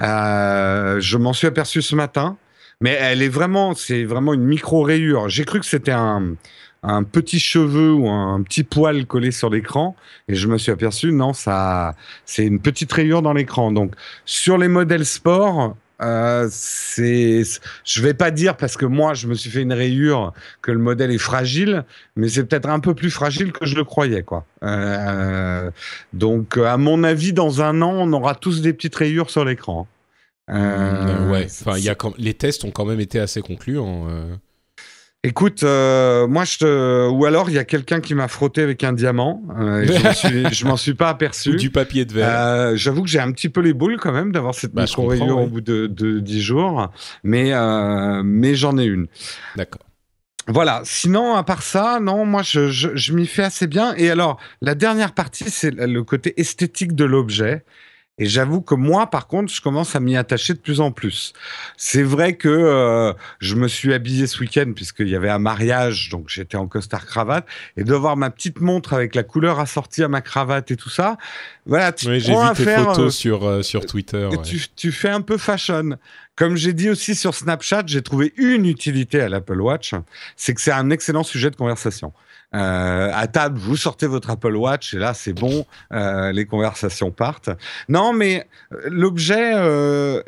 Euh, 0.00 1.00
je 1.00 1.18
m'en 1.18 1.32
suis 1.32 1.46
aperçu 1.46 1.82
ce 1.82 1.96
matin, 1.96 2.36
mais 2.80 2.96
elle 3.00 3.22
est 3.22 3.28
vraiment, 3.28 3.74
c'est 3.74 4.04
vraiment 4.04 4.34
une 4.34 4.44
micro 4.44 4.82
rayure. 4.82 5.28
J'ai 5.28 5.44
cru 5.44 5.60
que 5.60 5.66
c'était 5.66 5.92
un 5.92 6.36
un 6.82 7.02
petit 7.02 7.40
cheveu 7.40 7.92
ou 7.92 8.08
un 8.08 8.40
petit 8.42 8.62
poil 8.62 9.06
collé 9.06 9.32
sur 9.32 9.50
l'écran 9.50 9.96
et 10.28 10.34
je 10.36 10.46
me 10.46 10.56
suis 10.56 10.70
aperçu 10.70 11.10
non 11.10 11.32
ça 11.32 11.96
c'est 12.24 12.46
une 12.46 12.60
petite 12.60 12.92
rayure 12.92 13.22
dans 13.22 13.32
l'écran 13.32 13.72
donc 13.72 13.94
sur 14.24 14.56
les 14.56 14.68
modèles 14.68 15.04
sport 15.04 15.74
euh, 16.02 16.48
c'est, 16.50 17.42
je 17.84 18.02
vais 18.02 18.14
pas 18.14 18.30
dire 18.30 18.56
parce 18.56 18.76
que 18.76 18.84
moi 18.84 19.14
je 19.14 19.26
me 19.26 19.34
suis 19.34 19.50
fait 19.50 19.62
une 19.62 19.72
rayure 19.72 20.32
que 20.60 20.70
le 20.70 20.78
modèle 20.78 21.10
est 21.10 21.18
fragile, 21.18 21.84
mais 22.16 22.28
c'est 22.28 22.44
peut-être 22.44 22.68
un 22.68 22.80
peu 22.80 22.94
plus 22.94 23.10
fragile 23.10 23.52
que 23.52 23.64
je 23.64 23.74
le 23.76 23.84
croyais, 23.84 24.22
quoi. 24.22 24.44
Euh, 24.62 25.70
donc, 26.12 26.58
à 26.58 26.76
mon 26.76 27.02
avis, 27.02 27.32
dans 27.32 27.62
un 27.62 27.80
an, 27.82 27.92
on 27.92 28.12
aura 28.12 28.34
tous 28.34 28.60
des 28.60 28.72
petites 28.72 28.94
rayures 28.94 29.30
sur 29.30 29.44
l'écran. 29.44 29.86
Euh, 30.50 31.30
ouais, 31.30 31.46
enfin, 31.46 31.76
il 31.78 31.84
y 31.84 31.88
a 31.88 31.96
les 32.18 32.34
tests 32.34 32.64
ont 32.64 32.70
quand 32.70 32.84
même 32.84 33.00
été 33.00 33.18
assez 33.18 33.40
concluants. 33.40 34.06
Écoute, 35.26 35.64
euh, 35.64 36.28
moi, 36.28 36.44
je 36.44 36.58
te... 36.58 37.08
ou 37.08 37.24
alors 37.24 37.50
il 37.50 37.56
y 37.56 37.58
a 37.58 37.64
quelqu'un 37.64 38.00
qui 38.00 38.14
m'a 38.14 38.28
frotté 38.28 38.62
avec 38.62 38.84
un 38.84 38.92
diamant. 38.92 39.42
Euh, 39.58 39.84
je 39.84 40.64
m'en 40.64 40.76
suis... 40.76 40.94
pas 40.94 41.08
aperçu. 41.08 41.50
Ou 41.54 41.56
du 41.56 41.70
papier 41.70 42.04
de 42.04 42.12
verre. 42.12 42.28
Euh, 42.30 42.76
J'avoue 42.76 43.02
que 43.02 43.08
j'ai 43.08 43.18
un 43.18 43.32
petit 43.32 43.48
peu 43.48 43.60
les 43.60 43.72
boules 43.72 43.96
quand 43.98 44.12
même 44.12 44.30
d'avoir 44.30 44.54
cette 44.54 44.72
bah, 44.72 44.82
micro-rayure 44.82 45.38
au 45.38 45.48
bout 45.48 45.60
de, 45.60 45.88
de 45.88 46.20
10 46.20 46.40
jours, 46.40 46.92
mais 47.24 47.52
euh, 47.52 48.22
mais 48.24 48.54
j'en 48.54 48.78
ai 48.78 48.84
une. 48.84 49.08
D'accord. 49.56 49.82
Voilà. 50.46 50.82
Sinon, 50.84 51.34
à 51.34 51.42
part 51.42 51.62
ça, 51.62 51.98
non, 52.00 52.24
moi, 52.24 52.42
je, 52.44 52.68
je, 52.68 52.90
je 52.94 53.12
m'y 53.12 53.26
fais 53.26 53.42
assez 53.42 53.66
bien. 53.66 53.94
Et 53.96 54.10
alors, 54.10 54.38
la 54.62 54.76
dernière 54.76 55.12
partie, 55.12 55.50
c'est 55.50 55.74
le 55.74 56.04
côté 56.04 56.40
esthétique 56.40 56.94
de 56.94 57.04
l'objet. 57.04 57.64
Et 58.18 58.24
j'avoue 58.24 58.62
que 58.62 58.74
moi, 58.74 59.08
par 59.08 59.26
contre, 59.26 59.52
je 59.52 59.60
commence 59.60 59.94
à 59.94 60.00
m'y 60.00 60.16
attacher 60.16 60.54
de 60.54 60.58
plus 60.58 60.80
en 60.80 60.90
plus. 60.90 61.34
C'est 61.76 62.02
vrai 62.02 62.34
que 62.36 62.48
euh, 62.48 63.12
je 63.40 63.56
me 63.56 63.68
suis 63.68 63.92
habillé 63.92 64.26
ce 64.26 64.40
week-end 64.40 64.72
puisqu'il 64.74 65.08
y 65.08 65.14
avait 65.14 65.28
un 65.28 65.38
mariage, 65.38 66.08
donc 66.08 66.30
j'étais 66.30 66.56
en 66.56 66.66
costard 66.66 67.04
cravate, 67.04 67.46
et 67.76 67.84
de 67.84 67.94
voir 67.94 68.16
ma 68.16 68.30
petite 68.30 68.60
montre 68.60 68.94
avec 68.94 69.14
la 69.14 69.22
couleur 69.22 69.60
assortie 69.60 70.02
à 70.02 70.08
ma 70.08 70.22
cravate 70.22 70.70
et 70.70 70.76
tout 70.76 70.88
ça, 70.88 71.18
voilà, 71.66 71.92
tu 71.92 72.08
oui, 72.08 72.20
j'ai 72.20 72.32
vu 72.32 72.54
tes 72.54 72.64
photos 72.64 72.98
euh, 72.98 73.10
sur 73.10 73.44
euh, 73.44 73.62
sur 73.62 73.84
Twitter. 73.84 74.28
Tu, 74.44 74.60
tu, 74.74 74.92
fais 74.92 75.10
un 75.10 75.20
peu 75.20 75.36
fashion. 75.36 75.98
Comme 76.36 76.56
j'ai 76.56 76.72
dit 76.72 76.88
aussi 76.88 77.14
sur 77.14 77.34
Snapchat, 77.34 77.84
j'ai 77.86 78.02
trouvé 78.02 78.32
une 78.36 78.66
utilité 78.66 79.20
à 79.20 79.28
l'Apple 79.28 79.60
Watch, 79.60 79.92
c'est 80.36 80.54
que 80.54 80.60
c'est 80.60 80.72
un 80.72 80.88
excellent 80.90 81.22
sujet 81.22 81.50
de 81.50 81.56
conversation. 81.56 82.12
Euh, 82.54 83.10
à 83.12 83.26
table, 83.26 83.58
vous 83.58 83.76
sortez 83.76 84.06
votre 84.06 84.30
Apple 84.30 84.54
Watch 84.54 84.94
et 84.94 84.98
là, 84.98 85.14
c'est 85.14 85.32
bon, 85.32 85.66
euh, 85.92 86.32
les 86.32 86.46
conversations 86.46 87.10
partent. 87.10 87.50
Non, 87.88 88.12
mais 88.12 88.46
euh, 88.72 88.76
l'objet, 88.86 89.52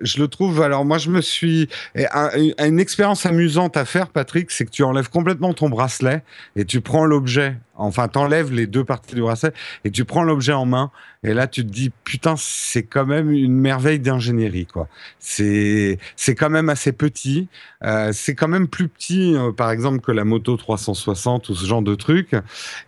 je 0.00 0.20
le 0.20 0.28
trouve. 0.28 0.62
Alors 0.62 0.84
moi, 0.84 0.98
je 0.98 1.10
me 1.10 1.20
suis 1.20 1.68
une 1.94 2.80
expérience 2.80 3.24
amusante 3.24 3.76
à 3.76 3.84
faire, 3.84 4.08
Patrick, 4.08 4.50
c'est 4.50 4.64
que 4.64 4.70
tu 4.70 4.82
enlèves 4.82 5.10
complètement 5.10 5.54
ton 5.54 5.68
bracelet 5.68 6.22
et 6.56 6.64
tu 6.64 6.80
prends 6.80 7.04
l'objet 7.04 7.56
Enfin, 7.78 8.08
t'enlèves 8.08 8.52
les 8.52 8.66
deux 8.66 8.84
parties 8.84 9.14
du 9.14 9.20
bracelet 9.22 9.52
et 9.84 9.90
tu 9.90 10.04
prends 10.04 10.24
l'objet 10.24 10.52
en 10.52 10.66
main. 10.66 10.90
Et 11.24 11.34
là, 11.34 11.46
tu 11.46 11.64
te 11.64 11.70
dis, 11.70 11.90
putain, 12.04 12.34
c'est 12.36 12.84
quand 12.84 13.06
même 13.06 13.30
une 13.30 13.58
merveille 13.58 13.98
d'ingénierie, 13.98 14.66
quoi. 14.66 14.88
C'est, 15.18 15.98
c'est 16.14 16.34
quand 16.36 16.50
même 16.50 16.68
assez 16.68 16.92
petit. 16.92 17.48
Euh, 17.84 18.10
c'est 18.12 18.34
quand 18.34 18.46
même 18.46 18.68
plus 18.68 18.88
petit, 18.88 19.34
euh, 19.34 19.52
par 19.52 19.70
exemple, 19.70 20.00
que 20.00 20.12
la 20.12 20.24
moto 20.24 20.56
360 20.56 21.48
ou 21.48 21.54
ce 21.54 21.66
genre 21.66 21.82
de 21.82 21.94
truc. 21.94 22.36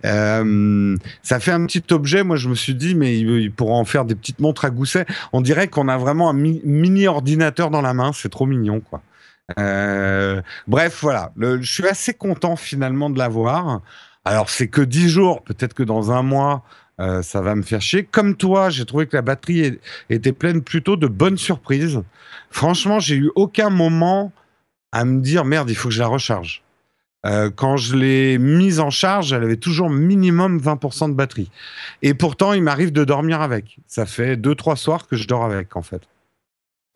Euh, 0.05 0.97
ça 1.23 1.41
fait 1.41 1.53
un 1.53 1.67
petit 1.67 1.83
objet. 1.93 2.23
Moi, 2.23 2.37
je 2.37 2.49
me 2.49 2.55
suis 2.55 2.75
dit, 2.75 2.95
mais 2.95 3.19
il, 3.19 3.53
pourra 3.53 3.75
en 3.75 3.85
faire 3.85 4.05
des 4.05 4.15
petites 4.15 4.41
montres 4.41 4.65
à 4.65 4.71
gousset. 4.71 5.07
On 5.33 5.41
dirait 5.41 5.69
qu'on 5.69 5.89
a 5.89 5.97
vraiment 5.97 6.31
un 6.31 6.35
mini 6.35 7.09
ordinateur 7.09 7.71
dans 7.71 7.83
la 7.83 7.95
main. 7.95 8.13
C'est 8.13 8.29
trop 8.29 8.47
mignon, 8.47 8.81
quoi. 8.81 9.03
Bref, 10.69 10.99
voilà. 11.03 11.33
je 11.37 11.69
suis 11.69 11.87
assez 11.89 12.15
content 12.15 12.55
finalement 12.55 13.11
de 13.11 13.19
l'avoir. 13.19 13.81
Alors, 14.25 14.51
c'est 14.51 14.69
que 14.69 14.83
10 14.83 15.09
jours. 15.09 15.43
Peut-être 15.43 15.75
que 15.75 15.83
dans 15.83 16.13
un 16.13 16.23
mois, 16.23 16.63
euh, 17.01 17.23
ça 17.23 17.41
va 17.41 17.55
me 17.55 17.63
faire 17.63 17.81
chier. 17.81 18.05
Comme 18.05 18.37
toi, 18.37 18.71
j'ai 18.71 18.85
trouvé 18.85 19.07
que 19.07 19.17
la 19.17 19.23
batterie 19.23 19.79
était 20.11 20.33
pleine 20.33 20.63
plutôt 20.63 20.97
de 20.97 21.07
bonnes 21.07 21.39
surprises. 21.39 22.03
Franchement, 22.51 22.99
j'ai 22.99 23.17
eu 23.17 23.31
aucun 23.35 23.71
moment 23.71 24.33
à 24.93 25.05
me 25.05 25.21
dire 25.21 25.45
merde, 25.45 25.71
il 25.71 25.77
faut 25.77 25.89
que 25.89 25.95
je 25.95 26.01
la 26.01 26.09
recharge. 26.09 26.63
Euh, 27.27 27.51
quand 27.55 27.77
je 27.77 27.97
l'ai 27.97 28.39
mise 28.39 28.81
en 28.81 28.91
charge, 28.91 29.33
elle 29.33 29.43
avait 29.43 29.57
toujours 29.57 29.91
minimum 29.91 30.59
20% 30.59 31.11
de 31.11 31.15
batterie. 31.15 31.51
Et 32.03 32.15
pourtant, 32.15 32.55
il 32.55 32.63
m'arrive 32.63 32.93
de 32.93 33.05
dormir 33.05 33.41
avec. 33.41 33.79
Ça 33.87 34.07
fait 34.07 34.37
2-3 34.37 34.77
soirs 34.77 35.07
que 35.07 35.17
je 35.17 35.29
dors 35.29 35.45
avec, 35.45 35.77
en 35.77 35.83
fait. 35.83 36.03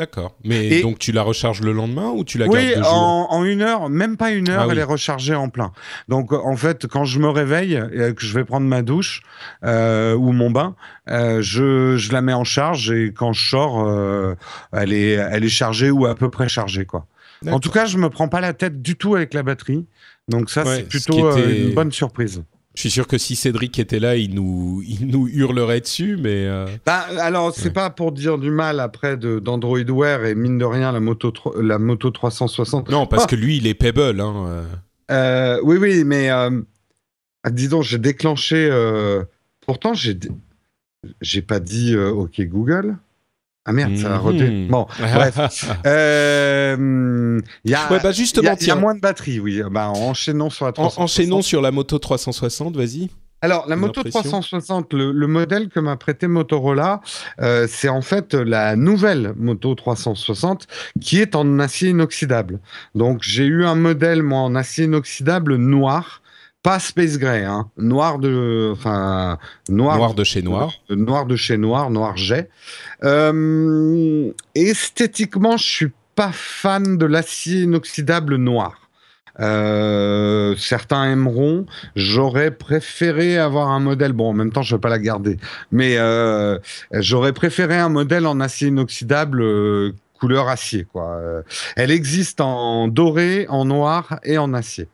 D'accord. 0.00 0.36
Mais 0.42 0.82
donc 0.82 0.98
tu 0.98 1.12
la 1.12 1.22
recharges 1.22 1.60
le 1.60 1.72
lendemain 1.72 2.10
ou 2.10 2.24
tu 2.24 2.36
la 2.36 2.48
gardes 2.48 2.58
Oui, 2.58 2.74
en, 2.84 3.28
en, 3.30 3.44
une 3.44 3.62
heure, 3.62 3.88
même 3.88 4.16
pas 4.16 4.32
une 4.32 4.48
heure, 4.48 4.66
ah 4.68 4.72
elle 4.72 4.78
est 4.78 4.82
rechargée 4.82 5.36
en 5.36 5.48
plein. 5.48 5.72
Donc 6.08 6.32
en 6.32 6.56
fait, 6.56 6.88
quand 6.88 7.04
je 7.04 7.20
me 7.20 7.28
réveille 7.28 7.80
et 7.92 8.12
que 8.12 8.26
je 8.26 8.34
vais 8.34 8.44
prendre 8.44 8.66
ma 8.66 8.82
douche 8.82 9.22
euh, 9.64 10.14
ou 10.16 10.32
mon 10.32 10.50
bain, 10.50 10.74
euh, 11.08 11.42
je, 11.42 11.96
je, 11.96 12.12
la 12.12 12.22
mets 12.22 12.32
en 12.32 12.42
charge 12.42 12.90
et 12.90 13.12
quand 13.12 13.32
je 13.32 13.48
sors, 13.48 13.86
euh, 13.86 14.34
elle 14.72 14.92
est 14.92 15.12
elle 15.12 15.44
est 15.44 15.48
chargée 15.48 15.92
ou 15.92 16.06
à 16.06 16.16
peu 16.16 16.28
près 16.28 16.48
chargée 16.48 16.86
quoi. 16.86 17.06
En 17.50 17.60
tout 17.60 17.70
cas, 17.70 17.86
je 17.86 17.98
me 17.98 18.10
prends 18.10 18.28
pas 18.28 18.40
la 18.40 18.52
tête 18.52 18.82
du 18.82 18.96
tout 18.96 19.14
avec 19.14 19.34
la 19.34 19.42
batterie. 19.42 19.86
Donc 20.28 20.50
ça, 20.50 20.64
c'est 20.64 20.88
plutôt 20.88 21.26
euh, 21.26 21.66
une 21.68 21.74
bonne 21.74 21.92
surprise. 21.92 22.42
Je 22.74 22.80
suis 22.80 22.90
sûr 22.90 23.06
que 23.06 23.18
si 23.18 23.36
Cédric 23.36 23.78
était 23.78 24.00
là, 24.00 24.16
il 24.16 24.34
nous, 24.34 24.82
il 24.86 25.06
nous 25.06 25.28
hurlerait 25.28 25.80
dessus, 25.80 26.16
mais. 26.20 26.46
Euh... 26.46 26.66
Bah, 26.84 27.06
alors, 27.20 27.54
c'est 27.54 27.72
pas 27.72 27.88
pour 27.88 28.10
dire 28.10 28.36
du 28.36 28.50
mal 28.50 28.80
après 28.80 29.16
d'Android 29.16 29.78
Wear 29.78 30.24
et 30.24 30.34
mine 30.34 30.58
de 30.58 30.64
rien 30.64 30.90
la 30.90 30.98
moto, 30.98 31.32
la 31.60 31.78
moto 31.78 32.10
360. 32.10 32.90
Non, 32.90 33.06
parce 33.06 33.26
que 33.26 33.36
lui, 33.36 33.58
il 33.58 33.68
est 33.68 33.74
Pebble. 33.74 34.20
Hein. 34.20 34.46
Euh. 34.48 34.64
euh, 35.12 35.60
oui, 35.62 35.76
oui, 35.76 36.02
mais 36.04 36.30
euh, 36.30 36.62
ah, 37.44 37.50
dis 37.50 37.68
donc, 37.68 37.84
j'ai 37.84 37.98
déclenché. 37.98 38.68
Pourtant, 39.60 39.94
j'ai, 39.94 40.18
j'ai 41.20 41.42
pas 41.42 41.60
dit 41.60 41.96
OK 41.96 42.40
Google. 42.40 42.96
Ah 43.66 43.72
merde, 43.72 43.96
ça 43.96 44.16
a. 44.16 44.18
Mhm. 44.20 44.68
Bon, 44.68 44.86
bref. 44.98 45.70
Euh, 45.86 47.40
il 47.64 47.70
y 47.70 47.74
a, 47.74 47.88
bah 47.88 48.12
justement, 48.12 48.54
y, 48.60 48.70
a 48.70 48.76
moins 48.76 48.94
de 48.94 49.00
batterie, 49.00 49.40
oui. 49.40 49.62
Bah, 49.70 49.88
enchaînons 49.88 50.50
sur 50.50 50.66
la 50.66 50.72
360. 50.72 51.02
enchaînons 51.02 51.42
sur 51.42 51.62
la 51.62 51.70
moto 51.70 51.98
360, 51.98 52.76
vas-y. 52.76 53.08
Alors, 53.40 53.68
la 53.68 53.76
moto 53.76 54.02
360, 54.02 54.94
le, 54.94 55.26
modèle 55.26 55.68
que 55.68 55.78
m'a 55.78 55.96
prêté 55.96 56.28
Motorola, 56.28 57.02
euh, 57.42 57.66
c'est 57.68 57.90
en 57.90 58.00
fait 58.00 58.32
la 58.32 58.74
nouvelle 58.74 59.34
moto 59.36 59.74
360 59.74 60.66
qui 61.00 61.20
est 61.20 61.34
en 61.34 61.58
acier 61.58 61.90
inoxydable. 61.90 62.60
Donc, 62.94 63.18
j'ai 63.20 63.44
eu 63.44 63.66
un 63.66 63.74
modèle, 63.74 64.22
moi, 64.22 64.38
en 64.38 64.54
acier 64.54 64.84
inoxydable 64.84 65.56
noir 65.56 66.22
pas 66.64 66.80
Space 66.80 67.18
Gray, 67.18 67.44
hein. 67.44 67.68
noir 67.76 68.18
de, 68.18 68.70
enfin 68.72 69.38
noir, 69.68 69.98
noir 69.98 70.14
de 70.14 70.24
chez 70.24 70.40
noir, 70.40 70.72
noir 70.88 71.26
de 71.26 71.36
chez 71.36 71.58
noir, 71.58 71.90
noir 71.90 72.16
jet. 72.16 72.48
Euh, 73.04 74.32
esthétiquement, 74.54 75.58
je 75.58 75.64
suis 75.64 75.92
pas 76.14 76.30
fan 76.32 76.96
de 76.96 77.04
l'acier 77.04 77.62
inoxydable 77.62 78.36
noir. 78.36 78.88
Euh, 79.40 80.54
certains 80.56 81.04
aimeront. 81.12 81.66
J'aurais 81.96 82.50
préféré 82.50 83.36
avoir 83.36 83.68
un 83.68 83.80
modèle. 83.80 84.14
Bon, 84.14 84.30
en 84.30 84.32
même 84.32 84.50
temps, 84.50 84.62
je 84.62 84.74
vais 84.74 84.80
pas 84.80 84.88
la 84.88 84.98
garder, 84.98 85.36
mais 85.70 85.98
euh, 85.98 86.58
j'aurais 86.92 87.34
préféré 87.34 87.76
un 87.76 87.90
modèle 87.90 88.26
en 88.26 88.40
acier 88.40 88.68
inoxydable 88.68 89.42
euh, 89.42 89.92
couleur 90.18 90.48
acier. 90.48 90.86
Quoi. 90.90 91.20
Elle 91.76 91.90
existe 91.90 92.40
en 92.40 92.88
doré, 92.88 93.44
en 93.50 93.66
noir 93.66 94.18
et 94.22 94.38
en 94.38 94.54
acier. 94.54 94.88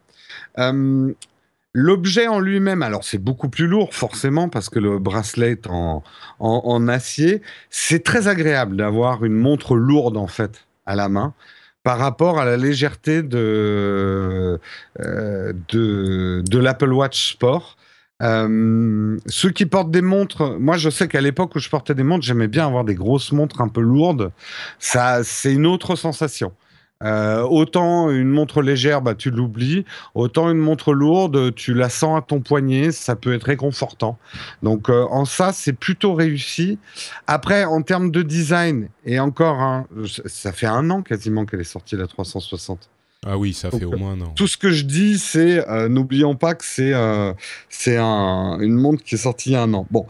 L'objet 1.72 2.26
en 2.26 2.40
lui-même, 2.40 2.83
alors 2.83 3.04
c'est 3.04 3.18
beaucoup 3.18 3.48
plus 3.48 3.68
lourd 3.68 3.94
forcément 3.94 4.48
parce 4.48 4.68
que 4.68 4.80
le 4.80 4.98
bracelet 4.98 5.52
est 5.52 5.66
en, 5.68 6.02
en, 6.40 6.88
acier. 6.88 7.42
C'est 7.70 8.02
très 8.02 8.26
agréable 8.26 8.76
d'avoir 8.76 9.24
une 9.24 9.35
montre 9.35 9.76
lourde 9.76 10.16
en 10.16 10.26
fait 10.26 10.66
à 10.87 10.96
la 10.96 11.09
main 11.09 11.33
par 11.85 11.98
rapport 11.98 12.40
à 12.40 12.44
la 12.44 12.56
légèreté 12.56 13.22
de, 13.22 14.59
euh, 15.00 15.52
de 15.72 16.59
l'Apple 16.59 16.92
Watch 16.92 17.33
Sport. 17.33 17.76
Euh, 18.22 19.16
ceux 19.26 19.50
qui 19.50 19.64
portent 19.64 19.90
des 19.90 20.02
montres, 20.02 20.59
moi 20.59 20.76
je 20.76 20.90
sais 20.90 21.09
qu'à 21.09 21.20
l'époque 21.20 21.54
où 21.54 21.59
je 21.59 21.70
portais 21.70 21.94
des 21.94 22.02
montres, 22.02 22.24
j'aimais 22.24 22.48
bien 22.48 22.66
avoir 22.66 22.85
des 22.85 22.94
grosses 22.94 23.33
montres 23.33 23.61
un 23.61 23.68
peu 23.68 23.80
lourdes. 23.80 24.33
Ça, 24.78 25.24
c'est 25.24 25.52
une 25.52 25.66
autre 25.66 25.96
sensation. 25.96 26.52
Euh, 27.02 27.42
autant 27.42 28.10
une 28.10 28.28
montre 28.28 28.60
légère, 28.62 29.00
bah, 29.00 29.14
tu 29.14 29.30
l'oublies. 29.30 29.84
Autant 30.14 30.50
une 30.50 30.58
montre 30.58 30.92
lourde, 30.92 31.54
tu 31.54 31.72
la 31.72 31.88
sens 31.88 32.18
à 32.18 32.22
ton 32.22 32.40
poignet, 32.40 32.92
ça 32.92 33.16
peut 33.16 33.32
être 33.32 33.44
réconfortant. 33.44 34.18
Donc 34.62 34.90
euh, 34.90 35.06
en 35.10 35.24
ça, 35.24 35.52
c'est 35.52 35.72
plutôt 35.72 36.14
réussi. 36.14 36.78
Après, 37.26 37.64
en 37.64 37.82
termes 37.82 38.10
de 38.10 38.22
design, 38.22 38.88
et 39.06 39.18
encore, 39.18 39.60
hein, 39.60 39.86
ça 40.26 40.52
fait 40.52 40.66
un 40.66 40.90
an 40.90 41.02
quasiment 41.02 41.46
qu'elle 41.46 41.60
est 41.60 41.64
sortie 41.64 41.96
la 41.96 42.06
360. 42.06 42.90
Ah 43.26 43.36
oui, 43.36 43.52
ça 43.52 43.70
fait 43.70 43.84
au 43.84 43.96
moins 43.98 44.12
un 44.12 44.20
an. 44.22 44.32
Tout 44.34 44.46
ce 44.46 44.56
que 44.56 44.70
je 44.70 44.84
dis, 44.84 45.18
c'est 45.18 45.68
euh, 45.68 45.88
n'oublions 45.88 46.36
pas 46.36 46.54
que 46.54 46.64
c'est 46.64 46.94
c'est 47.68 47.98
un, 47.98 48.58
une 48.60 48.74
montre 48.74 49.02
qui 49.04 49.14
est 49.14 49.18
sortie 49.18 49.50
il 49.50 49.52
y 49.52 49.56
a 49.56 49.62
un 49.62 49.74
an. 49.74 49.86
Bon, 49.90 50.06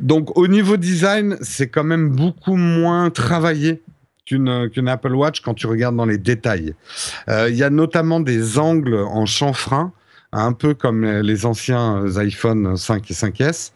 donc 0.00 0.36
au 0.36 0.48
niveau 0.48 0.76
design, 0.76 1.36
c'est 1.42 1.68
quand 1.68 1.84
même 1.84 2.08
beaucoup 2.08 2.56
moins 2.56 3.10
travaillé 3.10 3.82
qu'une 4.30 4.88
Apple 4.88 5.14
Watch 5.14 5.40
quand 5.40 5.54
tu 5.54 5.66
regardes 5.66 5.96
dans 5.96 6.06
les 6.06 6.18
détails. 6.18 6.74
Euh, 7.28 7.48
il 7.50 7.56
y 7.56 7.62
a 7.62 7.70
notamment 7.70 8.20
des 8.20 8.58
angles 8.58 8.94
en 8.94 9.26
chanfrein, 9.26 9.92
un 10.32 10.52
peu 10.52 10.74
comme 10.74 11.04
les 11.04 11.44
anciens 11.44 12.04
iPhone 12.16 12.76
5 12.76 13.10
et 13.10 13.14
5S, 13.14 13.72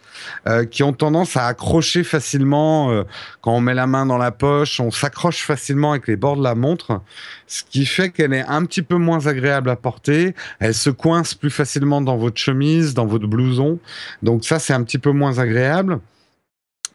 euh, 0.46 0.64
qui 0.64 0.82
ont 0.82 0.92
tendance 0.92 1.36
à 1.36 1.46
accrocher 1.46 2.04
facilement 2.04 2.90
euh, 2.90 3.02
quand 3.40 3.52
on 3.52 3.60
met 3.60 3.74
la 3.74 3.86
main 3.86 4.06
dans 4.06 4.18
la 4.18 4.30
poche, 4.30 4.78
on 4.78 4.90
s'accroche 4.90 5.42
facilement 5.42 5.92
avec 5.92 6.06
les 6.06 6.16
bords 6.16 6.36
de 6.36 6.44
la 6.44 6.54
montre, 6.54 7.00
ce 7.46 7.64
qui 7.64 7.86
fait 7.86 8.10
qu'elle 8.10 8.32
est 8.32 8.44
un 8.46 8.64
petit 8.64 8.82
peu 8.82 8.96
moins 8.96 9.26
agréable 9.26 9.70
à 9.70 9.76
porter, 9.76 10.34
elle 10.60 10.74
se 10.74 10.90
coince 10.90 11.34
plus 11.34 11.50
facilement 11.50 12.00
dans 12.00 12.16
votre 12.16 12.38
chemise, 12.38 12.94
dans 12.94 13.06
votre 13.06 13.26
blouson, 13.26 13.78
donc 14.22 14.44
ça 14.44 14.58
c'est 14.58 14.72
un 14.72 14.82
petit 14.84 14.98
peu 14.98 15.10
moins 15.10 15.38
agréable. 15.38 15.98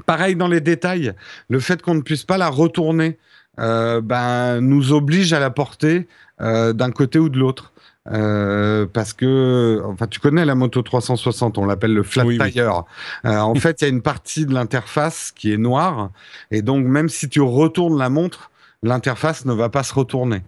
Pareil 0.05 0.35
dans 0.37 0.47
les 0.47 0.61
détails, 0.61 1.13
le 1.49 1.59
fait 1.59 1.81
qu'on 1.81 1.95
ne 1.95 2.01
puisse 2.01 2.23
pas 2.23 2.37
la 2.37 2.47
retourner 2.47 3.17
ben, 3.59 4.61
nous 4.61 4.93
oblige 4.93 5.33
à 5.33 5.39
la 5.39 5.49
porter 5.49 6.07
euh, 6.41 6.71
d'un 6.71 6.91
côté 6.91 7.19
ou 7.19 7.27
de 7.27 7.37
l'autre. 7.37 7.73
Euh, 8.11 8.87
parce 8.91 9.11
que, 9.11 9.81
enfin, 9.85 10.07
tu 10.07 10.19
connais 10.19 10.45
la 10.45 10.55
moto 10.55 10.81
360, 10.81 11.57
on 11.57 11.65
l'appelle 11.65 11.93
le 11.93 12.01
flat 12.01 12.23
tire. 12.49 12.83
en 13.23 13.55
fait, 13.55 13.81
il 13.81 13.83
y 13.83 13.87
a 13.87 13.89
une 13.89 14.01
partie 14.01 14.45
de 14.45 14.53
l'interface 14.53 15.31
qui 15.35 15.51
est 15.51 15.57
noire, 15.57 16.09
et 16.49 16.61
donc 16.61 16.85
même 16.85 17.09
si 17.09 17.27
tu 17.29 17.41
retournes 17.41 17.99
la 17.99 18.09
montre, 18.09 18.51
l'interface 18.81 19.45
ne 19.45 19.53
va 19.53 19.69
pas 19.69 19.83
se 19.83 19.93
retourner, 19.93 20.41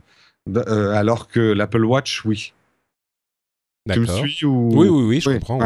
alors 0.56 1.28
que 1.28 1.40
l'Apple 1.40 1.84
Watch, 1.84 2.24
oui. 2.26 2.54
Tu 3.90 4.00
me 4.00 4.06
suis 4.06 4.46
ou... 4.46 4.70
Oui, 4.74 4.88
oui, 4.90 5.04
oui, 5.04 5.22
je 5.22 5.30
comprends. 5.32 5.60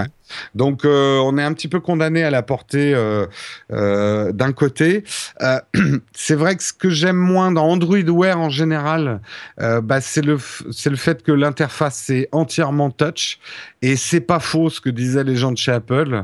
Donc, 0.55 0.85
euh, 0.85 1.19
on 1.19 1.37
est 1.37 1.43
un 1.43 1.51
petit 1.51 1.67
peu 1.67 1.81
condamné 1.81 2.23
à 2.23 2.29
la 2.29 2.43
porter 2.43 2.93
euh, 2.93 3.25
euh, 3.73 4.31
d'un 4.31 4.53
côté. 4.53 5.03
c'est 6.13 6.35
vrai 6.35 6.55
que 6.55 6.63
ce 6.63 6.71
que 6.71 6.89
j'aime 6.89 7.17
moins 7.17 7.51
dans 7.51 7.65
Android 7.65 7.97
Wear 7.97 8.39
en 8.39 8.49
général, 8.49 9.19
bah, 9.57 9.99
c'est 9.99 10.23
le, 10.23 10.37
le 10.85 10.95
fait 10.95 11.23
que 11.23 11.33
l'interface 11.33 12.09
est 12.09 12.29
entièrement 12.31 12.89
touch. 12.89 13.37
Et 13.81 13.97
c'est 13.97 14.21
pas 14.21 14.39
faux 14.39 14.69
ce 14.69 14.79
que 14.79 14.89
disaient 14.89 15.25
les 15.25 15.35
gens 15.35 15.51
de 15.51 15.57
chez 15.57 15.73
Apple. 15.73 16.23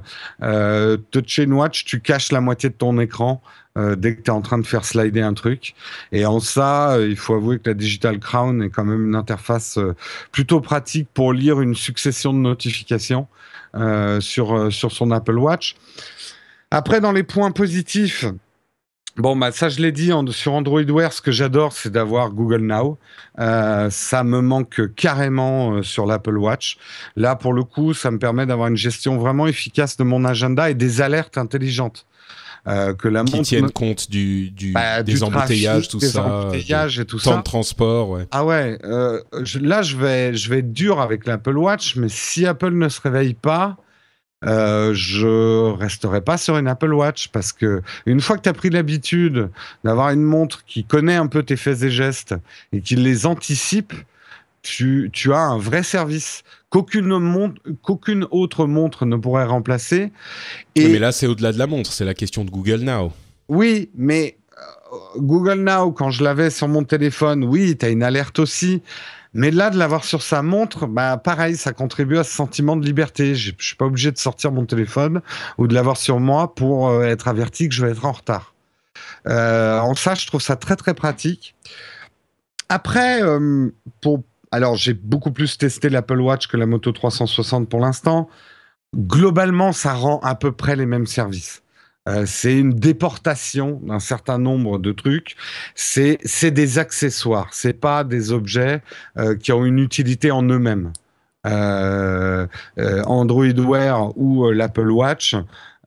touch 1.11 1.39
and 1.39 1.51
Watch, 1.51 1.83
tu 1.83 1.99
caches 1.99 2.31
la 2.31 2.39
moitié 2.39 2.69
de 2.69 2.75
ton 2.75 2.99
écran. 2.99 3.41
Euh, 3.77 3.95
dès 3.95 4.15
que 4.15 4.21
tu 4.21 4.25
es 4.25 4.33
en 4.33 4.41
train 4.41 4.57
de 4.57 4.67
faire 4.67 4.83
slider 4.83 5.21
un 5.21 5.33
truc. 5.33 5.75
Et 6.11 6.25
en 6.25 6.41
ça, 6.41 6.91
euh, 6.91 7.07
il 7.07 7.15
faut 7.15 7.35
avouer 7.35 7.57
que 7.57 7.69
la 7.69 7.73
Digital 7.73 8.19
Crown 8.19 8.61
est 8.61 8.69
quand 8.69 8.83
même 8.83 9.05
une 9.05 9.15
interface 9.15 9.77
euh, 9.77 9.95
plutôt 10.33 10.59
pratique 10.59 11.07
pour 11.13 11.31
lire 11.31 11.61
une 11.61 11.73
succession 11.73 12.33
de 12.33 12.39
notifications 12.39 13.27
sur, 14.19 14.73
sur 14.73 14.91
son 14.91 15.11
Apple 15.11 15.37
Watch. 15.37 15.77
Après, 16.71 16.99
dans 16.99 17.13
les 17.13 17.23
points 17.23 17.51
positifs, 17.51 18.25
Bon, 19.17 19.35
bah, 19.35 19.51
ça, 19.51 19.67
je 19.67 19.81
l'ai 19.81 19.91
dit 19.91 20.11
sur 20.29 20.53
Android 20.53 20.83
Wear. 20.83 21.11
Ce 21.11 21.21
que 21.21 21.31
j'adore, 21.31 21.73
c'est 21.73 21.91
d'avoir 21.91 22.31
Google 22.31 22.61
Now. 22.61 22.97
ça 23.37 24.23
me 24.23 24.41
manque 24.41 24.93
carrément 24.95 25.83
sur 25.83 26.05
l'Apple 26.05 26.37
Watch. 26.37 26.77
Là, 27.15 27.35
pour 27.35 27.53
le 27.53 27.63
coup, 27.63 27.93
ça 27.93 28.11
me 28.11 28.19
permet 28.19 28.45
d'avoir 28.45 28.69
une 28.69 28.77
gestion 28.77 29.17
vraiment 29.17 29.47
efficace 29.47 29.95
de 29.95 30.03
mon 30.03 30.25
agenda 30.25 30.69
et 30.69 30.75
des 30.75 31.01
alertes 31.01 31.37
intelligentes. 31.37 32.05
Euh, 32.67 32.93
que 32.93 33.07
la 33.07 33.23
qui 33.23 33.41
tiennent 33.41 33.71
compte 33.71 34.11
du, 34.11 34.51
du 34.51 34.73
bah, 34.73 35.01
des 35.01 35.23
embouteillages, 35.23 35.87
tout 35.87 35.99
ça, 35.99 36.23
embouteillages 36.23 36.99
et 36.99 37.05
tout 37.05 37.17
temps 37.17 37.31
ça. 37.31 37.37
de 37.37 37.41
transport, 37.41 38.09
ouais. 38.09 38.27
Ah 38.29 38.45
ouais, 38.45 38.77
euh, 38.83 39.19
là 39.59 39.81
je 39.81 39.97
vais 39.97 40.35
je 40.35 40.47
vais 40.47 40.59
être 40.59 40.71
dur 40.71 41.01
avec 41.01 41.25
l'Apple 41.25 41.57
Watch, 41.57 41.95
mais 41.95 42.07
si 42.07 42.45
Apple 42.45 42.73
ne 42.73 42.87
se 42.87 43.01
réveille 43.01 43.33
pas, 43.33 43.77
euh, 44.45 44.91
je 44.93 45.71
resterai 45.71 46.21
pas 46.21 46.37
sur 46.37 46.55
une 46.55 46.67
Apple 46.67 46.93
Watch 46.93 47.29
parce 47.29 47.51
que 47.51 47.81
une 48.05 48.21
fois 48.21 48.37
que 48.37 48.43
tu 48.43 48.49
as 48.49 48.53
pris 48.53 48.69
l'habitude 48.69 49.49
d'avoir 49.83 50.09
une 50.09 50.23
montre 50.23 50.63
qui 50.65 50.83
connaît 50.83 51.15
un 51.15 51.27
peu 51.27 51.41
tes 51.41 51.57
faits 51.57 51.81
et 51.81 51.89
gestes 51.89 52.35
et 52.73 52.81
qui 52.81 52.95
les 52.95 53.25
anticipe, 53.25 53.93
tu, 54.61 55.09
tu 55.11 55.33
as 55.33 55.39
un 55.39 55.57
vrai 55.57 55.81
service 55.81 56.43
qu'aucune 56.71 58.27
autre 58.31 58.65
montre 58.65 59.05
ne 59.05 59.15
pourrait 59.17 59.45
remplacer. 59.45 60.11
Et... 60.75 60.87
mais 60.87 60.99
là, 60.99 61.11
c'est 61.11 61.27
au-delà 61.27 61.51
de 61.51 61.59
la 61.59 61.67
montre, 61.67 61.91
c'est 61.91 62.05
la 62.05 62.13
question 62.13 62.45
de 62.45 62.49
Google 62.49 62.79
Now. 62.79 63.11
Oui, 63.49 63.89
mais 63.95 64.37
euh, 64.57 65.19
Google 65.19 65.59
Now, 65.59 65.91
quand 65.91 66.09
je 66.09 66.23
l'avais 66.23 66.49
sur 66.49 66.69
mon 66.69 66.83
téléphone, 66.83 67.43
oui, 67.43 67.77
tu 67.77 67.85
as 67.85 67.89
une 67.89 68.01
alerte 68.01 68.39
aussi. 68.39 68.81
Mais 69.33 69.51
là, 69.51 69.69
de 69.69 69.77
l'avoir 69.77 70.03
sur 70.03 70.21
sa 70.21 70.41
montre, 70.41 70.87
bah, 70.87 71.17
pareil, 71.17 71.55
ça 71.55 71.73
contribue 71.73 72.17
à 72.17 72.23
ce 72.23 72.31
sentiment 72.31 72.75
de 72.75 72.85
liberté. 72.85 73.35
Je 73.35 73.51
suis 73.59 73.75
pas 73.75 73.85
obligé 73.85 74.11
de 74.11 74.17
sortir 74.17 74.51
mon 74.51 74.65
téléphone 74.65 75.21
ou 75.57 75.67
de 75.67 75.73
l'avoir 75.73 75.97
sur 75.97 76.19
moi 76.19 76.55
pour 76.55 76.89
euh, 76.89 77.03
être 77.03 77.27
averti 77.27 77.67
que 77.67 77.75
je 77.75 77.85
vais 77.85 77.91
être 77.91 78.05
en 78.05 78.11
retard. 78.13 78.53
Euh, 79.27 79.79
en 79.79 79.93
ça, 79.95 80.15
je 80.15 80.25
trouve 80.25 80.41
ça 80.41 80.55
très 80.55 80.77
très 80.77 80.93
pratique. 80.93 81.55
Après, 82.69 83.21
pour, 83.99 84.23
alors, 84.51 84.75
j'ai 84.75 84.93
beaucoup 84.93 85.31
plus 85.31 85.57
testé 85.57 85.89
l'Apple 85.89 86.19
Watch 86.19 86.47
que 86.47 86.57
la 86.57 86.65
Moto 86.65 86.91
360 86.91 87.69
pour 87.69 87.79
l'instant. 87.79 88.29
Globalement, 88.95 89.71
ça 89.71 89.93
rend 89.93 90.19
à 90.19 90.35
peu 90.35 90.51
près 90.51 90.75
les 90.75 90.85
mêmes 90.85 91.05
services. 91.05 91.63
Euh, 92.09 92.25
c'est 92.25 92.57
une 92.57 92.73
déportation 92.73 93.79
d'un 93.83 93.99
certain 93.99 94.37
nombre 94.37 94.77
de 94.77 94.91
trucs. 94.91 95.37
C'est 95.75 96.51
des 96.51 96.79
accessoires. 96.79 97.47
C'est 97.51 97.79
pas 97.79 98.03
des 98.03 98.33
objets 98.33 98.81
euh, 99.17 99.35
qui 99.37 99.53
ont 99.53 99.63
une 99.63 99.79
utilité 99.79 100.31
en 100.31 100.43
eux-mêmes. 100.43 100.91
Euh, 101.47 102.47
Android 102.77 103.45
Wear 103.45 104.15
ou 104.17 104.51
l'Apple 104.51 104.91
Watch 104.91 105.35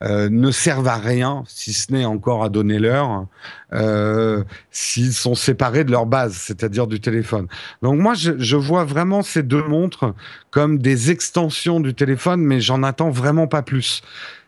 euh, 0.03 0.29
ne 0.29 0.51
servent 0.51 0.87
à 0.87 0.97
rien, 0.97 1.43
si 1.47 1.71
ce 1.73 1.91
n'est 1.91 2.05
encore 2.05 2.43
à 2.43 2.49
donner 2.49 2.79
l'heure, 2.79 3.27
euh, 3.73 4.43
s'ils 4.71 5.13
sont 5.13 5.35
séparés 5.35 5.83
de 5.83 5.91
leur 5.91 6.05
base, 6.05 6.33
c'est-à-dire 6.33 6.87
du 6.87 6.99
téléphone. 6.99 7.47
Donc 7.81 7.99
moi, 7.99 8.13
je, 8.13 8.33
je, 8.37 8.57
vois 8.57 8.83
vraiment 8.83 9.21
ces 9.21 9.41
deux 9.41 9.63
montres 9.63 10.13
comme 10.51 10.79
des 10.79 11.11
extensions 11.11 11.79
du 11.79 11.93
téléphone, 11.93 12.41
mais 12.41 12.59
j'en 12.59 12.83
attends 12.83 13.09
vraiment 13.09 13.47
pas 13.47 13.61
plus. 13.61 14.01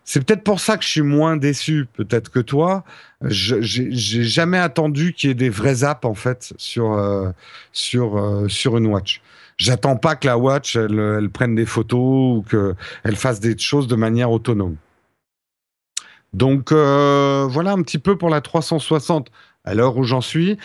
C'est 0.10 0.26
peut-être 0.26 0.44
pour 0.44 0.62
ça 0.62 0.78
que 0.78 0.86
je 0.86 0.90
suis 0.90 1.02
moins 1.02 1.36
déçu, 1.36 1.86
peut-être 1.94 2.32
que 2.32 2.40
toi. 2.40 2.86
J'ai 3.26 4.24
jamais 4.24 4.58
attendu 4.58 5.12
qu'il 5.12 5.30
y 5.30 5.32
ait 5.32 5.36
des 5.36 5.50
vraies 5.50 5.84
apps 5.84 6.06
en 6.06 6.14
fait 6.14 6.54
sur 6.56 6.94
euh, 6.94 7.30
sur 7.74 8.18
euh, 8.18 8.48
sur 8.48 8.78
une 8.78 8.88
watch. 8.88 9.22
J'attends 9.58 9.98
pas 9.98 10.16
que 10.16 10.26
la 10.26 10.38
watch 10.38 10.78
elle, 10.78 10.98
elle 10.98 11.30
prenne 11.30 11.56
des 11.56 11.66
photos 11.66 12.38
ou 12.38 12.46
qu'elle 12.50 13.18
fasse 13.18 13.42
des 13.42 13.58
choses 13.58 13.88
de 13.88 13.98
manière 13.98 14.32
autonome. 14.32 14.78
Donc 16.34 16.72
euh, 16.72 17.48
voilà 17.50 17.72
un 17.72 17.82
petit 17.82 18.00
peu 18.00 18.18
pour 18.18 18.30
la 18.30 18.42
360 18.42 19.30
à 19.68 19.74
l'heure 19.76 19.98
où 19.98 20.04
j'en 20.04 20.22
suis. 20.22 20.58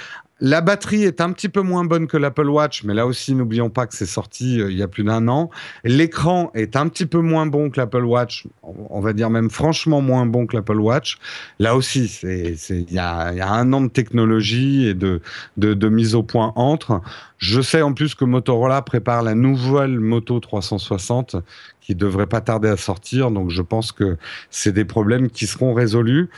La 0.44 0.60
batterie 0.60 1.04
est 1.04 1.20
un 1.20 1.30
petit 1.30 1.48
peu 1.48 1.60
moins 1.60 1.84
bonne 1.84 2.08
que 2.08 2.16
l'Apple 2.16 2.48
Watch, 2.48 2.82
mais 2.82 2.94
là 2.94 3.06
aussi, 3.06 3.32
n'oublions 3.32 3.70
pas 3.70 3.86
que 3.86 3.94
c'est 3.94 4.06
sorti 4.06 4.60
euh, 4.60 4.72
il 4.72 4.76
y 4.76 4.82
a 4.82 4.88
plus 4.88 5.04
d'un 5.04 5.28
an. 5.28 5.50
L'écran 5.84 6.50
est 6.54 6.74
un 6.74 6.88
petit 6.88 7.06
peu 7.06 7.20
moins 7.20 7.46
bon 7.46 7.70
que 7.70 7.78
l'Apple 7.78 8.04
Watch, 8.04 8.48
on 8.62 9.00
va 9.00 9.12
dire 9.12 9.30
même 9.30 9.50
franchement 9.50 10.00
moins 10.00 10.26
bon 10.26 10.46
que 10.46 10.56
l'Apple 10.56 10.80
Watch. 10.80 11.18
Là 11.60 11.76
aussi, 11.76 12.20
il 12.24 12.92
y 12.92 12.98
a, 12.98 13.52
un 13.52 13.72
an 13.72 13.82
de 13.82 13.88
technologie 13.88 14.88
et 14.88 14.94
de, 14.94 15.20
de, 15.58 15.74
de 15.74 15.88
mise 15.88 16.16
au 16.16 16.24
point 16.24 16.52
entre. 16.56 17.00
Je 17.38 17.60
sais 17.60 17.82
en 17.82 17.92
plus 17.92 18.16
que 18.16 18.24
Motorola 18.24 18.82
prépare 18.82 19.22
la 19.22 19.36
nouvelle 19.36 20.00
Moto 20.00 20.40
360 20.40 21.36
qui 21.80 21.94
devrait 21.94 22.26
pas 22.26 22.40
tarder 22.40 22.68
à 22.68 22.76
sortir, 22.76 23.30
donc 23.30 23.50
je 23.50 23.62
pense 23.62 23.92
que 23.92 24.16
c'est 24.50 24.72
des 24.72 24.84
problèmes 24.84 25.30
qui 25.30 25.46
seront 25.46 25.72
résolus. 25.74 26.30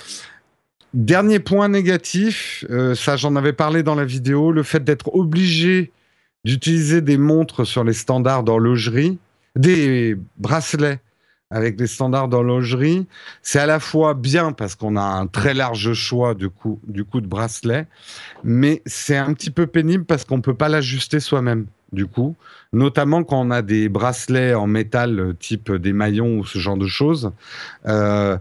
Dernier 0.95 1.41
point 1.41 1.69
négatif, 1.69 2.65
euh, 2.71 2.95
ça 2.95 3.17
j'en 3.17 3.35
avais 3.35 3.53
parlé 3.53 3.83
dans 3.83 3.97
la 3.97 4.05
vidéo, 4.05 4.53
le 4.53 4.63
fait 4.63 4.85
d'être 4.85 5.13
obligé 5.13 5.91
d'utiliser 6.45 7.01
des 7.01 7.19
montres 7.19 7.67
sur 7.67 7.83
les 7.83 7.93
standards 7.93 8.45
d'horlogerie, 8.45 9.19
des 9.57 10.17
bracelets 10.39 11.01
avec 11.51 11.81
les 11.81 11.89
standards 11.89 12.29
d'horlogerie, 12.29 13.09
c'est 13.43 13.59
à 13.59 13.67
la 13.67 13.81
fois 13.81 14.15
bien 14.15 14.53
parce 14.53 14.77
qu'on 14.77 14.95
a 14.95 15.03
un 15.03 15.27
très 15.27 15.53
large 15.53 15.95
choix 15.95 16.35
du 16.35 16.49
coup, 16.49 16.79
du 16.87 17.05
coup 17.05 17.21
de 17.21 17.27
bracelets, 17.27 17.89
mais 18.45 18.81
c'est 18.87 19.17
un 19.17 19.35
petit 19.35 19.51
peu 19.51 19.67
pénible 19.67 20.05
parce 20.05 20.25
qu'on 20.25 20.37
ne 20.37 20.43
peut 20.43 20.55
pas 20.55 20.69
l'ajuster 20.69 21.19
soi-même 21.19 21.67
du 21.93 22.07
coup, 22.07 22.37
notamment 22.73 23.25
quand 23.25 23.41
on 23.41 23.51
a 23.51 23.63
des 23.63 23.89
bracelets 23.89 24.55
en 24.55 24.69
métal 24.69 25.19
euh, 25.19 25.33
type 25.33 25.73
des 25.73 25.93
maillons 25.93 26.39
ou 26.39 26.45
ce 26.45 26.59
genre 26.59 26.77
de 26.77 26.87
choses. 26.87 27.33
Euh, 27.87 28.37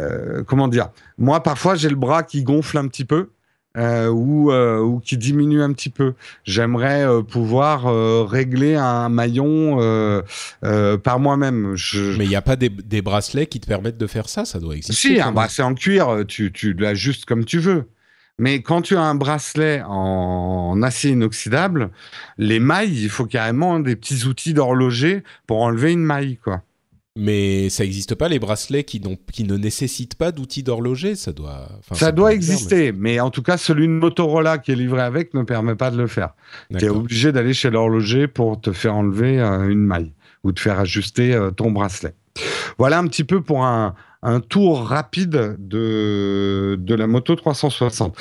euh, 0.00 0.42
comment 0.44 0.68
dire? 0.68 0.90
Moi, 1.18 1.42
parfois, 1.42 1.74
j'ai 1.74 1.88
le 1.88 1.96
bras 1.96 2.22
qui 2.22 2.42
gonfle 2.42 2.78
un 2.78 2.88
petit 2.88 3.04
peu. 3.04 3.30
Euh, 3.76 4.08
ou, 4.08 4.50
euh, 4.50 4.80
ou 4.80 4.98
qui 4.98 5.16
diminue 5.16 5.62
un 5.62 5.72
petit 5.72 5.90
peu. 5.90 6.14
J'aimerais 6.42 7.06
pouvoir 7.22 7.84
régler 8.28 8.74
un 8.74 9.08
maillon 9.08 9.78
par 11.04 11.20
moi-même. 11.20 11.76
Mais 12.18 12.24
il 12.24 12.28
n'y 12.28 12.34
a 12.34 12.42
pas 12.42 12.56
des, 12.56 13.02
bracelets 13.02 13.46
qui 13.46 13.60
te 13.60 13.68
permettent 13.68 13.98
de 13.98 14.08
faire 14.08 14.28
ça? 14.28 14.44
Ça 14.44 14.58
doit 14.58 14.74
exister. 14.74 15.14
Si, 15.14 15.20
un 15.20 15.30
bracelet 15.30 15.64
en 15.64 15.74
cuir, 15.74 16.24
tu, 16.26 16.50
tu 16.50 16.72
l'ajustes 16.72 17.26
comme 17.26 17.44
tu 17.44 17.60
veux. 17.60 17.84
Mais 18.40 18.60
quand 18.62 18.82
tu 18.82 18.96
as 18.96 19.02
un 19.02 19.14
bracelet 19.14 19.82
en, 19.86 20.72
en 20.72 20.82
acier 20.82 21.10
inoxydable, 21.10 21.90
les 22.38 22.58
mailles, 22.58 23.04
il 23.04 23.10
faut 23.10 23.26
carrément 23.26 23.78
des 23.78 23.94
petits 23.94 24.24
outils 24.24 24.54
d'horloger 24.54 25.22
pour 25.46 25.62
enlever 25.62 25.92
une 25.92 26.02
maille, 26.02 26.38
quoi. 26.42 26.62
Mais 27.16 27.68
ça 27.70 27.82
n'existe 27.82 28.14
pas 28.14 28.28
les 28.28 28.38
bracelets 28.38 28.84
qui, 28.84 29.02
qui 29.32 29.44
ne 29.44 29.56
nécessitent 29.56 30.14
pas 30.14 30.30
d'outils 30.30 30.62
d'horloger, 30.62 31.16
ça 31.16 31.32
doit. 31.32 31.68
ça, 31.92 32.12
doit 32.12 32.32
exister, 32.32 32.92
mais... 32.92 33.18
en 33.18 33.30
tout 33.30 33.42
cas 33.42 33.56
celui 33.56 33.88
de 33.88 33.92
Motorola 33.92 34.58
qui 34.58 34.70
est 34.70 34.76
livré 34.76 35.02
avec 35.02 35.34
ne 35.34 35.42
permet 35.42 35.74
pas 35.74 35.90
de 35.90 35.96
le 35.96 36.06
faire. 36.06 36.34
Tu 36.78 36.84
es 36.84 36.88
obligé 36.88 37.32
d'aller 37.32 37.52
chez 37.52 37.70
l'horloger 37.70 38.28
pour 38.28 38.60
te 38.60 38.70
faire 38.70 38.94
enlever 38.94 39.40
euh, 39.40 39.68
une 39.68 39.84
maille 39.84 40.12
ou 40.44 40.52
te 40.52 40.60
faire 40.60 40.78
ajuster 40.78 41.34
euh, 41.34 41.50
ton 41.50 41.72
bracelet. 41.72 42.14
Voilà 42.78 42.98
un 42.98 43.06
petit 43.08 43.24
peu 43.24 43.42
pour 43.42 43.64
un, 43.64 43.94
tour 44.48 44.86
rapide 44.86 45.56
de, 45.58 46.78
de 46.78 46.94
la 46.94 47.06
moto 47.08 47.34
360. 47.34 48.16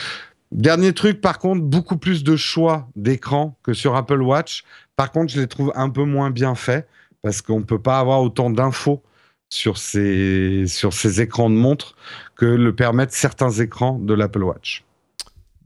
Dernier 0.51 0.93
truc, 0.93 1.21
par 1.21 1.37
contre, 1.37 1.61
beaucoup 1.61 1.97
plus 1.97 2.23
de 2.23 2.35
choix 2.35 2.89
d'écran 2.95 3.57
que 3.61 3.73
sur 3.73 3.95
Apple 3.95 4.21
Watch. 4.21 4.63
Par 4.95 5.11
contre, 5.11 5.31
je 5.31 5.39
les 5.39 5.47
trouve 5.47 5.71
un 5.75 5.89
peu 5.89 6.03
moins 6.03 6.31
bien 6.31 6.55
faits 6.55 6.87
parce 7.21 7.41
qu'on 7.41 7.59
ne 7.59 7.65
peut 7.65 7.81
pas 7.81 7.99
avoir 7.99 8.21
autant 8.21 8.49
d'infos 8.49 9.03
sur 9.49 9.77
ces, 9.77 10.65
sur 10.67 10.93
ces 10.93 11.21
écrans 11.21 11.49
de 11.49 11.55
montre 11.55 11.95
que 12.35 12.45
le 12.45 12.75
permettent 12.75 13.13
certains 13.13 13.51
écrans 13.51 13.97
de 13.99 14.13
l'Apple 14.13 14.43
Watch. 14.43 14.83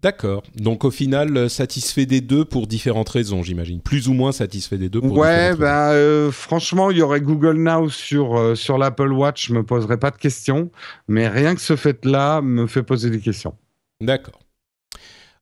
D'accord. 0.04 0.43
Donc 0.56 0.84
au 0.84 0.91
final, 0.91 1.38
euh, 1.38 1.47
satisfait 1.47 2.06
des 2.06 2.20
deux 2.20 2.43
pour 2.43 2.68
différentes 2.68 3.08
raisons, 3.08 3.41
j'imagine. 3.41 3.80
Plus 3.80 4.10
ou 4.10 4.14
moins 4.14 4.34
satisfait 4.34 4.78
des 4.78 4.89
deux 4.89 4.99
pour 4.99 5.18
ouais, 5.18 5.56
bah, 5.56 5.91
euh, 5.91 6.30
franchement, 6.30 6.91
il 6.91 6.97
y 6.97 7.01
aurait 7.01 7.22
Google 7.22 7.58
Now 7.58 7.89
sur, 7.89 8.38
euh, 8.38 8.54
sur 8.54 8.78
l'Apple 8.78 9.14
Watch, 9.14 9.47
je 9.47 9.54
me 9.54 9.64
poserais 9.64 9.97
pas 9.97 10.12
de 10.12 10.18
questions. 10.18 10.70
Mais 11.08 11.30
rien 11.30 11.56
que 11.56 11.62
ce 11.62 11.78
fait-là 11.78 12.41
me 12.41 12.68
fait 12.68 12.84
poser 12.84 13.10
des 13.12 13.22
questions. 13.22 13.56
D'accord. 14.01 14.43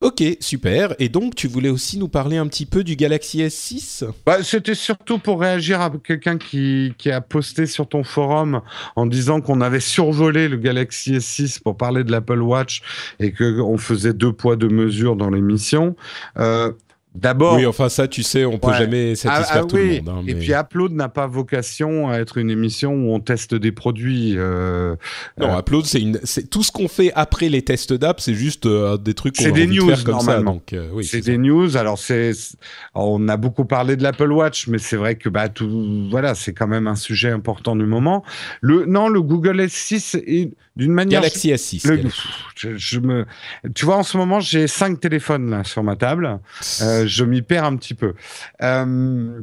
Ok, 0.01 0.23
super. 0.39 0.95
Et 0.97 1.09
donc, 1.09 1.35
tu 1.35 1.47
voulais 1.47 1.69
aussi 1.69 1.99
nous 1.99 2.07
parler 2.07 2.37
un 2.37 2.47
petit 2.47 2.65
peu 2.65 2.83
du 2.83 2.95
Galaxy 2.95 3.43
S6 3.43 4.03
bah, 4.25 4.41
C'était 4.41 4.73
surtout 4.73 5.19
pour 5.19 5.39
réagir 5.39 5.79
à 5.79 5.91
quelqu'un 6.03 6.39
qui, 6.39 6.91
a 7.05 7.21
posté 7.21 7.67
sur 7.67 7.87
ton 7.87 8.03
forum 8.03 8.61
en 8.95 9.05
disant 9.05 9.41
qu'on 9.41 9.61
avait 9.61 9.79
survolé 9.79 10.47
le 10.47 10.57
Galaxy 10.57 11.13
S6 11.17 11.61
pour 11.61 11.77
parler 11.77 12.03
de 12.03 12.11
l'Apple 12.11 12.41
Watch 12.41 12.81
et 13.19 13.31
qu'on 13.31 13.77
faisait 13.77 14.13
deux 14.13 14.33
poids, 14.33 14.55
deux 14.55 14.69
mesures 14.69 15.15
dans 15.15 15.29
l'émission. 15.29 15.95
Euh, 16.37 16.71
D'abord. 17.13 17.55
Oui, 17.55 17.65
enfin 17.65 17.89
ça, 17.89 18.07
tu 18.07 18.23
sais, 18.23 18.45
on 18.45 18.57
peut 18.57 18.71
jamais 18.71 19.15
satisfaire 19.15 19.57
ah, 19.57 19.61
ah, 19.63 19.67
tout 19.67 19.75
le 19.75 20.01
monde. 20.01 20.09
Hein, 20.09 20.23
Et 20.27 20.33
puis 20.33 20.53
Upload 20.53 20.93
n'a 20.93 21.09
pas 21.09 21.27
vocation 21.27 22.09
à 22.09 22.19
être 22.19 22.37
une 22.37 22.49
émission 22.49 22.93
où 22.93 23.13
on 23.13 23.19
teste 23.19 23.53
des 23.53 23.73
produits. 23.73 24.35
Euh, 24.37 24.95
non, 25.37 25.53
euh... 25.53 25.59
Upload, 25.59 25.85
c'est 25.85 25.99
une, 25.99 26.19
c'est 26.23 26.49
tout 26.49 26.63
ce 26.63 26.71
qu'on 26.71 26.87
fait 26.87 27.11
après 27.13 27.49
les 27.49 27.63
tests 27.63 27.91
d'app, 27.91 28.21
c'est 28.21 28.33
juste 28.33 28.65
euh, 28.65 28.95
des 28.97 29.13
trucs. 29.13 29.35
C'est 29.35 29.51
des 29.51 29.67
news 29.67 29.89
faire 29.89 30.05
comme 30.05 30.15
normalement. 30.15 30.61
Ça, 30.69 30.77
donc, 30.77 30.93
oui, 30.93 31.03
c'est 31.03 31.19
des 31.19 31.37
news. 31.37 31.75
Alors 31.75 31.99
c'est, 31.99 32.31
on 32.95 33.27
a 33.27 33.35
beaucoup 33.35 33.65
parlé 33.65 33.97
de 33.97 34.03
l'Apple 34.03 34.31
Watch, 34.31 34.67
mais 34.67 34.77
c'est 34.77 34.95
vrai 34.97 35.15
que 35.15 35.27
bah 35.27 35.49
tout, 35.49 36.07
voilà, 36.09 36.33
c'est 36.33 36.53
quand 36.53 36.67
même 36.67 36.87
un 36.87 36.95
sujet 36.95 37.31
important 37.31 37.75
du 37.75 37.85
moment. 37.85 38.23
Le, 38.61 38.85
non, 38.85 39.09
le 39.09 39.21
Google 39.21 39.59
S6 39.59 40.17
est 40.25 40.51
d'une 40.75 40.93
manière. 40.93 41.21
Galaxy 41.21 41.51
S6. 41.51 42.11
je, 42.55 42.99
me, 42.99 43.25
tu 43.75 43.85
vois, 43.85 43.97
en 43.97 44.03
ce 44.03 44.17
moment, 44.17 44.39
j'ai 44.39 44.67
cinq 44.67 44.99
téléphones 44.99 45.49
là 45.49 45.63
sur 45.63 45.83
ma 45.83 45.95
table. 45.95 46.39
Euh, 46.81 47.05
je 47.07 47.23
m'y 47.23 47.41
perds 47.41 47.65
un 47.65 47.75
petit 47.75 47.93
peu. 47.93 48.13
Euh, 48.61 49.41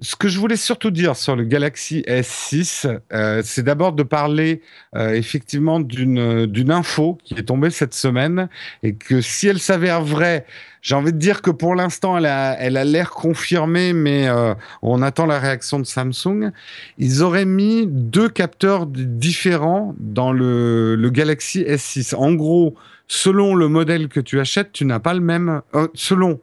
ce 0.00 0.16
que 0.16 0.28
je 0.28 0.38
voulais 0.38 0.56
surtout 0.56 0.90
dire 0.90 1.16
sur 1.16 1.34
le 1.34 1.44
Galaxy 1.44 2.02
S6, 2.06 3.00
euh, 3.12 3.42
c'est 3.44 3.62
d'abord 3.62 3.92
de 3.92 4.02
parler 4.02 4.62
euh, 4.94 5.12
effectivement 5.12 5.80
d'une 5.80 6.70
info 6.70 7.18
qui 7.24 7.34
est 7.34 7.44
tombée 7.44 7.70
cette 7.70 7.94
semaine 7.94 8.48
et 8.82 8.94
que 8.94 9.20
si 9.20 9.48
elle 9.48 9.58
s'avère 9.58 10.02
vraie, 10.02 10.46
j'ai 10.82 10.94
envie 10.94 11.12
de 11.12 11.18
dire 11.18 11.42
que 11.42 11.50
pour 11.50 11.74
l'instant 11.74 12.16
elle 12.16 12.26
a 12.26 12.56
elle 12.60 12.76
a 12.76 12.84
l'air 12.84 13.10
confirmée, 13.10 13.92
mais 13.92 14.28
euh, 14.28 14.54
on 14.82 15.02
attend 15.02 15.26
la 15.26 15.40
réaction 15.40 15.80
de 15.80 15.84
Samsung. 15.84 16.52
Ils 16.98 17.22
auraient 17.22 17.44
mis 17.44 17.86
deux 17.88 18.28
capteurs 18.28 18.86
différents 18.86 19.94
dans 19.98 20.32
le 20.32 20.94
le 20.94 21.10
Galaxy 21.10 21.62
S6. 21.62 22.14
En 22.14 22.34
gros, 22.34 22.76
selon 23.08 23.54
le 23.54 23.68
modèle 23.68 24.08
que 24.08 24.20
tu 24.20 24.38
achètes, 24.38 24.72
tu 24.72 24.84
n'as 24.84 25.00
pas 25.00 25.14
le 25.14 25.20
même. 25.20 25.62
Euh, 25.74 25.88
selon 25.94 26.40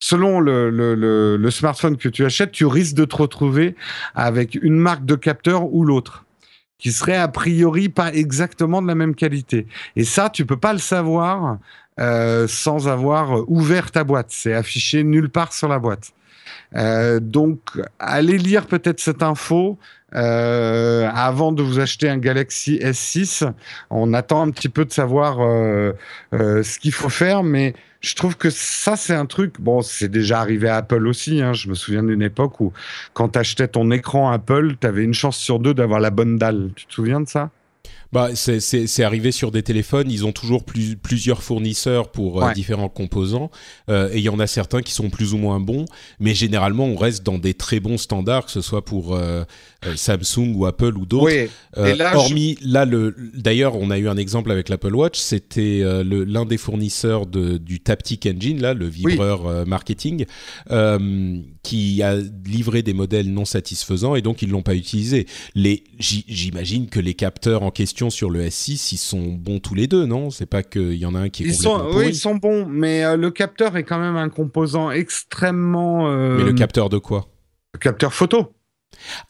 selon 0.00 0.40
le, 0.40 1.48
smartphone 1.50 1.96
que 1.96 2.08
tu 2.08 2.24
achètes, 2.24 2.52
tu 2.52 2.66
risques 2.66 2.96
de 2.96 3.04
te 3.04 3.16
retrouver 3.16 3.76
avec 4.14 4.54
une 4.54 4.76
marque 4.76 5.04
de 5.04 5.14
capteur 5.14 5.72
ou 5.72 5.84
l'autre 5.84 6.24
qui 6.78 6.92
serait 6.92 7.16
a 7.16 7.28
priori 7.28 7.90
pas 7.90 8.12
exactement 8.14 8.80
de 8.80 8.86
la 8.86 8.94
même 8.94 9.14
qualité. 9.14 9.66
Et 9.96 10.04
ça, 10.04 10.30
tu 10.30 10.46
peux 10.46 10.56
pas 10.56 10.72
le 10.72 10.78
savoir 10.78 11.58
euh, 11.98 12.48
sans 12.48 12.88
avoir 12.88 13.48
ouvert 13.50 13.90
ta 13.90 14.02
boîte. 14.02 14.28
C'est 14.30 14.54
affiché 14.54 15.04
nulle 15.04 15.28
part 15.28 15.52
sur 15.52 15.68
la 15.68 15.78
boîte. 15.78 16.14
Euh, 16.76 17.20
donc, 17.20 17.60
allez 17.98 18.38
lire 18.38 18.66
peut-être 18.66 19.00
cette 19.00 19.22
info. 19.22 19.78
Euh, 20.14 21.08
avant 21.14 21.52
de 21.52 21.62
vous 21.62 21.78
acheter 21.78 22.08
un 22.08 22.18
Galaxy 22.18 22.78
S6, 22.82 23.48
on 23.90 24.12
attend 24.12 24.42
un 24.42 24.50
petit 24.50 24.68
peu 24.68 24.84
de 24.84 24.92
savoir 24.92 25.40
euh, 25.40 25.92
euh, 26.34 26.62
ce 26.64 26.78
qu'il 26.80 26.92
faut 26.92 27.08
faire, 27.08 27.44
mais 27.44 27.74
je 28.00 28.14
trouve 28.14 28.36
que 28.36 28.50
ça, 28.50 28.96
c'est 28.96 29.14
un 29.14 29.26
truc. 29.26 29.60
Bon, 29.60 29.82
c'est 29.82 30.08
déjà 30.08 30.40
arrivé 30.40 30.68
à 30.68 30.76
Apple 30.76 31.06
aussi. 31.06 31.40
Hein. 31.42 31.52
Je 31.52 31.68
me 31.68 31.74
souviens 31.74 32.02
d'une 32.02 32.22
époque 32.22 32.60
où, 32.60 32.72
quand 33.12 33.30
tu 33.30 33.38
achetais 33.38 33.68
ton 33.68 33.90
écran 33.90 34.30
Apple, 34.30 34.74
tu 34.80 34.86
avais 34.86 35.04
une 35.04 35.14
chance 35.14 35.36
sur 35.36 35.58
deux 35.60 35.74
d'avoir 35.74 36.00
la 36.00 36.10
bonne 36.10 36.38
dalle. 36.38 36.70
Tu 36.74 36.86
te 36.86 36.92
souviens 36.92 37.20
de 37.20 37.28
ça? 37.28 37.50
Bah, 38.12 38.30
c'est 38.34 39.02
arrivé 39.04 39.30
sur 39.30 39.50
des 39.52 39.62
téléphones. 39.62 40.10
Ils 40.10 40.26
ont 40.26 40.32
toujours 40.32 40.64
plus, 40.64 40.96
plusieurs 40.96 41.42
fournisseurs 41.42 42.10
pour 42.10 42.42
euh, 42.42 42.52
différents 42.52 42.88
composants. 42.88 43.50
Euh, 43.88 44.10
et 44.12 44.18
il 44.18 44.24
y 44.24 44.28
en 44.28 44.40
a 44.40 44.48
certains 44.48 44.82
qui 44.82 44.92
sont 44.92 45.10
plus 45.10 45.32
ou 45.32 45.38
moins 45.38 45.60
bons. 45.60 45.84
Mais 46.18 46.34
généralement, 46.34 46.86
on 46.86 46.96
reste 46.96 47.24
dans 47.24 47.38
des 47.38 47.54
très 47.54 47.78
bons 47.78 47.98
standards, 47.98 48.46
que 48.46 48.50
ce 48.50 48.62
soit 48.62 48.84
pour 48.84 49.14
euh, 49.14 49.44
Samsung 49.94 50.54
ou 50.56 50.66
Apple 50.66 50.96
ou 50.98 51.06
d'autres. 51.06 51.26
Oui. 51.26 51.48
Hormis 52.14 52.58
là, 52.62 52.84
le 52.84 53.14
d'ailleurs, 53.34 53.76
on 53.76 53.90
a 53.90 53.98
eu 53.98 54.08
un 54.08 54.16
exemple 54.16 54.50
avec 54.50 54.68
l'Apple 54.68 54.94
Watch. 54.94 55.18
C'était 55.18 55.82
l'un 56.04 56.44
des 56.44 56.58
fournisseurs 56.58 57.26
de, 57.26 57.58
du 57.58 57.80
Taptic 57.80 58.26
Engine, 58.26 58.60
là, 58.60 58.74
le 58.74 58.86
vibreur 58.86 59.66
marketing, 59.66 60.26
qui 61.62 62.02
a 62.02 62.16
livré 62.44 62.82
des 62.82 62.92
modèles 62.92 63.32
non 63.32 63.44
satisfaisants 63.44 64.14
et 64.14 64.22
donc 64.22 64.42
ils 64.42 64.50
l'ont 64.50 64.62
pas 64.62 64.74
utilisé. 64.74 65.26
J'imagine 65.98 66.88
que 66.88 67.00
les 67.00 67.14
capteurs 67.14 67.62
en 67.62 67.70
question 67.70 67.99
sur 68.08 68.30
le 68.30 68.40
S6, 68.40 68.94
ils 68.94 68.96
sont 68.96 69.32
bons 69.32 69.58
tous 69.58 69.74
les 69.74 69.86
deux, 69.86 70.06
non? 70.06 70.30
C'est 70.30 70.46
pas 70.46 70.62
qu'il 70.62 70.94
y 70.94 71.04
en 71.04 71.14
a 71.14 71.18
un 71.18 71.28
qui 71.28 71.42
est 71.42 71.46
ils 71.48 71.54
sont, 71.54 71.90
Oui, 71.94 72.08
ils 72.08 72.14
sont 72.14 72.36
bons, 72.36 72.64
mais 72.66 73.16
le 73.16 73.30
capteur 73.30 73.76
est 73.76 73.82
quand 73.84 73.98
même 73.98 74.16
un 74.16 74.30
composant 74.30 74.90
extrêmement. 74.90 76.10
Mais 76.10 76.44
le 76.44 76.54
capteur 76.54 76.88
de 76.88 76.96
quoi? 76.98 77.26
Le 77.74 77.78
capteur 77.78 78.14
photo. 78.14 78.54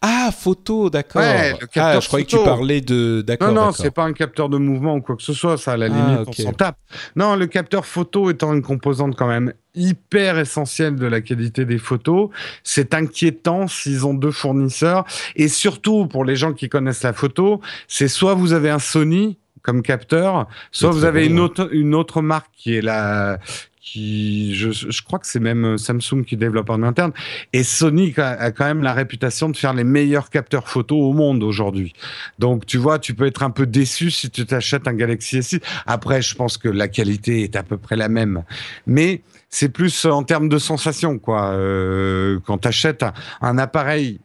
Ah, 0.03 0.31
photo, 0.37 0.91
d'accord. 0.91 1.23
ah, 1.23 2.01
je 2.01 2.07
croyais 2.07 2.25
que 2.25 2.31
tu 2.31 2.43
parlais 2.43 2.81
de. 2.81 3.23
D'accord. 3.27 3.53
Non, 3.53 3.67
non, 3.67 3.73
c'est 3.73 3.91
pas 3.91 4.05
un 4.05 4.13
capteur 4.13 4.49
de 4.49 4.59
mouvement 4.59 4.97
ou 4.97 5.01
quoi 5.01 5.17
que 5.17 5.23
ce 5.23 5.33
soit. 5.33 5.57
Ça, 5.59 5.73
à 5.73 5.77
la 5.77 5.87
ah, 5.87 5.89
limite, 5.89 6.29
on 6.29 6.33
s'en 6.33 6.53
tape. 6.53 6.77
Non, 7.17 7.37
le 7.37 7.47
capteur 7.47 7.87
photo 7.87 8.31
étant 8.31 8.53
une 8.55 8.63
composante 8.63 9.17
quand 9.17 9.29
même 9.29 9.53
hyper 9.75 10.39
essentielle 10.39 10.97
de 10.97 11.07
la 11.07 11.21
qualité 11.21 11.65
des 11.65 11.79
photos. 11.79 12.31
C'est 12.65 12.95
inquiétant 12.95 13.69
s'ils 13.69 14.07
ont 14.07 14.15
deux 14.15 14.33
fournisseurs. 14.33 15.05
Et 15.37 15.49
surtout, 15.49 16.07
pour 16.07 16.25
les 16.25 16.37
gens 16.37 16.53
qui 16.53 16.69
connaissent 16.69 17.03
la 17.03 17.13
photo, 17.13 17.61
c'est 17.89 18.09
soit 18.09 18.35
vous 18.35 18.53
avez 18.53 18.71
un 18.71 18.79
Sony 18.79 19.39
comme 19.63 19.83
capteur, 19.83 20.49
soit 20.73 20.91
vous 20.91 21.05
avez 21.05 21.27
une 21.27 21.39
autre, 21.39 21.69
une 21.73 21.95
autre 21.95 22.23
marque 22.23 22.51
qui 22.57 22.77
est 22.77 22.81
la, 22.81 23.39
qui, 23.81 24.55
je, 24.55 24.71
je 24.71 25.03
crois 25.03 25.19
que 25.19 25.27
c'est 25.27 25.41
même 25.41 25.65
euh, 25.65 25.77
Samsung 25.79 26.25
qui 26.27 26.37
développe 26.37 26.71
en 26.71 26.83
interne. 26.83 27.13
Et 27.53 27.65
Sony 27.65 28.13
a, 28.19 28.51
quand 28.51 28.67
même 28.67 28.83
la 28.83 28.93
réputation 28.93 29.49
de 29.49 29.57
faire 29.57 29.73
les 29.73 29.85
meilleurs 29.85 30.31
capteurs 30.31 30.69
photo 30.69 30.99
au 30.99 31.13
monde 31.13 31.43
aujourd'hui. 31.43 31.95
Donc, 32.39 32.67
tu 32.67 32.77
vois, 32.77 32.99
tu 32.99 33.15
peux 33.15 33.27
être 33.27 33.43
un 33.43 33.51
peu 33.51 33.67
déçu 33.67 34.11
si 34.11 34.31
tu 34.31 34.45
t'achètes 34.45 34.87
un 34.87 34.95
Galaxy 34.95 35.39
S6. 35.39 35.63
Après, 35.87 36.21
je 36.21 36.35
pense 36.35 36.59
que 36.59 36.69
la 36.69 36.89
qualité 36.89 37.43
est 37.43 37.57
à 37.57 37.63
peu 37.63 37.79
près 37.79 37.97
la 37.97 38.09
même. 38.09 38.45
Mais 38.87 39.23
c'est 39.49 39.71
plus 39.71 40.05
en 40.05 40.23
termes 40.25 40.49
de 40.49 40.59
sensation, 40.59 41.19
quoi. 41.19 41.53
Euh, 41.53 42.39
quand 42.45 42.59
tu 42.59 42.69
achètes 42.69 43.05
un 43.41 43.59
appareil 43.59 44.21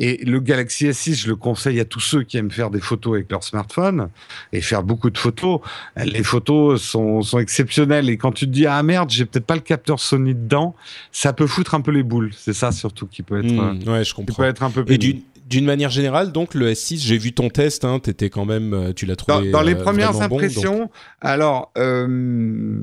et 0.00 0.24
le 0.24 0.40
Galaxy 0.40 0.86
S6, 0.86 1.14
je 1.14 1.28
le 1.28 1.36
conseille 1.36 1.78
à 1.78 1.84
tous 1.84 2.00
ceux 2.00 2.24
qui 2.24 2.36
aiment 2.36 2.50
faire 2.50 2.70
des 2.70 2.80
photos 2.80 3.14
avec 3.14 3.30
leur 3.30 3.44
smartphone 3.44 4.08
et 4.52 4.60
faire 4.60 4.82
beaucoup 4.82 5.08
de 5.08 5.16
photos. 5.16 5.60
Les 5.96 6.24
photos 6.24 6.82
sont, 6.82 7.22
sont 7.22 7.38
exceptionnelles. 7.38 8.10
Et 8.10 8.16
quand 8.16 8.32
tu 8.32 8.46
te 8.46 8.50
dis, 8.50 8.66
ah 8.66 8.82
merde, 8.82 9.10
j'ai 9.10 9.24
peut-être 9.24 9.46
pas 9.46 9.54
le 9.54 9.60
capteur 9.60 10.00
Sony 10.00 10.34
dedans, 10.34 10.74
ça 11.12 11.32
peut 11.32 11.46
foutre 11.46 11.74
un 11.74 11.80
peu 11.80 11.92
les 11.92 12.02
boules. 12.02 12.32
C'est 12.36 12.54
ça 12.54 12.72
surtout 12.72 13.06
qui 13.06 13.22
peut 13.22 13.38
être, 13.38 13.52
mmh, 13.52 13.88
ouais, 13.88 14.04
je 14.04 14.14
comprends. 14.14 14.42
Peut 14.42 14.48
être 14.48 14.64
un 14.64 14.70
peu 14.70 14.84
Et 14.88 14.98
d'une 15.46 15.64
manière 15.64 15.90
générale, 15.90 16.32
donc 16.32 16.54
le 16.54 16.72
S6, 16.72 16.98
j'ai 16.98 17.18
vu 17.18 17.32
ton 17.32 17.48
test, 17.48 17.84
hein, 17.84 18.00
étais 18.04 18.30
quand 18.30 18.46
même, 18.46 18.74
euh, 18.74 18.92
tu 18.92 19.06
l'as 19.06 19.14
trouvé. 19.14 19.52
Dans, 19.52 19.58
dans 19.58 19.64
les 19.64 19.74
euh, 19.74 19.82
premières 19.82 20.20
impressions, 20.20 20.90
alors. 21.20 21.70
Euh, 21.78 22.80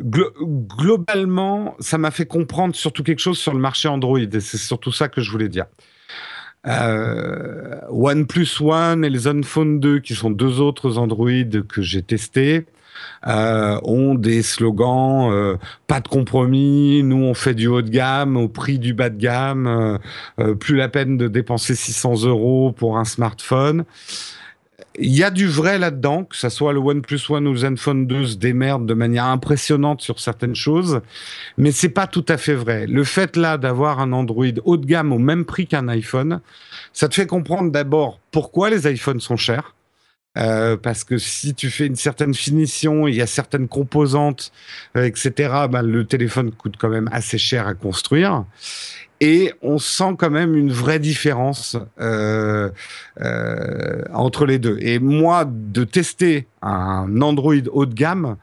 globalement, 0.00 1.74
ça 1.80 1.98
m'a 1.98 2.10
fait 2.10 2.26
comprendre 2.26 2.74
surtout 2.74 3.02
quelque 3.02 3.18
chose 3.18 3.38
sur 3.38 3.52
le 3.52 3.58
marché 3.58 3.88
Android, 3.88 4.18
et 4.18 4.40
c'est 4.40 4.56
surtout 4.56 4.92
ça 4.92 5.08
que 5.08 5.20
je 5.20 5.30
voulais 5.30 5.48
dire. 5.48 5.66
Euh, 6.66 7.80
OnePlus 7.90 8.60
One 8.60 9.04
et 9.04 9.10
les 9.10 9.20
Zenfone 9.20 9.80
2, 9.80 10.00
qui 10.00 10.14
sont 10.14 10.30
deux 10.30 10.60
autres 10.60 10.98
Android 10.98 11.30
que 11.68 11.82
j'ai 11.82 12.02
testés, 12.02 12.66
euh, 13.26 13.78
ont 13.84 14.14
des 14.14 14.42
slogans 14.42 15.30
euh, 15.32 15.56
pas 15.86 16.00
de 16.00 16.08
compromis, 16.08 17.02
nous 17.04 17.24
on 17.24 17.34
fait 17.34 17.54
du 17.54 17.68
haut 17.68 17.82
de 17.82 17.90
gamme 17.90 18.36
au 18.36 18.48
prix 18.48 18.80
du 18.80 18.92
bas 18.92 19.08
de 19.08 19.16
gamme, 19.16 19.98
plus 20.58 20.76
la 20.76 20.88
peine 20.88 21.16
de 21.16 21.28
dépenser 21.28 21.74
600 21.74 22.24
euros 22.24 22.72
pour 22.72 22.98
un 22.98 23.04
smartphone. 23.04 23.84
Il 25.00 25.14
y 25.14 25.22
a 25.22 25.30
du 25.30 25.46
vrai 25.46 25.78
là-dedans, 25.78 26.24
que 26.24 26.36
ce 26.36 26.48
soit 26.48 26.72
le 26.72 26.80
OnePlus 26.80 27.20
One 27.28 27.46
ou 27.46 27.52
le 27.52 27.58
Zenfone 27.58 28.06
2 28.06 28.26
se 28.26 28.36
démerdent 28.36 28.86
de 28.86 28.94
manière 28.94 29.26
impressionnante 29.26 30.00
sur 30.00 30.18
certaines 30.18 30.56
choses, 30.56 31.00
mais 31.56 31.70
c'est 31.70 31.88
pas 31.88 32.06
tout 32.06 32.24
à 32.28 32.36
fait 32.36 32.54
vrai. 32.54 32.86
Le 32.86 33.04
fait 33.04 33.36
là 33.36 33.58
d'avoir 33.58 34.00
un 34.00 34.12
Android 34.12 34.46
haut 34.64 34.76
de 34.76 34.86
gamme 34.86 35.12
au 35.12 35.18
même 35.18 35.44
prix 35.44 35.66
qu'un 35.66 35.86
iPhone, 35.88 36.40
ça 36.92 37.08
te 37.08 37.14
fait 37.14 37.26
comprendre 37.26 37.70
d'abord 37.70 38.20
pourquoi 38.32 38.70
les 38.70 38.90
iPhones 38.90 39.20
sont 39.20 39.36
chers. 39.36 39.74
Euh, 40.36 40.76
parce 40.76 41.04
que 41.04 41.18
si 41.18 41.54
tu 41.54 41.70
fais 41.70 41.86
une 41.86 41.96
certaine 41.96 42.34
finition, 42.34 43.08
il 43.08 43.14
y 43.14 43.22
a 43.22 43.26
certaines 43.26 43.66
composantes, 43.66 44.52
euh, 44.96 45.04
etc., 45.04 45.32
ben, 45.70 45.82
le 45.82 46.04
téléphone 46.04 46.52
coûte 46.52 46.74
quand 46.78 46.90
même 46.90 47.08
assez 47.12 47.38
cher 47.38 47.66
à 47.66 47.74
construire 47.74 48.44
et 49.20 49.52
on 49.62 49.78
sent 49.78 50.14
quand 50.18 50.30
même 50.30 50.54
une 50.54 50.70
vraie 50.70 50.98
différence 50.98 51.76
euh, 52.00 52.70
euh, 53.20 54.02
entre 54.12 54.46
les 54.46 54.58
deux. 54.58 54.78
Et 54.80 54.98
moi, 54.98 55.44
de 55.46 55.84
tester 55.84 56.46
un 56.62 57.20
Android 57.20 57.54
haut 57.72 57.86
de 57.86 57.94
gamme, 57.94 58.36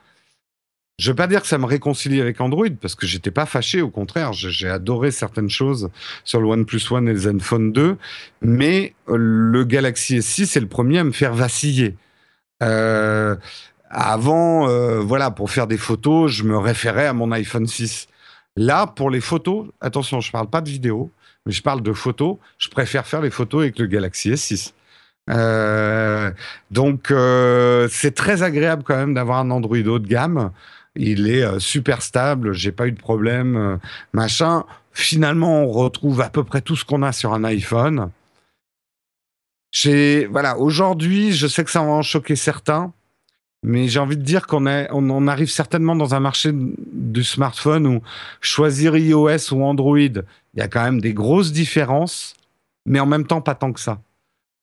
je 0.97 1.11
vais 1.11 1.15
pas 1.15 1.27
dire 1.27 1.41
que 1.41 1.47
ça 1.47 1.57
me 1.57 1.65
réconcilie 1.65 2.21
avec 2.21 2.39
Android 2.39 2.69
parce 2.81 2.95
que 2.95 3.05
j'étais 3.05 3.31
pas 3.31 3.45
fâché, 3.45 3.81
au 3.81 3.89
contraire, 3.89 4.31
j'ai 4.33 4.69
adoré 4.69 5.11
certaines 5.11 5.49
choses 5.49 5.89
sur 6.23 6.39
le 6.39 6.47
OnePlus 6.47 6.81
One 6.89 7.07
et 7.09 7.13
le 7.13 7.19
Zenfone 7.19 7.73
2, 7.73 7.97
mais 8.41 8.93
le 9.07 9.63
Galaxy 9.65 10.19
S6 10.19 10.57
est 10.57 10.61
le 10.61 10.67
premier 10.67 10.99
à 10.99 11.03
me 11.03 11.11
faire 11.11 11.33
vaciller. 11.33 11.95
Euh, 12.63 13.35
avant, 13.89 14.67
voilà, 15.01 15.31
pour 15.31 15.51
faire 15.51 15.67
des 15.67 15.77
photos, 15.77 16.31
je 16.31 16.43
me 16.43 16.57
référais 16.57 17.07
à 17.07 17.13
mon 17.13 17.31
iPhone 17.31 17.67
6. 17.67 18.07
Là, 18.55 18.87
pour 18.87 19.09
les 19.09 19.21
photos, 19.21 19.67
attention, 19.81 20.21
je 20.21 20.31
parle 20.31 20.49
pas 20.49 20.61
de 20.61 20.69
vidéo, 20.69 21.11
mais 21.45 21.51
je 21.51 21.61
parle 21.61 21.81
de 21.81 21.93
photos. 21.93 22.37
Je 22.57 22.69
préfère 22.69 23.05
faire 23.05 23.21
les 23.21 23.29
photos 23.29 23.63
avec 23.63 23.79
le 23.79 23.85
Galaxy 23.85 24.31
S6. 24.31 24.73
Euh, 25.29 26.31
donc, 26.71 27.11
euh, 27.11 27.87
c'est 27.89 28.13
très 28.13 28.43
agréable 28.43 28.83
quand 28.83 28.95
même 28.95 29.13
d'avoir 29.13 29.39
un 29.39 29.51
Android 29.51 29.77
haut 29.77 29.99
de 29.99 30.07
gamme. 30.07 30.51
Il 30.95 31.29
est 31.29 31.43
euh, 31.43 31.59
super 31.59 32.01
stable, 32.01 32.53
j'ai 32.53 32.71
pas 32.71 32.87
eu 32.87 32.91
de 32.91 32.99
problème, 32.99 33.79
machin. 34.13 34.63
Finalement, 34.93 35.63
on 35.63 35.67
retrouve 35.67 36.21
à 36.21 36.29
peu 36.29 36.43
près 36.45 36.61
tout 36.61 36.77
ce 36.77 36.85
qu'on 36.85 37.03
a 37.03 37.11
sur 37.11 37.33
un 37.33 37.43
iPhone. 37.43 38.11
J'ai, 39.71 40.25
voilà, 40.27 40.57
aujourd'hui, 40.57 41.33
je 41.33 41.47
sais 41.47 41.65
que 41.65 41.71
ça 41.71 41.81
va 41.81 41.87
en 41.87 42.01
choquer 42.01 42.37
certains, 42.37 42.93
mais 43.65 43.87
j'ai 43.87 43.99
envie 43.99 44.15
de 44.15 44.21
dire 44.21 44.45
qu'on 44.45 44.67
on, 44.67 45.27
arrive 45.27 45.49
certainement 45.49 45.95
dans 45.95 46.13
un 46.13 46.19
marché 46.19 46.51
du 46.53 47.23
smartphone 47.23 47.87
où 47.87 48.01
choisir 48.39 48.95
iOS 48.95 49.51
ou 49.53 49.63
Android, 49.63 49.97
il 49.97 50.23
y 50.55 50.61
a 50.61 50.67
quand 50.67 50.83
même 50.83 51.01
des 51.01 51.13
grosses 51.13 51.51
différences, 51.51 52.35
mais 52.85 52.99
en 52.99 53.07
même 53.07 53.25
temps 53.25 53.41
pas 53.41 53.55
tant 53.55 53.73
que 53.73 53.79
ça. 53.79 53.99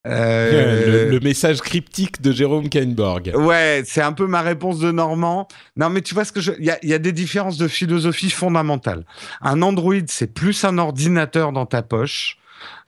Euh... 0.07 1.07
Le, 1.07 1.11
le, 1.11 1.21
message 1.21 1.61
cryptique 1.61 2.23
de 2.23 2.31
Jérôme 2.31 2.69
Kainborg. 2.69 3.33
Ouais, 3.35 3.83
c'est 3.85 4.03
un 4.03 4.13
peu 4.13 4.27
ma 4.27 4.41
réponse 4.41 4.79
de 4.79 4.91
Normand. 4.91 5.49
Non, 5.77 5.91
mais 5.91 6.01
tu 6.01 6.15
vois 6.15 6.25
ce 6.25 6.33
que 6.33 6.41
je. 6.41 6.53
Il 6.59 6.65
y 6.65 6.71
a, 6.71 6.79
y 6.85 6.93
a, 6.93 6.99
des 6.99 7.13
différences 7.13 7.57
de 7.57 7.69
philosophie 7.69 8.31
fondamentales. 8.31 9.05
Un 9.41 9.63
Android, 9.63 9.95
c'est 10.07 10.33
plus 10.33 10.65
un 10.65 10.79
ordinateur 10.79 11.53
dans 11.53 11.67
ta 11.67 11.83
poche. 11.83 12.39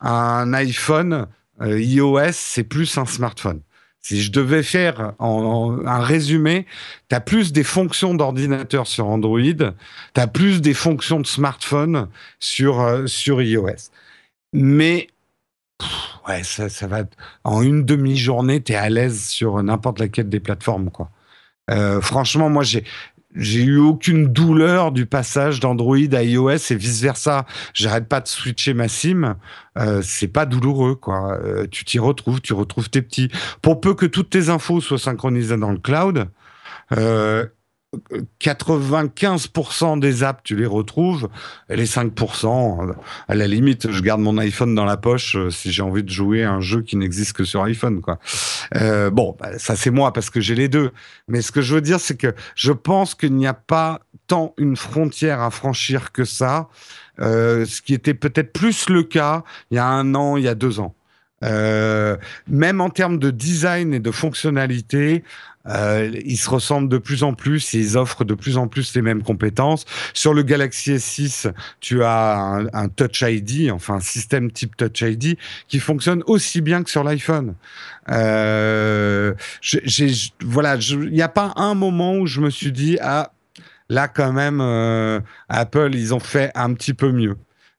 Un 0.01 0.53
iPhone, 0.55 1.27
euh, 1.61 1.81
iOS, 1.81 2.33
c'est 2.33 2.65
plus 2.65 2.99
un 2.99 3.07
smartphone. 3.07 3.61
Si 4.05 4.22
je 4.22 4.30
devais 4.30 4.62
faire 4.62 5.14
un 5.18 5.98
résumé, 6.00 6.66
tu 7.09 7.16
as 7.16 7.20
plus 7.20 7.52
des 7.52 7.64
fonctions 7.64 8.12
d'ordinateur 8.12 8.86
sur 8.86 9.07
Android, 9.07 9.40
tu 9.40 10.20
as 10.20 10.26
plus 10.26 10.61
des 10.61 10.74
fonctions 10.74 11.20
de 11.20 11.26
smartphone 11.26 12.09
sur, 12.38 12.82
euh, 12.82 13.07
sur 13.07 13.40
iOS. 13.40 13.88
Mais 14.52 15.09
ouais, 16.28 16.42
ça, 16.42 16.68
ça 16.68 16.86
va. 16.86 17.05
En 17.44 17.62
une 17.62 17.86
demi-journée, 17.86 18.62
tu 18.62 18.72
es 18.72 18.76
à 18.76 18.90
l'aise 18.90 19.24
sur 19.24 19.62
n'importe 19.62 20.00
laquelle 20.00 20.28
des 20.28 20.40
plateformes, 20.40 20.90
quoi. 20.90 21.11
Euh, 21.70 22.02
franchement, 22.02 22.50
moi, 22.50 22.62
j'ai 22.62 22.84
j'ai 23.35 23.62
eu 23.62 23.78
aucune 23.78 24.28
douleur 24.28 24.93
du 24.93 25.07
passage 25.07 25.61
d'Android 25.61 25.97
à 26.12 26.22
iOS 26.22 26.51
et 26.70 26.74
vice 26.76 27.01
versa. 27.01 27.47
J'arrête 27.72 28.09
pas 28.09 28.20
de 28.20 28.28
switcher 28.28 28.74
ma 28.74 28.89
SIM. 28.89 29.37
Euh, 29.76 30.03
c'est 30.03 30.28
pas 30.28 30.47
douloureux, 30.47 30.95
quoi. 30.95 31.39
Euh, 31.43 31.66
tu 31.70 31.85
t'y 31.85 31.99
retrouves, 31.99 32.41
tu 32.41 32.53
retrouves 32.53 32.91
tes 32.91 33.03
petits. 33.03 33.30
Pour 33.61 33.80
peu 33.80 33.95
que 33.95 34.07
toutes 34.07 34.30
tes 34.30 34.49
infos 34.49 34.80
soient 34.80 34.99
synchronisées 34.99 35.57
dans 35.57 35.72
le 35.72 35.78
cloud, 35.78 36.28
euh, 36.93 37.47
95% 38.40 39.99
des 39.99 40.22
apps, 40.22 40.40
tu 40.45 40.57
les 40.57 40.66
retrouves. 40.66 41.28
Et 41.68 41.76
les 41.76 41.86
5%, 41.86 42.95
à 43.28 43.34
la 43.34 43.47
limite, 43.47 43.90
je 43.90 44.01
garde 44.01 44.20
mon 44.20 44.38
iPhone 44.38 44.74
dans 44.74 44.84
la 44.84 44.97
poche 44.97 45.36
euh, 45.36 45.51
si 45.51 45.72
j'ai 45.72 45.82
envie 45.82 46.03
de 46.03 46.11
jouer 46.11 46.45
à 46.45 46.53
un 46.53 46.61
jeu 46.61 46.82
qui 46.82 46.97
n'existe 46.97 47.34
que 47.34 47.45
sur 47.45 47.62
iPhone. 47.62 48.01
Euh, 48.76 49.11
bon, 49.11 49.36
bah, 49.38 49.59
ça 49.59 49.76
c'est 49.76 49.90
moi 49.90 50.12
parce 50.12 50.30
que 50.30 50.40
j'ai 50.40 50.55
les 50.55 50.68
deux. 50.68 50.90
Mais 51.28 51.42
ce 51.42 51.53
que 51.53 51.62
je 51.62 51.74
veux 51.74 51.80
dire, 51.80 52.01
c'est 52.01 52.16
que 52.16 52.34
je 52.55 52.72
pense 52.72 53.14
qu'il 53.14 53.34
n'y 53.34 53.47
a 53.47 53.55
pas 53.55 54.01
tant 54.26 54.55
une 54.59 54.76
frontière 54.76 55.40
à 55.40 55.51
franchir 55.51 56.12
que 56.12 56.24
ça. 56.24 56.68
Euh, 57.20 57.64
ce 57.64 57.80
qui 57.80 57.95
était 57.95 58.14
peut-être 58.14 58.53
plus 58.53 58.88
le 58.88 59.05
cas 59.05 59.45
il 59.70 59.76
y 59.76 59.78
a 59.78 59.86
un 59.86 60.16
an, 60.16 60.36
il 60.36 60.45
y 60.45 60.49
a 60.49 60.55
deux 60.55 60.80
ans. 60.80 60.95
Même 62.49 62.80
en 62.80 62.88
termes 62.88 63.18
de 63.18 63.30
design 63.30 63.92
et 63.92 64.01
de 64.01 64.11
fonctionnalité, 64.11 65.22
euh, 65.67 66.11
ils 66.25 66.37
se 66.37 66.51
ressemblent 66.51 66.89
de 66.89 66.99
plus 66.99 67.23
en 67.23 67.35
plus 67.35 67.75
et 67.75 67.79
ils 67.79 67.97
offrent 67.97 68.25
de 68.25 68.35
plus 68.35 68.57
en 68.57 68.69
plus 68.69 68.95
les 68.95 69.03
mêmes 69.03 69.23
compétences. 69.23 69.85
Sur 70.12 70.35
le 70.35 70.43
Galaxy 70.43 70.93
S6, 70.93 71.53
tu 71.81 72.03
as 72.05 72.67
un, 72.73 72.89
Touch 72.89 73.23
ID, 73.23 73.71
enfin 73.71 73.95
un 73.95 74.01
système 74.01 74.51
type 74.51 74.77
Touch 74.77 75.01
ID 75.01 75.37
qui 75.69 75.81
fonctionne 75.81 76.23
aussi 76.27 76.61
bien 76.61 76.83
que 76.83 76.91
sur 76.91 77.03
l'iPhone. 77.03 77.55
Euh, 78.11 79.35
voilà, 80.43 80.77
il 80.77 81.11
n'y 81.11 81.23
a 81.23 81.29
pas 81.29 81.53
un 81.57 81.75
moment 81.75 82.17
où 82.17 82.27
je 82.27 82.41
me 82.41 82.51
suis 82.51 82.73
dit 82.73 82.99
ah 83.01 83.33
là 83.89 84.09
quand 84.09 84.33
même 84.33 84.61
euh, 84.61 85.21
Apple 85.49 85.95
ils 85.95 86.15
ont 86.15 86.21
fait 86.21 86.51
un 86.55 86.75
petit 86.75 86.95
peu 86.95 87.11
mieux. 87.12 87.37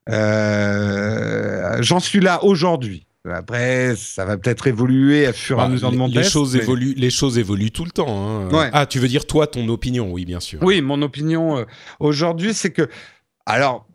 Euh, 0.10 1.78
J'en 1.82 2.00
suis 2.00 2.20
là 2.20 2.44
aujourd'hui. 2.44 3.06
Après, 3.34 3.96
ça 3.96 4.26
va 4.26 4.38
peut-être 4.38 4.68
évoluer 4.68 5.26
à 5.26 5.34
fur 5.34 5.60
et 5.60 5.64
à 5.64 5.68
mesure 5.68 5.92
de 5.92 5.98
mon 5.98 6.08
les 6.08 6.16
test. 6.16 6.32
Choses 6.32 6.56
mais... 6.56 6.62
évoluent, 6.62 6.94
les 6.96 7.10
choses 7.10 7.38
évoluent 7.38 7.72
tout 7.72 7.86
le 7.86 7.92
temps. 7.92 8.08
Hein. 8.08 8.50
Ouais. 8.50 8.70
Ah, 8.74 8.86
tu 8.86 9.00
veux 9.00 9.08
dire 9.08 9.26
toi, 9.26 9.48
ton 9.48 9.68
opinion 9.70 10.12
Oui, 10.12 10.26
bien 10.26 10.40
sûr. 10.40 10.60
Oui, 10.62 10.82
mon 10.82 11.02
opinion 11.02 11.58
euh, 11.58 11.66
aujourd'hui, 12.00 12.54
c'est 12.54 12.72
que. 12.72 12.90
Alors, 13.46 13.88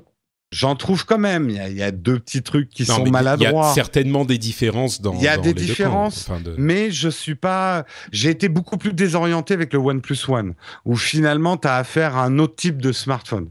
j'en 0.52 0.76
trouve 0.76 1.04
quand 1.04 1.18
même. 1.18 1.50
Il 1.50 1.56
y, 1.56 1.60
a, 1.60 1.68
il 1.68 1.76
y, 1.76 1.82
a 1.82 1.90
deux 1.90 2.18
petits 2.18 2.42
trucs 2.42 2.68
qui 2.68 2.86
non, 2.88 2.96
sont 2.96 3.06
maladroits. 3.06 3.50
Il 3.50 3.54
y 3.54 3.70
a 3.70 3.74
certainement 3.74 4.24
des 4.24 4.38
différences 4.38 5.00
dans. 5.00 5.14
Il 5.14 5.22
y 5.22 5.28
a 5.28 5.38
des 5.38 5.54
différences, 5.54 6.28
enfin 6.28 6.40
de... 6.40 6.54
mais 6.58 6.90
je 6.90 7.08
suis 7.08 7.34
pas. 7.34 7.84
J'ai 8.12 8.30
été 8.30 8.48
beaucoup 8.48 8.76
plus 8.76 8.92
désorienté 8.92 9.54
avec 9.54 9.72
le 9.72 9.78
OnePlus 9.78 10.18
One, 10.28 10.54
où 10.84 10.96
finalement, 10.96 11.56
tu 11.56 11.68
as 11.68 11.76
affaire 11.76 12.16
à 12.16 12.24
un 12.24 12.38
autre 12.38 12.56
type 12.56 12.82
de 12.82 12.92
smartphone. 12.92 13.48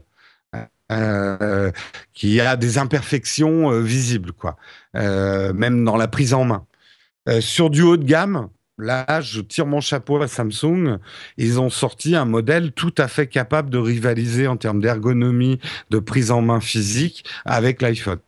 Euh, 0.90 1.70
qui 2.12 2.40
a 2.40 2.56
des 2.56 2.76
imperfections 2.76 3.70
euh, 3.70 3.80
visibles, 3.80 4.32
quoi. 4.32 4.56
Euh, 4.96 5.52
même 5.52 5.84
dans 5.84 5.96
la 5.96 6.08
prise 6.08 6.34
en 6.34 6.44
main. 6.44 6.66
Euh, 7.28 7.40
sur 7.40 7.70
du 7.70 7.82
haut 7.82 7.96
de 7.96 8.04
gamme, 8.04 8.48
là, 8.78 9.20
je 9.20 9.40
tire 9.40 9.66
mon 9.66 9.80
chapeau 9.80 10.20
à 10.20 10.26
Samsung. 10.26 10.98
Ils 11.36 11.60
ont 11.60 11.70
sorti 11.70 12.16
un 12.16 12.24
modèle 12.24 12.72
tout 12.72 12.94
à 12.98 13.06
fait 13.06 13.26
capable 13.26 13.70
de 13.70 13.78
rivaliser 13.78 14.46
en 14.46 14.56
termes 14.56 14.80
d'ergonomie, 14.80 15.60
de 15.90 15.98
prise 15.98 16.30
en 16.30 16.42
main 16.42 16.60
physique 16.60 17.24
avec 17.44 17.82
l'iPhone. 17.82 18.18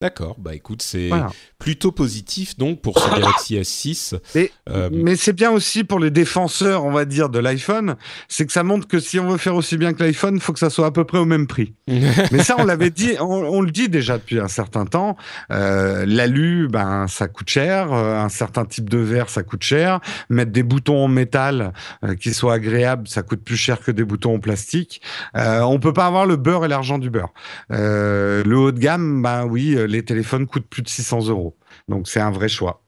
D'accord, 0.00 0.36
bah 0.38 0.54
écoute, 0.54 0.80
c'est 0.80 1.08
voilà. 1.08 1.28
plutôt 1.58 1.90
positif 1.90 2.56
donc 2.56 2.80
pour 2.80 3.00
ce 3.00 3.10
Galaxy 3.10 3.56
S6. 3.56 4.16
Mais, 4.36 4.52
euh... 4.70 4.88
mais 4.92 5.16
c'est 5.16 5.32
bien 5.32 5.50
aussi 5.50 5.82
pour 5.82 5.98
les 5.98 6.12
défenseurs, 6.12 6.84
on 6.84 6.92
va 6.92 7.04
dire, 7.04 7.28
de 7.28 7.40
l'iPhone, 7.40 7.96
c'est 8.28 8.46
que 8.46 8.52
ça 8.52 8.62
montre 8.62 8.86
que 8.86 9.00
si 9.00 9.18
on 9.18 9.28
veut 9.28 9.38
faire 9.38 9.56
aussi 9.56 9.76
bien 9.76 9.92
que 9.94 10.04
l'iPhone, 10.04 10.36
il 10.36 10.40
faut 10.40 10.52
que 10.52 10.60
ça 10.60 10.70
soit 10.70 10.86
à 10.86 10.92
peu 10.92 11.02
près 11.02 11.18
au 11.18 11.24
même 11.24 11.48
prix. 11.48 11.74
mais 11.88 12.44
ça, 12.44 12.54
on 12.60 12.64
l'avait 12.64 12.90
dit, 12.90 13.16
on, 13.18 13.24
on, 13.24 13.60
le 13.60 13.72
dit 13.72 13.88
déjà 13.88 14.18
depuis 14.18 14.38
un 14.38 14.46
certain 14.46 14.86
temps. 14.86 15.16
Euh, 15.50 16.06
L'alu, 16.06 16.68
ben 16.68 17.08
ça 17.08 17.26
coûte 17.26 17.50
cher, 17.50 17.92
euh, 17.92 18.20
un 18.20 18.28
certain 18.28 18.64
type 18.64 18.88
de 18.88 18.98
verre, 18.98 19.28
ça 19.28 19.42
coûte 19.42 19.64
cher. 19.64 19.98
Mettre 20.30 20.52
des 20.52 20.62
boutons 20.62 21.02
en 21.02 21.08
métal 21.08 21.72
euh, 22.04 22.14
qui 22.14 22.32
soient 22.34 22.54
agréables, 22.54 23.08
ça 23.08 23.22
coûte 23.22 23.42
plus 23.42 23.56
cher 23.56 23.80
que 23.80 23.90
des 23.90 24.04
boutons 24.04 24.36
en 24.36 24.38
plastique. 24.38 25.02
On 25.34 25.80
peut 25.80 25.92
pas 25.92 26.06
avoir 26.06 26.24
le 26.24 26.36
beurre 26.36 26.64
et 26.64 26.68
l'argent 26.68 26.98
du 26.98 27.10
beurre. 27.10 27.32
Le 27.68 28.54
haut 28.54 28.70
de 28.70 28.78
gamme, 28.78 29.22
ben 29.22 29.44
oui 29.44 29.76
les 29.88 30.04
téléphones 30.04 30.46
coûtent 30.46 30.68
plus 30.68 30.82
de 30.82 30.88
600 30.88 31.28
euros. 31.28 31.56
Donc 31.88 32.08
c'est 32.08 32.20
un 32.20 32.30
vrai 32.30 32.48
choix. 32.48 32.82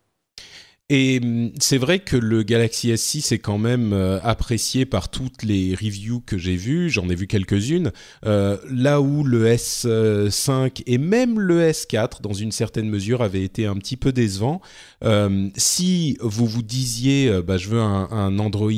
Et 0.92 1.20
c'est 1.60 1.78
vrai 1.78 2.00
que 2.00 2.16
le 2.16 2.42
Galaxy 2.42 2.90
S6 2.90 3.32
est 3.32 3.38
quand 3.38 3.58
même 3.58 3.92
euh, 3.92 4.18
apprécié 4.24 4.84
par 4.86 5.08
toutes 5.08 5.44
les 5.44 5.76
reviews 5.76 6.20
que 6.26 6.36
j'ai 6.36 6.56
vues, 6.56 6.90
j'en 6.90 7.08
ai 7.08 7.14
vu 7.14 7.28
quelques-unes, 7.28 7.92
euh, 8.26 8.56
là 8.68 9.00
où 9.00 9.22
le 9.22 9.46
S5 9.46 10.82
et 10.86 10.98
même 10.98 11.38
le 11.38 11.60
S4, 11.70 12.22
dans 12.22 12.32
une 12.32 12.50
certaine 12.50 12.88
mesure, 12.88 13.22
avaient 13.22 13.44
été 13.44 13.66
un 13.66 13.76
petit 13.76 13.96
peu 13.96 14.10
décevants. 14.10 14.60
Euh, 15.04 15.48
si 15.56 16.18
vous 16.20 16.46
vous 16.46 16.62
disiez, 16.62 17.40
bah, 17.46 17.56
je 17.56 17.68
veux 17.68 17.80
un 17.80 18.38
Android 18.40 18.70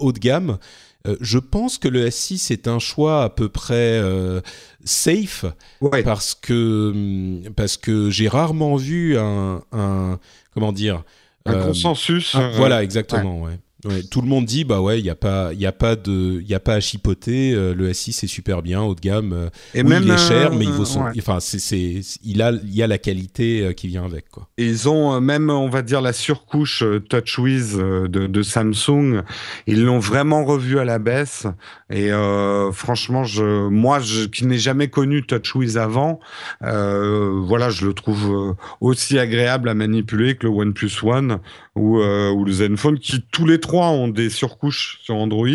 haut 0.00 0.12
de 0.12 0.18
gamme, 0.18 0.58
euh, 1.06 1.16
je 1.20 1.38
pense 1.38 1.78
que 1.78 1.88
le 1.88 2.06
S6 2.06 2.52
est 2.52 2.68
un 2.68 2.78
choix 2.78 3.24
à 3.24 3.30
peu 3.30 3.48
près 3.48 3.98
euh, 3.98 4.40
safe 4.84 5.46
ouais. 5.80 6.02
parce 6.02 6.34
que 6.34 7.40
parce 7.56 7.78
que 7.78 8.10
j'ai 8.10 8.28
rarement 8.28 8.76
vu 8.76 9.16
un, 9.16 9.62
un 9.72 10.18
comment 10.52 10.72
dire 10.72 11.02
un 11.46 11.54
euh, 11.54 11.64
consensus. 11.64 12.34
Un, 12.34 12.50
voilà 12.50 12.82
exactement 12.82 13.40
ouais. 13.40 13.50
Ouais, 13.50 13.58
tout 14.10 14.20
le 14.20 14.28
monde 14.28 14.44
dit 14.44 14.64
bah 14.64 14.80
ouais 14.80 14.98
il 14.98 15.04
y 15.04 15.10
a 15.10 15.14
pas 15.14 15.52
il 15.52 15.60
y 15.60 15.66
a 15.66 15.72
pas 15.72 15.96
de 15.96 16.40
il 16.40 16.46
y 16.46 16.54
a 16.54 16.60
pas 16.60 16.74
à 16.74 16.80
chipoter 16.80 17.54
euh, 17.54 17.74
le 17.74 17.90
S6 17.90 18.24
est 18.24 18.28
super 18.28 18.62
bien 18.62 18.82
haut 18.82 18.94
de 18.94 19.00
gamme 19.00 19.32
euh, 19.32 19.48
et 19.74 19.82
oui, 19.82 19.88
même 19.88 20.02
il 20.04 20.10
est 20.10 20.18
cher 20.18 20.52
euh, 20.52 20.56
mais 20.56 20.64
il 20.64 20.70
vaut 20.70 20.84
son 20.84 21.04
ouais. 21.04 21.12
enfin 21.18 21.40
c'est 21.40 21.58
c'est 21.58 22.00
il 22.22 22.42
a 22.42 22.52
il 22.52 22.74
y 22.74 22.82
a 22.82 22.86
la 22.86 22.98
qualité 22.98 23.62
euh, 23.62 23.72
qui 23.72 23.88
vient 23.88 24.04
avec 24.04 24.28
quoi. 24.28 24.48
Et 24.58 24.66
ils 24.66 24.88
ont 24.88 25.20
même 25.20 25.48
on 25.50 25.68
va 25.68 25.82
dire 25.82 26.00
la 26.00 26.12
surcouche 26.12 26.84
TouchWiz 27.08 27.76
de, 27.76 28.06
de, 28.06 28.42
Samsung. 28.42 29.22
Ils 29.66 29.84
l'ont 29.84 29.98
vraiment 29.98 30.44
revu 30.44 30.78
à 30.78 30.84
la 30.84 30.98
baisse. 30.98 31.46
Et 31.90 32.10
franchement 32.72 33.24
je 33.24 33.68
moi 33.68 34.00
je, 34.00 34.26
qui 34.26 34.46
n'ai 34.46 34.58
jamais 34.58 34.88
connu 34.88 35.24
TouchWiz 35.24 35.78
avant 35.78 36.20
voilà 36.60 37.70
je 37.70 37.86
le 37.86 37.94
trouve 37.94 38.56
aussi 38.80 39.18
agréable 39.18 39.68
à 39.68 39.74
manipuler 39.74 40.36
que 40.36 40.46
le 40.46 40.52
OnePlus 40.52 40.92
One 41.02 41.38
ou, 41.74 41.98
ou 41.98 42.44
le 42.44 42.52
Zenfone 42.52 42.98
qui 42.98 43.22
tous 43.32 43.46
les 43.46 43.60
trois 43.60 43.69
ont 43.74 44.08
des 44.08 44.30
surcouches 44.30 44.98
sur 45.02 45.16
Android. 45.16 45.46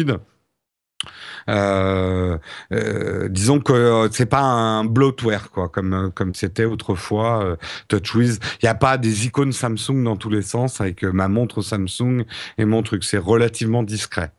Euh, 1.48 2.38
euh, 2.72 3.30
disons 3.30 3.60
que 3.60 4.10
c'est 4.12 4.26
pas 4.26 4.42
un 4.42 4.86
bloatware 4.86 5.52
quoi, 5.52 5.70
comme 5.70 6.12
comme 6.16 6.34
c'était 6.34 6.66
autrefois 6.66 7.58
TouchWiz. 7.88 8.40
Il 8.62 8.66
n'y 8.66 8.70
a 8.70 8.76
pas 8.76 8.98
des 8.98 9.28
icônes 9.28 9.52
Samsung 9.52 10.04
dans 10.04 10.16
tous 10.16 10.30
les 10.32 10.42
sens 10.42 10.82
avec 10.82 11.04
ma 11.04 11.28
montre 11.28 11.62
Samsung 11.62 12.26
et 12.58 12.66
mon 12.66 12.82
truc. 12.82 13.04
C'est 13.04 13.20
relativement 13.20 13.84
discret. 13.84 14.32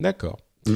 D'accord. 0.00 0.38
Mm. 0.66 0.74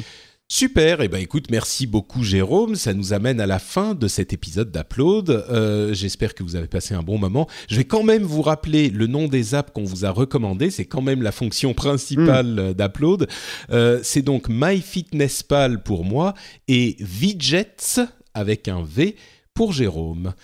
Super, 0.53 1.01
et 1.01 1.05
eh 1.05 1.09
ben 1.09 1.18
écoute, 1.18 1.46
merci 1.48 1.86
beaucoup 1.86 2.24
Jérôme, 2.24 2.74
ça 2.74 2.92
nous 2.92 3.12
amène 3.12 3.40
à 3.40 3.46
la 3.46 3.61
fin 3.61 3.94
de 3.94 4.09
cet 4.09 4.32
épisode 4.32 4.72
d'Upload. 4.72 5.30
Euh, 5.30 5.94
j'espère 5.94 6.34
que 6.34 6.42
vous 6.42 6.57
avez 6.57 6.66
passé 6.66 6.92
un 6.92 7.05
bon 7.05 7.18
moment. 7.18 7.46
Je 7.68 7.76
vais 7.76 7.84
quand 7.84 8.03
même 8.03 8.24
vous 8.24 8.42
rappeler 8.42 8.90
le 8.90 9.07
nom 9.07 9.28
des 9.28 9.55
apps 9.55 9.70
qu'on 9.72 9.84
vous 9.84 10.05
a 10.05 10.11
recommandées, 10.11 10.72
c'est 10.72 10.86
quand 10.86 11.03
même 11.03 11.22
la 11.22 11.30
fonction 11.30 11.72
principale 11.72 12.70
mm. 12.70 12.74
d'Upload. 12.74 13.28
Euh, 13.70 14.01
c'est 14.03 14.22
donc 14.22 14.48
MyFitnessPal 14.48 15.84
pour 15.84 16.05
moi 16.05 16.34
et 16.66 16.96
Vidgets 16.98 18.01
avec 18.34 18.66
un 18.66 18.82
V 18.82 19.14
pour 19.55 19.72
Jérôme. 19.72 20.34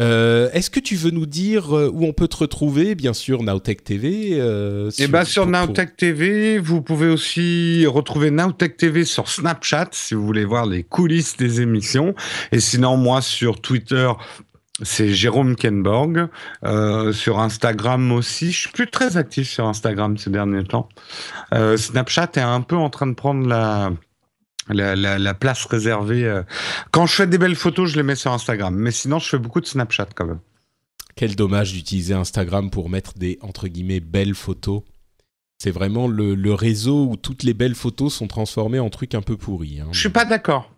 Euh, 0.00 0.50
est-ce 0.52 0.70
que 0.70 0.80
tu 0.80 0.96
veux 0.96 1.12
nous 1.12 1.26
dire 1.26 1.76
euh, 1.76 1.88
où 1.92 2.04
on 2.04 2.12
peut 2.12 2.26
te 2.26 2.38
retrouver? 2.38 2.94
Bien 2.94 3.12
sûr, 3.12 3.42
Nowtech 3.42 3.84
TV. 3.84 4.40
Euh, 4.40 4.90
sur, 4.90 5.04
eh 5.04 5.08
bien, 5.08 5.24
sur 5.24 5.46
Nowtech 5.46 5.96
TV, 5.96 6.58
vous 6.58 6.82
pouvez 6.82 7.08
aussi 7.08 7.86
retrouver 7.86 8.30
Nowtech 8.30 8.76
TV 8.76 9.04
sur 9.04 9.28
Snapchat 9.28 9.88
si 9.92 10.14
vous 10.14 10.26
voulez 10.26 10.44
voir 10.44 10.66
les 10.66 10.82
coulisses 10.82 11.36
des 11.36 11.60
émissions. 11.60 12.14
Et 12.50 12.58
sinon, 12.58 12.96
moi, 12.96 13.22
sur 13.22 13.60
Twitter, 13.60 14.10
c'est 14.82 15.10
Jérôme 15.10 15.54
Kenborg. 15.54 16.28
sur 17.12 17.38
Instagram 17.38 18.10
aussi. 18.10 18.50
Je 18.50 18.58
suis 18.58 18.72
plus 18.72 18.90
très 18.90 19.16
actif 19.16 19.48
sur 19.48 19.68
Instagram 19.68 20.18
ces 20.18 20.30
derniers 20.30 20.64
temps. 20.64 20.88
Snapchat 21.76 22.30
est 22.34 22.40
un 22.40 22.62
peu 22.62 22.76
en 22.76 22.90
train 22.90 23.06
de 23.06 23.14
prendre 23.14 23.46
la 23.46 23.92
la, 24.68 24.96
la, 24.96 25.34
place 25.34 25.64
réservée. 25.66 26.24
Euh. 26.24 26.42
Quand 26.90 27.06
je 27.06 27.14
fais 27.14 27.26
des 27.26 27.38
belles 27.38 27.56
photos, 27.56 27.90
je 27.90 27.96
les 27.96 28.02
mets 28.02 28.16
sur 28.16 28.32
Instagram. 28.32 28.74
Mais 28.74 28.90
sinon, 28.90 29.18
je 29.18 29.28
fais 29.28 29.38
beaucoup 29.38 29.60
de 29.60 29.66
Snapchat 29.66 30.08
quand 30.14 30.26
même. 30.26 30.40
Quel 31.16 31.36
dommage 31.36 31.72
d'utiliser 31.72 32.14
Instagram 32.14 32.70
pour 32.70 32.88
mettre 32.88 33.14
des 33.14 33.38
entre 33.40 33.68
guillemets 33.68 34.00
belles 34.00 34.34
photos. 34.34 34.82
C'est 35.58 35.70
vraiment 35.70 36.08
le, 36.08 36.34
le, 36.34 36.52
réseau 36.52 37.06
où 37.06 37.16
toutes 37.16 37.44
les 37.44 37.54
belles 37.54 37.76
photos 37.76 38.12
sont 38.12 38.26
transformées 38.26 38.80
en 38.80 38.90
trucs 38.90 39.14
un 39.14 39.22
peu 39.22 39.36
pourris. 39.36 39.80
Hein. 39.80 39.86
Je 39.92 40.00
suis 40.00 40.08
pas 40.08 40.24
d'accord. 40.24 40.73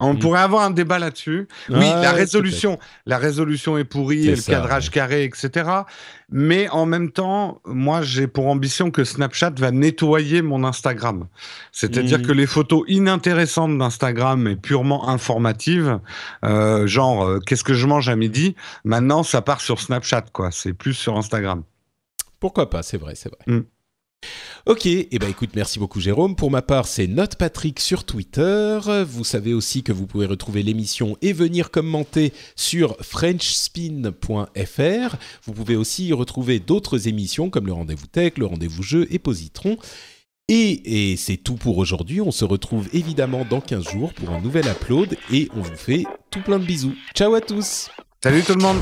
On 0.00 0.16
pourrait 0.16 0.40
avoir 0.40 0.62
un 0.62 0.70
débat 0.70 0.98
là-dessus. 0.98 1.46
oui, 1.70 1.88
la 1.88 2.12
résolution, 2.12 2.78
la 3.06 3.16
résolution 3.16 3.78
est 3.78 3.84
pourrie, 3.84 4.26
le 4.26 4.36
cadrage 4.36 4.90
carré, 4.90 5.24
etc. 5.24 5.70
Mais 6.30 6.68
en 6.70 6.84
même 6.84 7.12
temps, 7.12 7.60
moi, 7.64 8.02
j'ai 8.02 8.26
pour 8.26 8.48
ambition 8.48 8.90
que 8.90 9.04
Snapchat 9.04 9.52
va 9.58 9.70
nettoyer 9.70 10.42
mon 10.42 10.64
Instagram. 10.64 11.28
C'est-à-dire 11.70 12.18
mm. 12.18 12.22
que 12.22 12.32
les 12.32 12.46
photos 12.46 12.82
inintéressantes 12.88 13.78
d'Instagram 13.78 14.48
et 14.48 14.56
purement 14.56 15.08
informatives, 15.08 16.00
euh, 16.44 16.86
genre 16.86 17.24
euh, 17.24 17.38
qu'est-ce 17.38 17.64
que 17.64 17.74
je 17.74 17.86
mange 17.86 18.08
à 18.08 18.16
midi, 18.16 18.56
maintenant 18.84 19.22
ça 19.22 19.42
part 19.42 19.60
sur 19.60 19.80
Snapchat, 19.80 20.24
quoi. 20.32 20.50
C'est 20.50 20.72
plus 20.72 20.94
sur 20.94 21.16
Instagram. 21.16 21.62
Pourquoi 22.40 22.68
pas 22.68 22.82
C'est 22.82 22.98
vrai, 22.98 23.14
c'est 23.14 23.30
vrai. 23.30 23.38
Mm. 23.46 23.64
Ok, 24.66 24.86
et 24.86 25.08
eh 25.10 25.18
ben 25.18 25.28
écoute, 25.28 25.50
merci 25.54 25.78
beaucoup 25.78 26.00
Jérôme. 26.00 26.36
Pour 26.36 26.50
ma 26.50 26.62
part, 26.62 26.86
c'est 26.86 27.06
Note 27.06 27.36
Patrick 27.36 27.78
sur 27.80 28.04
Twitter. 28.04 28.78
Vous 29.06 29.22
savez 29.22 29.52
aussi 29.52 29.82
que 29.82 29.92
vous 29.92 30.06
pouvez 30.06 30.24
retrouver 30.24 30.62
l'émission 30.62 31.18
et 31.20 31.34
venir 31.34 31.70
commenter 31.70 32.32
sur 32.56 32.96
frenchspin.fr. 33.02 35.16
Vous 35.44 35.52
pouvez 35.52 35.76
aussi 35.76 36.06
y 36.06 36.14
retrouver 36.14 36.60
d'autres 36.60 37.08
émissions 37.08 37.50
comme 37.50 37.66
le 37.66 37.74
Rendez-vous 37.74 38.06
Tech, 38.06 38.38
le 38.38 38.46
Rendez-vous 38.46 38.82
Jeu 38.82 39.06
et 39.10 39.18
Positron. 39.18 39.76
Et, 40.48 41.10
et 41.10 41.16
c'est 41.18 41.36
tout 41.36 41.56
pour 41.56 41.76
aujourd'hui. 41.76 42.22
On 42.22 42.30
se 42.30 42.46
retrouve 42.46 42.88
évidemment 42.94 43.44
dans 43.44 43.60
15 43.60 43.90
jours 43.90 44.14
pour 44.14 44.30
un 44.30 44.40
nouvel 44.40 44.66
upload 44.66 45.18
et 45.30 45.50
on 45.54 45.60
vous 45.60 45.76
fait 45.76 46.04
tout 46.30 46.40
plein 46.40 46.58
de 46.58 46.64
bisous. 46.64 46.94
Ciao 47.14 47.34
à 47.34 47.42
tous 47.42 47.90
Salut 48.22 48.42
tout 48.42 48.54
le 48.54 48.62
monde 48.62 48.78